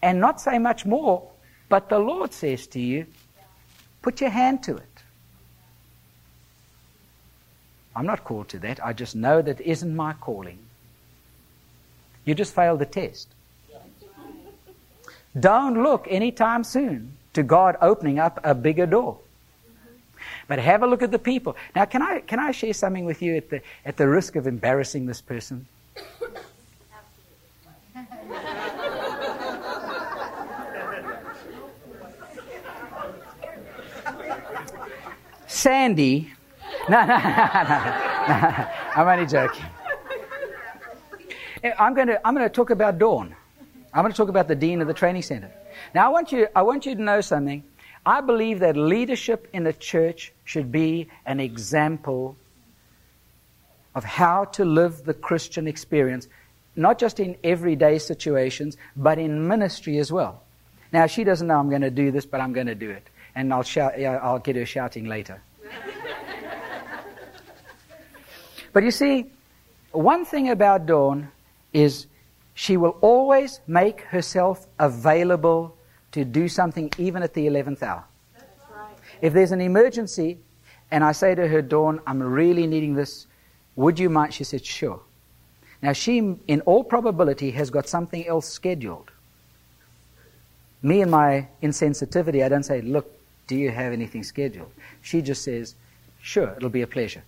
And 0.02 0.20
not 0.20 0.40
say 0.40 0.60
much 0.60 0.86
more, 0.86 1.30
but 1.70 1.90
the 1.90 2.00
Lord 2.00 2.34
says 2.34 2.68
to 2.68 2.80
you, 2.80 3.08
Put 4.02 4.22
your 4.22 4.30
hand 4.30 4.64
to 4.64 4.78
it. 4.78 4.97
I'm 7.98 8.06
not 8.06 8.24
called 8.24 8.48
to 8.50 8.60
that. 8.60 8.86
I 8.86 8.94
just 8.94 9.16
know 9.16 9.42
that 9.42 9.60
isn't 9.60 9.96
my 9.96 10.14
calling. 10.14 10.60
You 12.26 12.36
just 12.36 12.54
failed 12.54 12.78
the 12.78 12.86
test. 12.86 13.28
Don't 15.40 15.82
look 15.82 16.06
anytime 16.08 16.64
soon 16.64 17.14
to 17.34 17.42
God 17.42 17.76
opening 17.82 18.20
up 18.20 18.40
a 18.44 18.54
bigger 18.54 18.86
door. 18.86 19.18
But 20.48 20.60
have 20.60 20.84
a 20.84 20.88
look 20.88 21.02
at 21.02 21.10
the 21.10 21.18
people. 21.18 21.58
Now, 21.76 21.86
can 21.86 22.04
I, 22.04 22.20
can 22.20 22.40
I 22.40 22.52
share 22.52 22.74
something 22.74 23.04
with 23.04 23.24
you 23.24 23.36
at 23.36 23.50
the, 23.50 23.62
at 23.84 23.98
the 23.98 24.08
risk 24.08 24.36
of 24.36 24.46
embarrassing 24.46 25.08
this 25.08 25.20
person? 25.20 25.66
Sandy, 35.48 36.32
no, 36.90 37.06
no, 37.06 37.06
no, 37.06 38.68
I'm 38.96 39.08
only 39.08 39.26
joking. 39.26 39.66
Eh, 41.64 41.74
I'm 41.78 41.94
going 41.94 42.08
to 42.08 42.28
I'm 42.28 42.34
going 42.34 42.48
to 42.48 42.54
talk 42.54 42.70
about 42.70 42.98
Dawn. 42.98 43.36
I'm 43.94 44.04
going 44.04 44.12
to 44.14 44.18
talk 44.18 44.30
about 44.30 44.48
the 44.48 44.56
dean 44.56 44.82
of 44.82 44.88
the 44.88 44.94
training 44.94 45.24
center. 45.24 45.52
Now, 45.94 46.08
I 46.08 46.10
want 46.10 46.32
you 46.32 46.48
I 46.56 46.62
want 46.62 46.86
you 46.86 46.96
to 46.96 47.02
know 47.02 47.22
something. 47.22 47.64
I 48.06 48.22
believe 48.22 48.60
that 48.60 48.78
leadership 48.78 49.50
in 49.52 49.68
a 49.68 49.74
church 49.74 50.32
should 50.46 50.72
be 50.72 51.10
an 51.26 51.42
example 51.42 52.38
of 53.94 54.06
how 54.06 54.46
to 54.46 54.64
live 54.64 55.04
the 55.04 55.14
Christian 55.14 55.68
experience, 55.68 56.30
not 56.76 57.00
just 57.00 57.20
in 57.20 57.36
everyday 57.44 57.98
situations, 58.00 58.78
but 58.96 59.20
in 59.20 59.48
ministry 59.48 59.98
as 59.98 60.10
well. 60.10 60.44
Now, 60.94 61.08
she 61.08 61.26
doesn't 61.26 61.48
know 61.48 61.60
I'm 61.60 61.70
going 61.70 61.82
to 61.82 61.92
do 61.92 62.12
this, 62.12 62.26
but 62.26 62.40
I'm 62.40 62.54
going 62.54 62.68
to 62.68 62.76
do 62.76 62.90
it. 62.92 63.10
And 63.36 63.54
I'll, 63.54 63.64
shout, 63.64 64.00
I'll 64.00 64.40
get 64.40 64.56
her 64.56 64.66
shouting 64.66 65.06
later. 65.06 65.42
But 68.78 68.84
you 68.84 68.92
see, 68.92 69.26
one 69.92 70.24
thing 70.24 70.52
about 70.52 70.86
Dawn 70.86 71.32
is 71.74 72.06
she 72.54 72.78
will 72.78 72.96
always 73.02 73.60
make 73.66 74.02
herself 74.02 74.68
available 74.78 75.76
to 76.12 76.24
do 76.24 76.48
something 76.48 76.92
even 77.00 77.24
at 77.24 77.34
the 77.34 77.48
11th 77.48 77.82
hour. 77.82 78.04
Right. 78.72 78.94
If 79.20 79.34
there's 79.34 79.52
an 79.52 79.62
emergency 79.62 80.38
and 80.92 81.04
I 81.04 81.14
say 81.14 81.34
to 81.34 81.48
her, 81.48 81.60
Dawn, 81.64 82.02
I'm 82.06 82.22
really 82.22 82.68
needing 82.68 82.94
this, 82.94 83.26
would 83.76 83.98
you 83.98 84.12
mind? 84.12 84.36
She 84.36 84.44
said, 84.44 84.64
sure. 84.64 85.02
Now, 85.82 85.94
she, 85.94 86.36
in 86.48 86.62
all 86.68 86.84
probability, 86.84 87.50
has 87.50 87.72
got 87.72 87.90
something 87.90 88.28
else 88.28 88.48
scheduled. 88.48 89.10
Me 90.84 91.02
and 91.02 91.10
my 91.10 91.48
insensitivity, 91.64 92.46
I 92.46 92.50
don't 92.50 92.62
say, 92.62 92.82
look, 92.82 93.12
do 93.48 93.56
you 93.56 93.72
have 93.72 93.92
anything 93.92 94.24
scheduled? 94.24 94.72
She 95.02 95.24
just 95.24 95.42
says, 95.42 95.74
sure, 96.22 96.54
it'll 96.56 96.70
be 96.70 96.84
a 96.84 96.88
pleasure. 96.88 97.24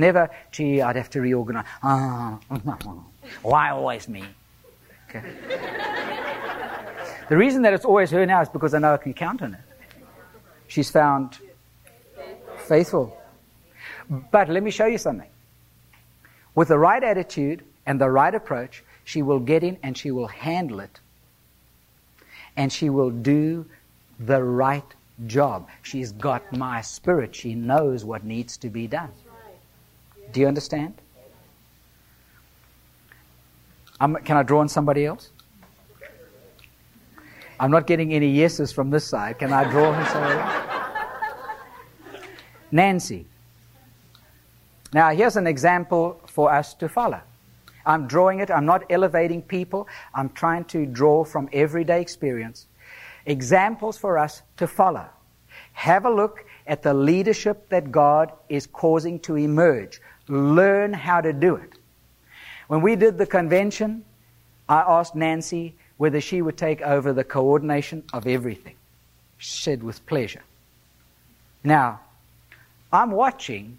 Never, 0.00 0.30
gee, 0.50 0.80
I'd 0.80 0.96
have 0.96 1.10
to 1.10 1.20
reorganize. 1.20 1.66
Ah, 1.82 2.38
why 3.42 3.68
always 3.68 4.08
me? 4.08 4.24
Okay. 5.06 5.22
The 7.28 7.36
reason 7.36 7.60
that 7.62 7.74
it's 7.74 7.84
always 7.84 8.10
her 8.10 8.24
now 8.24 8.40
is 8.40 8.48
because 8.48 8.72
I 8.72 8.78
know 8.78 8.94
I 8.94 8.96
can 8.96 9.12
count 9.12 9.42
on 9.42 9.52
it. 9.52 9.60
She's 10.68 10.90
found 10.90 11.38
faithful. 12.66 13.14
But 14.08 14.48
let 14.48 14.62
me 14.62 14.70
show 14.70 14.86
you 14.86 14.96
something. 14.96 15.28
With 16.54 16.68
the 16.68 16.78
right 16.78 17.04
attitude 17.04 17.62
and 17.84 18.00
the 18.00 18.08
right 18.08 18.34
approach, 18.34 18.82
she 19.04 19.20
will 19.20 19.38
get 19.38 19.62
in 19.62 19.76
and 19.82 19.98
she 19.98 20.10
will 20.10 20.28
handle 20.28 20.80
it. 20.80 20.98
And 22.56 22.72
she 22.72 22.88
will 22.88 23.10
do 23.10 23.66
the 24.18 24.42
right 24.42 24.94
job. 25.26 25.68
She's 25.82 26.12
got 26.12 26.56
my 26.56 26.80
spirit. 26.80 27.36
She 27.36 27.54
knows 27.54 28.02
what 28.02 28.24
needs 28.24 28.56
to 28.58 28.70
be 28.70 28.86
done. 28.86 29.10
Do 30.32 30.40
you 30.40 30.46
understand? 30.46 30.94
I'm, 34.00 34.16
can 34.16 34.36
I 34.36 34.42
draw 34.42 34.60
on 34.60 34.68
somebody 34.68 35.04
else? 35.04 35.30
I'm 37.58 37.70
not 37.70 37.86
getting 37.86 38.14
any 38.14 38.28
yeses 38.28 38.72
from 38.72 38.90
this 38.90 39.06
side. 39.06 39.38
Can 39.38 39.52
I 39.52 39.70
draw 39.70 39.92
her 39.92 40.70
Nancy. 42.72 43.26
Now, 44.92 45.10
here's 45.10 45.36
an 45.36 45.46
example 45.46 46.20
for 46.26 46.52
us 46.52 46.74
to 46.74 46.88
follow. 46.88 47.20
I'm 47.84 48.06
drawing 48.06 48.40
it. 48.40 48.50
I'm 48.50 48.66
not 48.66 48.84
elevating 48.90 49.42
people. 49.42 49.88
I'm 50.14 50.30
trying 50.30 50.64
to 50.66 50.86
draw 50.86 51.24
from 51.24 51.48
everyday 51.52 52.00
experience 52.00 52.66
examples 53.26 53.98
for 53.98 54.18
us 54.18 54.42
to 54.56 54.66
follow. 54.66 55.06
Have 55.72 56.04
a 56.04 56.10
look 56.10 56.44
at 56.66 56.82
the 56.82 56.94
leadership 56.94 57.68
that 57.68 57.92
God 57.92 58.32
is 58.48 58.66
causing 58.66 59.20
to 59.20 59.36
emerge. 59.36 60.00
Learn 60.28 60.92
how 60.92 61.20
to 61.20 61.32
do 61.32 61.56
it. 61.56 61.72
When 62.68 62.82
we 62.82 62.96
did 62.96 63.18
the 63.18 63.26
convention, 63.26 64.04
I 64.68 64.80
asked 64.80 65.16
Nancy 65.16 65.74
whether 65.96 66.20
she 66.20 66.40
would 66.40 66.56
take 66.56 66.80
over 66.82 67.12
the 67.12 67.24
coordination 67.24 68.04
of 68.12 68.26
everything. 68.26 68.76
She 69.38 69.62
said 69.62 69.82
with 69.82 70.04
pleasure. 70.06 70.42
Now, 71.64 72.00
I'm 72.92 73.10
watching 73.10 73.78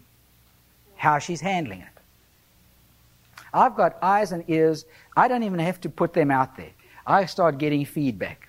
how 0.96 1.18
she's 1.18 1.40
handling 1.40 1.80
it. 1.80 1.88
I've 3.54 3.74
got 3.74 3.96
eyes 4.02 4.32
and 4.32 4.44
ears. 4.48 4.84
I 5.16 5.28
don't 5.28 5.42
even 5.42 5.58
have 5.58 5.80
to 5.82 5.88
put 5.88 6.12
them 6.12 6.30
out 6.30 6.56
there. 6.56 6.70
I 7.06 7.26
start 7.26 7.58
getting 7.58 7.84
feedback. 7.84 8.48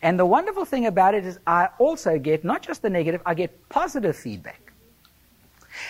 And 0.00 0.18
the 0.18 0.26
wonderful 0.26 0.64
thing 0.64 0.86
about 0.86 1.14
it 1.14 1.26
is 1.26 1.38
I 1.46 1.68
also 1.78 2.18
get 2.18 2.44
not 2.44 2.62
just 2.62 2.82
the 2.82 2.90
negative, 2.90 3.20
I 3.26 3.34
get 3.34 3.68
positive 3.68 4.16
feedback. 4.16 4.61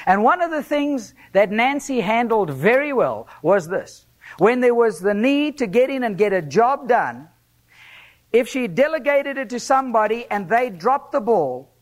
And 0.07 0.23
one 0.23 0.43
of 0.43 0.51
the 0.51 0.63
things 0.63 1.15
that 1.33 1.51
Nancy 1.51 2.01
handled 2.01 2.51
very 2.51 2.93
well 2.93 3.29
was 3.43 3.69
this. 3.69 4.07
When 4.39 4.61
there 4.61 4.75
was 4.75 5.01
the 5.01 5.15
need 5.15 5.59
to 5.59 5.67
get 5.67 5.91
in 5.91 6.05
and 6.05 6.17
get 6.17 6.33
a 6.33 6.43
job 6.43 6.89
done, 6.89 7.29
if 8.33 8.49
she 8.49 8.67
delegated 8.67 9.37
it 9.37 9.51
to 9.51 9.61
somebody 9.61 10.27
and 10.31 10.49
they 10.49 10.71
dropped 10.71 11.13
the 11.13 11.21
ball, 11.21 11.75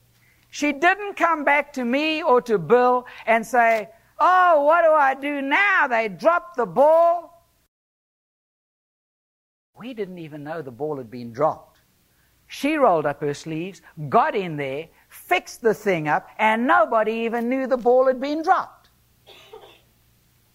she 0.50 0.72
didn't 0.72 1.14
come 1.14 1.44
back 1.44 1.72
to 1.74 1.84
me 1.84 2.22
or 2.22 2.42
to 2.42 2.58
Bill 2.58 3.06
and 3.26 3.46
say, 3.46 3.88
Oh, 4.18 4.64
what 4.64 4.82
do 4.82 4.90
I 4.90 5.14
do 5.14 5.40
now? 5.40 5.86
They 5.88 6.08
dropped 6.08 6.56
the 6.56 6.66
ball. 6.66 7.48
We 9.78 9.94
didn't 9.94 10.18
even 10.18 10.44
know 10.44 10.60
the 10.60 10.70
ball 10.70 10.98
had 10.98 11.10
been 11.10 11.32
dropped. 11.32 11.78
She 12.46 12.76
rolled 12.76 13.06
up 13.06 13.20
her 13.22 13.32
sleeves, 13.32 13.80
got 14.08 14.34
in 14.34 14.56
there, 14.56 14.88
fixed 15.30 15.62
the 15.62 15.72
thing 15.72 16.08
up, 16.08 16.28
and 16.38 16.66
nobody 16.66 17.12
even 17.12 17.48
knew 17.48 17.68
the 17.68 17.76
ball 17.76 18.08
had 18.08 18.20
been 18.20 18.42
dropped. 18.42 18.88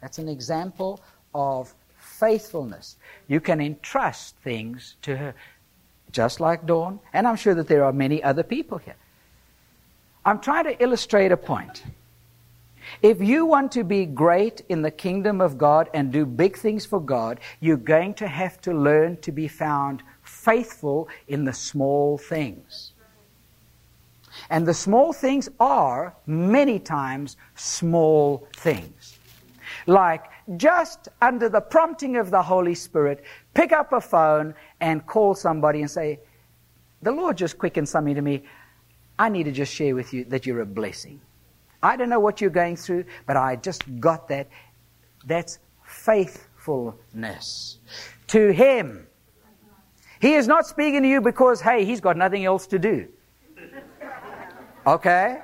That's 0.01 0.17
an 0.17 0.28
example 0.28 0.99
of 1.34 1.73
faithfulness. 1.97 2.97
You 3.30 3.39
can 3.39 3.61
entrust 3.61 4.36
things 4.43 4.97
to 5.03 5.15
her, 5.15 5.34
just 6.11 6.41
like 6.41 6.65
Dawn, 6.65 6.99
and 7.13 7.26
I'm 7.26 7.38
sure 7.38 7.55
that 7.55 7.69
there 7.69 7.86
are 7.86 7.93
many 7.93 8.21
other 8.21 8.43
people 8.43 8.78
here. 8.78 8.97
I'm 10.26 10.39
trying 10.39 10.65
to 10.65 10.84
illustrate 10.84 11.32
a 11.32 11.38
point. 11.38 11.84
If 13.01 13.21
you 13.21 13.45
want 13.45 13.71
to 13.71 13.84
be 13.86 14.05
great 14.05 14.61
in 14.67 14.82
the 14.82 14.91
kingdom 14.91 15.39
of 15.39 15.57
God 15.57 15.89
and 15.93 16.11
do 16.11 16.26
big 16.26 16.57
things 16.57 16.86
for 16.86 16.99
God, 16.99 17.39
you're 17.61 17.78
going 17.78 18.13
to 18.15 18.28
have 18.28 18.59
to 18.61 18.73
learn 18.73 19.17
to 19.21 19.32
be 19.32 19.47
found 19.47 20.03
faithful 20.21 21.07
in 21.30 21.45
the 21.45 21.53
small 21.53 22.17
things. 22.17 22.91
And 24.49 24.67
the 24.67 24.73
small 24.73 25.13
things 25.13 25.49
are 25.59 26.15
many 26.25 26.79
times 26.79 27.38
small 27.55 28.47
things. 28.55 29.17
Like 29.88 30.25
just 30.57 31.09
under 31.21 31.49
the 31.49 31.61
prompting 31.61 32.17
of 32.17 32.29
the 32.31 32.41
Holy 32.41 32.75
Spirit, 32.75 33.23
pick 33.53 33.71
up 33.71 33.93
a 33.93 34.01
phone 34.01 34.53
and 34.79 35.05
call 35.05 35.36
somebody 35.36 35.81
and 35.81 35.89
say, 35.89 36.19
The 37.01 37.11
Lord 37.11 37.38
just 37.38 37.57
quickened 37.57 37.89
something 37.89 38.15
to 38.15 38.21
me. 38.21 38.43
I 39.17 39.29
need 39.29 39.43
to 39.43 39.51
just 39.51 39.73
share 39.73 39.95
with 39.95 40.13
you 40.13 40.25
that 40.25 40.45
you're 40.45 40.61
a 40.61 40.65
blessing. 40.65 41.21
I 41.81 41.95
don't 41.95 42.09
know 42.09 42.19
what 42.19 42.41
you're 42.41 42.49
going 42.49 42.75
through, 42.75 43.05
but 43.25 43.38
I 43.38 43.55
just 43.55 43.83
got 43.99 44.27
that. 44.29 44.49
That's 45.25 45.59
faithfulness. 45.83 47.79
To 48.27 48.51
Him. 48.51 49.07
He 50.19 50.33
is 50.33 50.47
not 50.47 50.65
speaking 50.65 51.03
to 51.03 51.07
you 51.07 51.21
because, 51.21 51.61
hey, 51.61 51.86
He's 51.86 52.01
got 52.01 52.17
nothing 52.17 52.43
else 52.45 52.67
to 52.67 52.79
do. 52.79 53.07
Okay? 54.86 55.41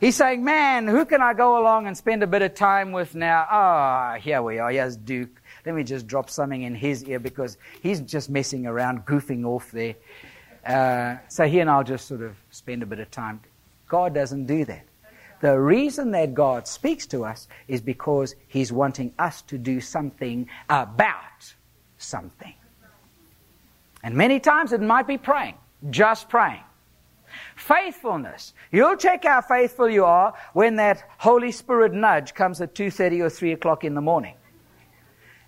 He's 0.00 0.16
saying, 0.16 0.42
man, 0.42 0.88
who 0.88 1.04
can 1.04 1.22
I 1.22 1.32
go 1.32 1.62
along 1.62 1.86
and 1.86 1.96
spend 1.96 2.22
a 2.22 2.26
bit 2.26 2.42
of 2.42 2.54
time 2.54 2.90
with 2.92 3.14
now? 3.14 3.46
Ah, 3.48 4.14
oh, 4.14 4.18
here 4.18 4.42
we 4.42 4.58
are. 4.58 4.70
Here's 4.70 4.96
Duke. 4.96 5.40
Let 5.64 5.74
me 5.76 5.84
just 5.84 6.08
drop 6.08 6.28
something 6.28 6.62
in 6.62 6.74
his 6.74 7.04
ear 7.04 7.20
because 7.20 7.56
he's 7.82 8.00
just 8.00 8.28
messing 8.28 8.66
around, 8.66 9.06
goofing 9.06 9.44
off 9.44 9.70
there. 9.70 9.94
Uh, 10.66 11.18
so 11.28 11.46
he 11.46 11.60
and 11.60 11.70
I'll 11.70 11.84
just 11.84 12.08
sort 12.08 12.22
of 12.22 12.34
spend 12.50 12.82
a 12.82 12.86
bit 12.86 12.98
of 12.98 13.10
time. 13.10 13.40
God 13.88 14.12
doesn't 14.12 14.46
do 14.46 14.64
that. 14.64 14.84
The 15.42 15.58
reason 15.58 16.12
that 16.12 16.34
God 16.34 16.68
speaks 16.68 17.06
to 17.08 17.24
us 17.24 17.48
is 17.66 17.80
because 17.80 18.36
He's 18.46 18.72
wanting 18.72 19.12
us 19.18 19.42
to 19.42 19.58
do 19.58 19.80
something 19.80 20.48
about 20.70 21.52
something. 21.98 22.54
And 24.04 24.14
many 24.14 24.38
times 24.38 24.72
it 24.72 24.80
might 24.80 25.08
be 25.08 25.18
praying, 25.18 25.54
just 25.90 26.28
praying. 26.28 26.62
Faithfulness. 27.56 28.54
You'll 28.70 28.96
check 28.96 29.24
how 29.24 29.40
faithful 29.40 29.88
you 29.88 30.04
are 30.04 30.34
when 30.52 30.76
that 30.76 31.02
Holy 31.18 31.52
Spirit 31.52 31.92
nudge 31.92 32.34
comes 32.34 32.60
at 32.60 32.74
2.30 32.74 33.24
or 33.24 33.30
3 33.30 33.52
o'clock 33.52 33.84
in 33.84 33.94
the 33.94 34.00
morning. 34.00 34.36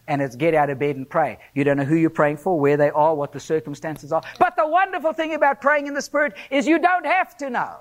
and 0.07 0.21
it's 0.21 0.37
get 0.37 0.53
out 0.55 0.69
of 0.69 0.79
bed 0.79 0.97
and 0.97 1.09
pray. 1.09 1.39
You 1.55 1.65
don't 1.65 1.79
know 1.79 1.85
who 1.85 1.97
you're 1.97 2.11
praying 2.11 2.37
for, 2.37 2.61
where 2.61 2.77
they 2.77 2.91
are, 2.91 3.15
what 3.15 3.33
the 3.33 3.41
circumstances 3.41 4.13
are. 4.13 4.21
But 4.39 4.55
the 4.55 4.67
wonderful 4.67 5.15
thing 5.15 5.33
about 5.35 5.63
praying 5.63 5.87
in 5.87 5.95
the 5.95 6.03
Spirit 6.03 6.35
is 6.51 6.67
you 6.67 6.79
don't 6.79 7.07
have 7.07 7.37
to 7.39 7.49
know. 7.49 7.77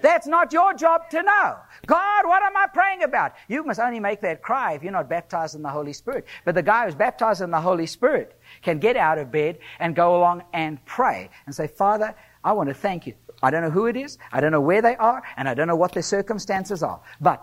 That's 0.00 0.26
not 0.26 0.52
your 0.52 0.72
job 0.72 1.10
to 1.10 1.22
know. 1.22 1.56
God, 1.86 2.26
what 2.26 2.42
am 2.42 2.56
I 2.56 2.66
praying 2.72 3.02
about? 3.02 3.32
You 3.48 3.64
must 3.64 3.80
only 3.80 4.00
make 4.00 4.20
that 4.22 4.42
cry 4.42 4.72
if 4.74 4.82
you're 4.82 4.92
not 4.92 5.10
baptized 5.10 5.54
in 5.56 5.62
the 5.62 5.68
Holy 5.68 5.92
Spirit. 5.92 6.24
But 6.44 6.54
the 6.54 6.62
guy 6.62 6.86
who's 6.86 6.94
baptized 6.94 7.42
in 7.42 7.50
the 7.50 7.60
Holy 7.60 7.86
Spirit 7.86 8.38
can 8.62 8.78
get 8.78 8.96
out 8.96 9.18
of 9.18 9.30
bed 9.30 9.58
and 9.78 9.94
go 9.94 10.16
along 10.16 10.44
and 10.54 10.82
pray 10.86 11.28
and 11.46 11.54
say, 11.54 11.66
Father, 11.66 12.14
I 12.44 12.52
want 12.52 12.68
to 12.68 12.74
thank 12.74 13.06
you. 13.06 13.14
I 13.42 13.50
don't 13.50 13.62
know 13.62 13.70
who 13.70 13.86
it 13.86 13.96
is, 13.96 14.18
I 14.32 14.40
don't 14.40 14.52
know 14.52 14.60
where 14.60 14.82
they 14.82 14.96
are, 14.96 15.22
and 15.38 15.48
I 15.48 15.54
don't 15.54 15.66
know 15.66 15.76
what 15.76 15.92
their 15.92 16.02
circumstances 16.02 16.82
are. 16.82 17.00
But 17.20 17.42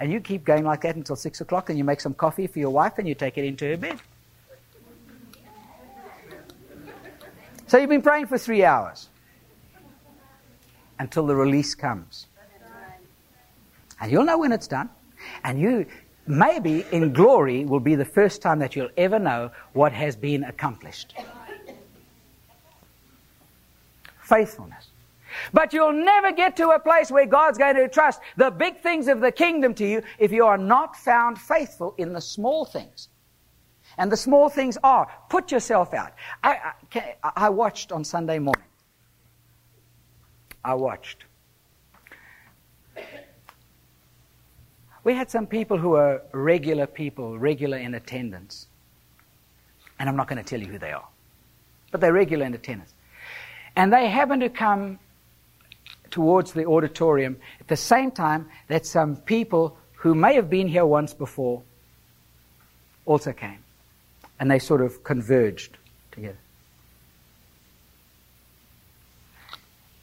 and 0.00 0.12
you 0.12 0.20
keep 0.20 0.44
going 0.44 0.64
like 0.64 0.80
that 0.82 0.96
until 0.96 1.16
six 1.16 1.40
o'clock, 1.40 1.70
and 1.70 1.78
you 1.78 1.84
make 1.84 2.00
some 2.00 2.14
coffee 2.14 2.46
for 2.46 2.60
your 2.60 2.70
wife, 2.70 2.98
and 2.98 3.08
you 3.08 3.16
take 3.16 3.36
it 3.36 3.44
into 3.44 3.66
her 3.66 3.76
bed. 3.76 4.00
So 7.66 7.78
you've 7.78 7.90
been 7.90 8.02
praying 8.02 8.26
for 8.26 8.38
three 8.38 8.64
hours 8.64 9.08
until 10.98 11.26
the 11.26 11.34
release 11.34 11.74
comes. 11.74 12.26
And 14.00 14.12
you'll 14.12 14.24
know 14.24 14.38
when 14.38 14.52
it's 14.52 14.68
done. 14.68 14.90
And 15.42 15.60
you, 15.60 15.86
maybe 16.26 16.84
in 16.92 17.12
glory, 17.12 17.64
will 17.64 17.80
be 17.80 17.94
the 17.94 18.04
first 18.04 18.42
time 18.42 18.58
that 18.60 18.76
you'll 18.76 18.90
ever 18.96 19.18
know 19.18 19.50
what 19.72 19.92
has 19.92 20.16
been 20.16 20.44
accomplished. 20.44 21.14
Faithfulness. 24.22 24.88
But 25.52 25.72
you'll 25.72 25.92
never 25.92 26.32
get 26.32 26.56
to 26.56 26.70
a 26.70 26.78
place 26.78 27.10
where 27.10 27.26
God's 27.26 27.58
going 27.58 27.76
to 27.76 27.88
trust 27.88 28.20
the 28.36 28.50
big 28.50 28.78
things 28.78 29.08
of 29.08 29.20
the 29.20 29.32
kingdom 29.32 29.74
to 29.74 29.86
you 29.86 30.02
if 30.18 30.32
you 30.32 30.46
are 30.46 30.58
not 30.58 30.96
found 30.96 31.38
faithful 31.38 31.94
in 31.98 32.12
the 32.12 32.20
small 32.20 32.64
things. 32.64 33.08
And 33.98 34.10
the 34.10 34.16
small 34.16 34.48
things 34.48 34.78
are 34.82 35.08
put 35.28 35.52
yourself 35.52 35.94
out. 35.94 36.12
I, 36.42 36.72
I, 36.94 37.32
I 37.36 37.50
watched 37.50 37.92
on 37.92 38.04
Sunday 38.04 38.38
morning. 38.38 38.64
I 40.64 40.74
watched. 40.74 41.24
We 45.04 45.14
had 45.14 45.30
some 45.30 45.46
people 45.46 45.76
who 45.76 45.94
are 45.94 46.22
regular 46.32 46.86
people, 46.86 47.38
regular 47.38 47.76
in 47.76 47.94
attendance. 47.94 48.66
And 49.98 50.08
I'm 50.08 50.16
not 50.16 50.28
going 50.28 50.42
to 50.42 50.48
tell 50.48 50.60
you 50.60 50.66
who 50.66 50.78
they 50.78 50.92
are. 50.92 51.06
But 51.90 52.00
they're 52.00 52.12
regular 52.12 52.46
in 52.46 52.54
attendance. 52.54 52.92
And 53.76 53.92
they 53.92 54.08
happened 54.08 54.40
to 54.40 54.48
come 54.48 54.98
towards 56.10 56.52
the 56.52 56.64
auditorium 56.64 57.36
at 57.60 57.68
the 57.68 57.76
same 57.76 58.10
time 58.10 58.48
that 58.68 58.86
some 58.86 59.16
people 59.16 59.76
who 59.96 60.14
may 60.14 60.34
have 60.34 60.48
been 60.48 60.68
here 60.68 60.86
once 60.86 61.12
before 61.12 61.62
also 63.04 63.32
came 63.32 63.58
and 64.38 64.50
they 64.50 64.58
sort 64.58 64.80
of 64.80 65.04
converged 65.04 65.76
together. 66.12 66.38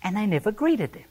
And 0.04 0.18
they 0.18 0.26
never 0.26 0.52
greeted 0.52 0.94
them. 0.94 1.04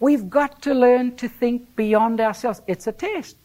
We've 0.00 0.28
got 0.28 0.62
to 0.62 0.74
learn 0.74 1.16
to 1.16 1.28
think 1.28 1.76
beyond 1.76 2.20
ourselves. 2.20 2.62
It's 2.66 2.86
a 2.86 2.92
test. 2.92 3.36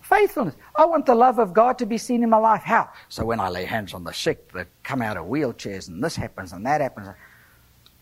Faithfulness. 0.00 0.54
I 0.74 0.84
want 0.84 1.06
the 1.06 1.14
love 1.14 1.38
of 1.38 1.52
God 1.52 1.78
to 1.78 1.86
be 1.86 1.98
seen 1.98 2.22
in 2.22 2.30
my 2.30 2.36
life. 2.38 2.62
How? 2.62 2.88
So 3.08 3.24
when 3.24 3.40
I 3.40 3.48
lay 3.48 3.64
hands 3.64 3.92
on 3.92 4.04
the 4.04 4.12
sick, 4.12 4.52
they 4.52 4.64
come 4.82 5.02
out 5.02 5.16
of 5.16 5.26
wheelchairs, 5.26 5.88
and 5.88 6.02
this 6.02 6.16
happens 6.16 6.52
and 6.52 6.64
that 6.64 6.80
happens. 6.80 7.08
Uh 7.08 7.12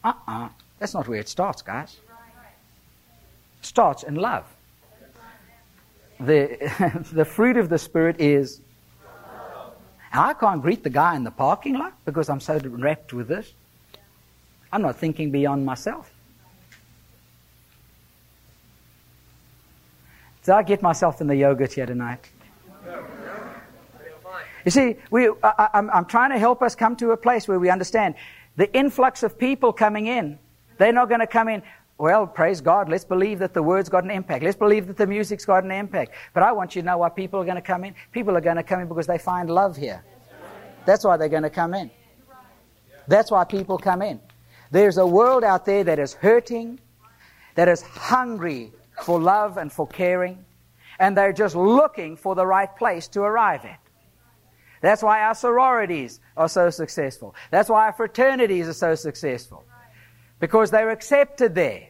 uh-uh. 0.09 0.45
uh. 0.45 0.49
That's 0.79 0.95
not 0.95 1.09
where 1.09 1.19
it 1.19 1.29
starts, 1.29 1.63
guys. 1.63 1.97
It 3.61 3.67
starts 3.67 4.03
in 4.03 4.17
love 4.17 4.45
the, 6.21 7.03
the 7.13 7.25
fruit 7.25 7.57
of 7.57 7.69
the 7.69 7.79
Spirit 7.79 8.21
is. 8.21 8.61
And 10.13 10.21
I 10.21 10.33
can't 10.33 10.63
greet 10.63 10.85
the 10.85 10.91
guy 10.91 11.17
in 11.17 11.25
the 11.25 11.31
parking 11.31 11.75
lot 11.75 11.95
because 12.05 12.29
I'm 12.29 12.41
so 12.41 12.59
wrapped 12.59 13.13
with 13.13 13.27
this. 13.27 13.53
I'm 14.73 14.83
not 14.83 14.97
thinking 14.97 15.31
beyond 15.31 15.67
myself. 15.67 16.14
Did 20.45 20.53
I 20.53 20.63
get 20.63 20.83
myself 20.83 21.23
in 21.23 21.27
the 21.27 21.37
yogurt 21.37 21.73
here 21.73 21.87
tonight? 21.87 22.29
You 24.65 24.71
see, 24.71 24.97
we, 25.11 25.31
I, 25.43 25.69
I'm, 25.75 25.91
I'm 25.91 26.05
trying 26.05 26.31
to 26.31 26.39
help 26.39 26.63
us 26.63 26.75
come 26.75 26.97
to 26.97 27.11
a 27.11 27.17
place 27.17 27.49
where 27.49 27.59
we 27.59 27.71
understand 27.71 28.15
the 28.57 28.73
influx 28.77 29.23
of 29.23 29.39
people 29.39 29.73
coming 29.73 30.07
in. 30.07 30.39
They're 30.79 30.93
not 30.93 31.09
going 31.09 31.21
to 31.21 31.27
come 31.27 31.49
in. 31.49 31.63
Well, 31.97 32.27
praise 32.27 32.61
God. 32.61 32.89
Let's 32.89 33.05
believe 33.05 33.39
that 33.39 33.55
the 33.55 33.63
word's 33.63 33.89
got 33.89 34.05
an 34.05 34.11
impact. 34.11 34.45
Let's 34.45 34.57
believe 34.57 34.87
that 34.89 34.97
the 34.97 35.07
music's 35.07 35.45
got 35.45 35.65
an 35.65 35.71
impact. 35.71 36.13
But 36.35 36.43
I 36.43 36.53
want 36.53 36.77
you 36.77 36.83
to 36.83 36.87
know 36.87 36.99
why 36.99 37.09
people 37.09 37.41
are 37.41 37.45
going 37.45 37.57
to 37.57 37.63
come 37.63 37.85
in. 37.85 37.95
People 38.13 38.37
are 38.37 38.41
going 38.41 38.57
to 38.57 38.63
come 38.63 38.81
in 38.81 38.89
because 38.89 39.07
they 39.07 39.19
find 39.19 39.49
love 39.49 39.77
here. 39.77 40.05
That's 40.85 41.05
why 41.05 41.17
they're 41.17 41.29
going 41.29 41.45
to 41.45 41.51
come 41.51 41.73
in. 41.73 41.91
That's 43.09 43.31
why 43.31 43.45
people 43.45 43.79
come 43.79 44.03
in. 44.03 44.21
There's 44.71 44.99
a 44.99 45.07
world 45.07 45.45
out 45.45 45.65
there 45.65 45.85
that 45.85 45.99
is 45.99 46.15
hurting, 46.15 46.81
that 47.55 47.69
is 47.69 47.81
hungry 47.83 48.73
for 49.03 49.21
love 49.21 49.57
and 49.57 49.73
for 49.73 49.87
caring, 49.87 50.45
and 50.99 51.17
they're 51.17 51.33
just 51.33 51.57
looking 51.57 52.17
for 52.17 52.35
the 52.35 52.47
right 52.47 52.75
place 52.77 53.09
to 53.09 53.23
arrive 53.23 53.65
at. 53.65 53.81
That's 54.81 55.03
why 55.03 55.23
our 55.23 55.35
sororities 55.35 56.21
are 56.37 56.49
so 56.49 56.69
successful. 56.71 57.35
That's 57.51 57.71
why 57.71 57.87
our 57.87 57.93
fraternities 57.93 58.69
are 58.69 58.75
so 58.75 58.95
successful 58.95 59.65
because 60.41 60.71
they're 60.71 60.91
accepted 60.91 61.55
there. 61.55 61.89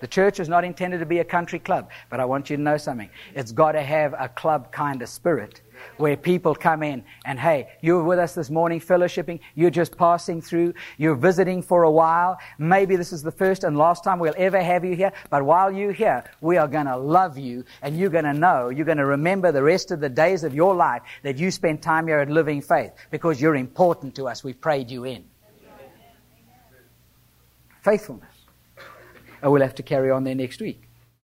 The 0.00 0.06
church 0.06 0.40
is 0.40 0.48
not 0.48 0.64
intended 0.64 0.98
to 0.98 1.06
be 1.06 1.20
a 1.20 1.24
country 1.24 1.58
club, 1.58 1.88
but 2.10 2.20
I 2.20 2.26
want 2.26 2.50
you 2.50 2.56
to 2.58 2.62
know 2.62 2.76
something. 2.76 3.08
It's 3.34 3.50
got 3.50 3.72
to 3.72 3.82
have 3.82 4.14
a 4.18 4.28
club 4.28 4.70
kind 4.72 5.00
of 5.00 5.08
spirit 5.08 5.62
where 5.96 6.16
people 6.16 6.54
come 6.54 6.82
in 6.82 7.04
and, 7.24 7.38
hey, 7.38 7.68
you're 7.80 8.02
with 8.02 8.18
us 8.18 8.34
this 8.34 8.50
morning 8.50 8.80
fellowshipping, 8.80 9.40
you're 9.54 9.70
just 9.70 9.96
passing 9.96 10.40
through, 10.40 10.74
you're 10.98 11.14
visiting 11.14 11.62
for 11.62 11.84
a 11.84 11.90
while. 11.90 12.38
Maybe 12.58 12.96
this 12.96 13.12
is 13.12 13.22
the 13.22 13.32
first 13.32 13.64
and 13.64 13.76
last 13.76 14.04
time 14.04 14.18
we'll 14.18 14.34
ever 14.36 14.62
have 14.62 14.84
you 14.84 14.94
here, 14.94 15.12
but 15.30 15.44
while 15.44 15.70
you're 15.70 15.92
here, 15.92 16.24
we 16.40 16.56
are 16.56 16.68
going 16.68 16.86
to 16.86 16.96
love 16.96 17.38
you 17.38 17.64
and 17.82 17.98
you're 17.98 18.10
going 18.10 18.24
to 18.24 18.32
know, 18.32 18.68
you're 18.68 18.86
going 18.86 18.98
to 18.98 19.06
remember 19.06 19.52
the 19.52 19.62
rest 19.62 19.90
of 19.90 20.00
the 20.00 20.08
days 20.08 20.44
of 20.44 20.54
your 20.54 20.74
life 20.74 21.02
that 21.22 21.38
you 21.38 21.50
spent 21.50 21.82
time 21.82 22.06
here 22.06 22.20
at 22.20 22.30
Living 22.30 22.60
Faith 22.60 22.92
because 23.10 23.40
you're 23.40 23.56
important 23.56 24.14
to 24.16 24.28
us. 24.28 24.44
We 24.44 24.52
prayed 24.52 24.90
you 24.90 25.04
in. 25.04 25.24
Faithfulness. 27.82 28.28
And 29.42 29.52
we'll 29.52 29.62
have 29.62 29.76
to 29.76 29.82
carry 29.82 30.10
on 30.10 30.24
there 30.24 30.34
next 30.34 30.60
week. 30.60 30.85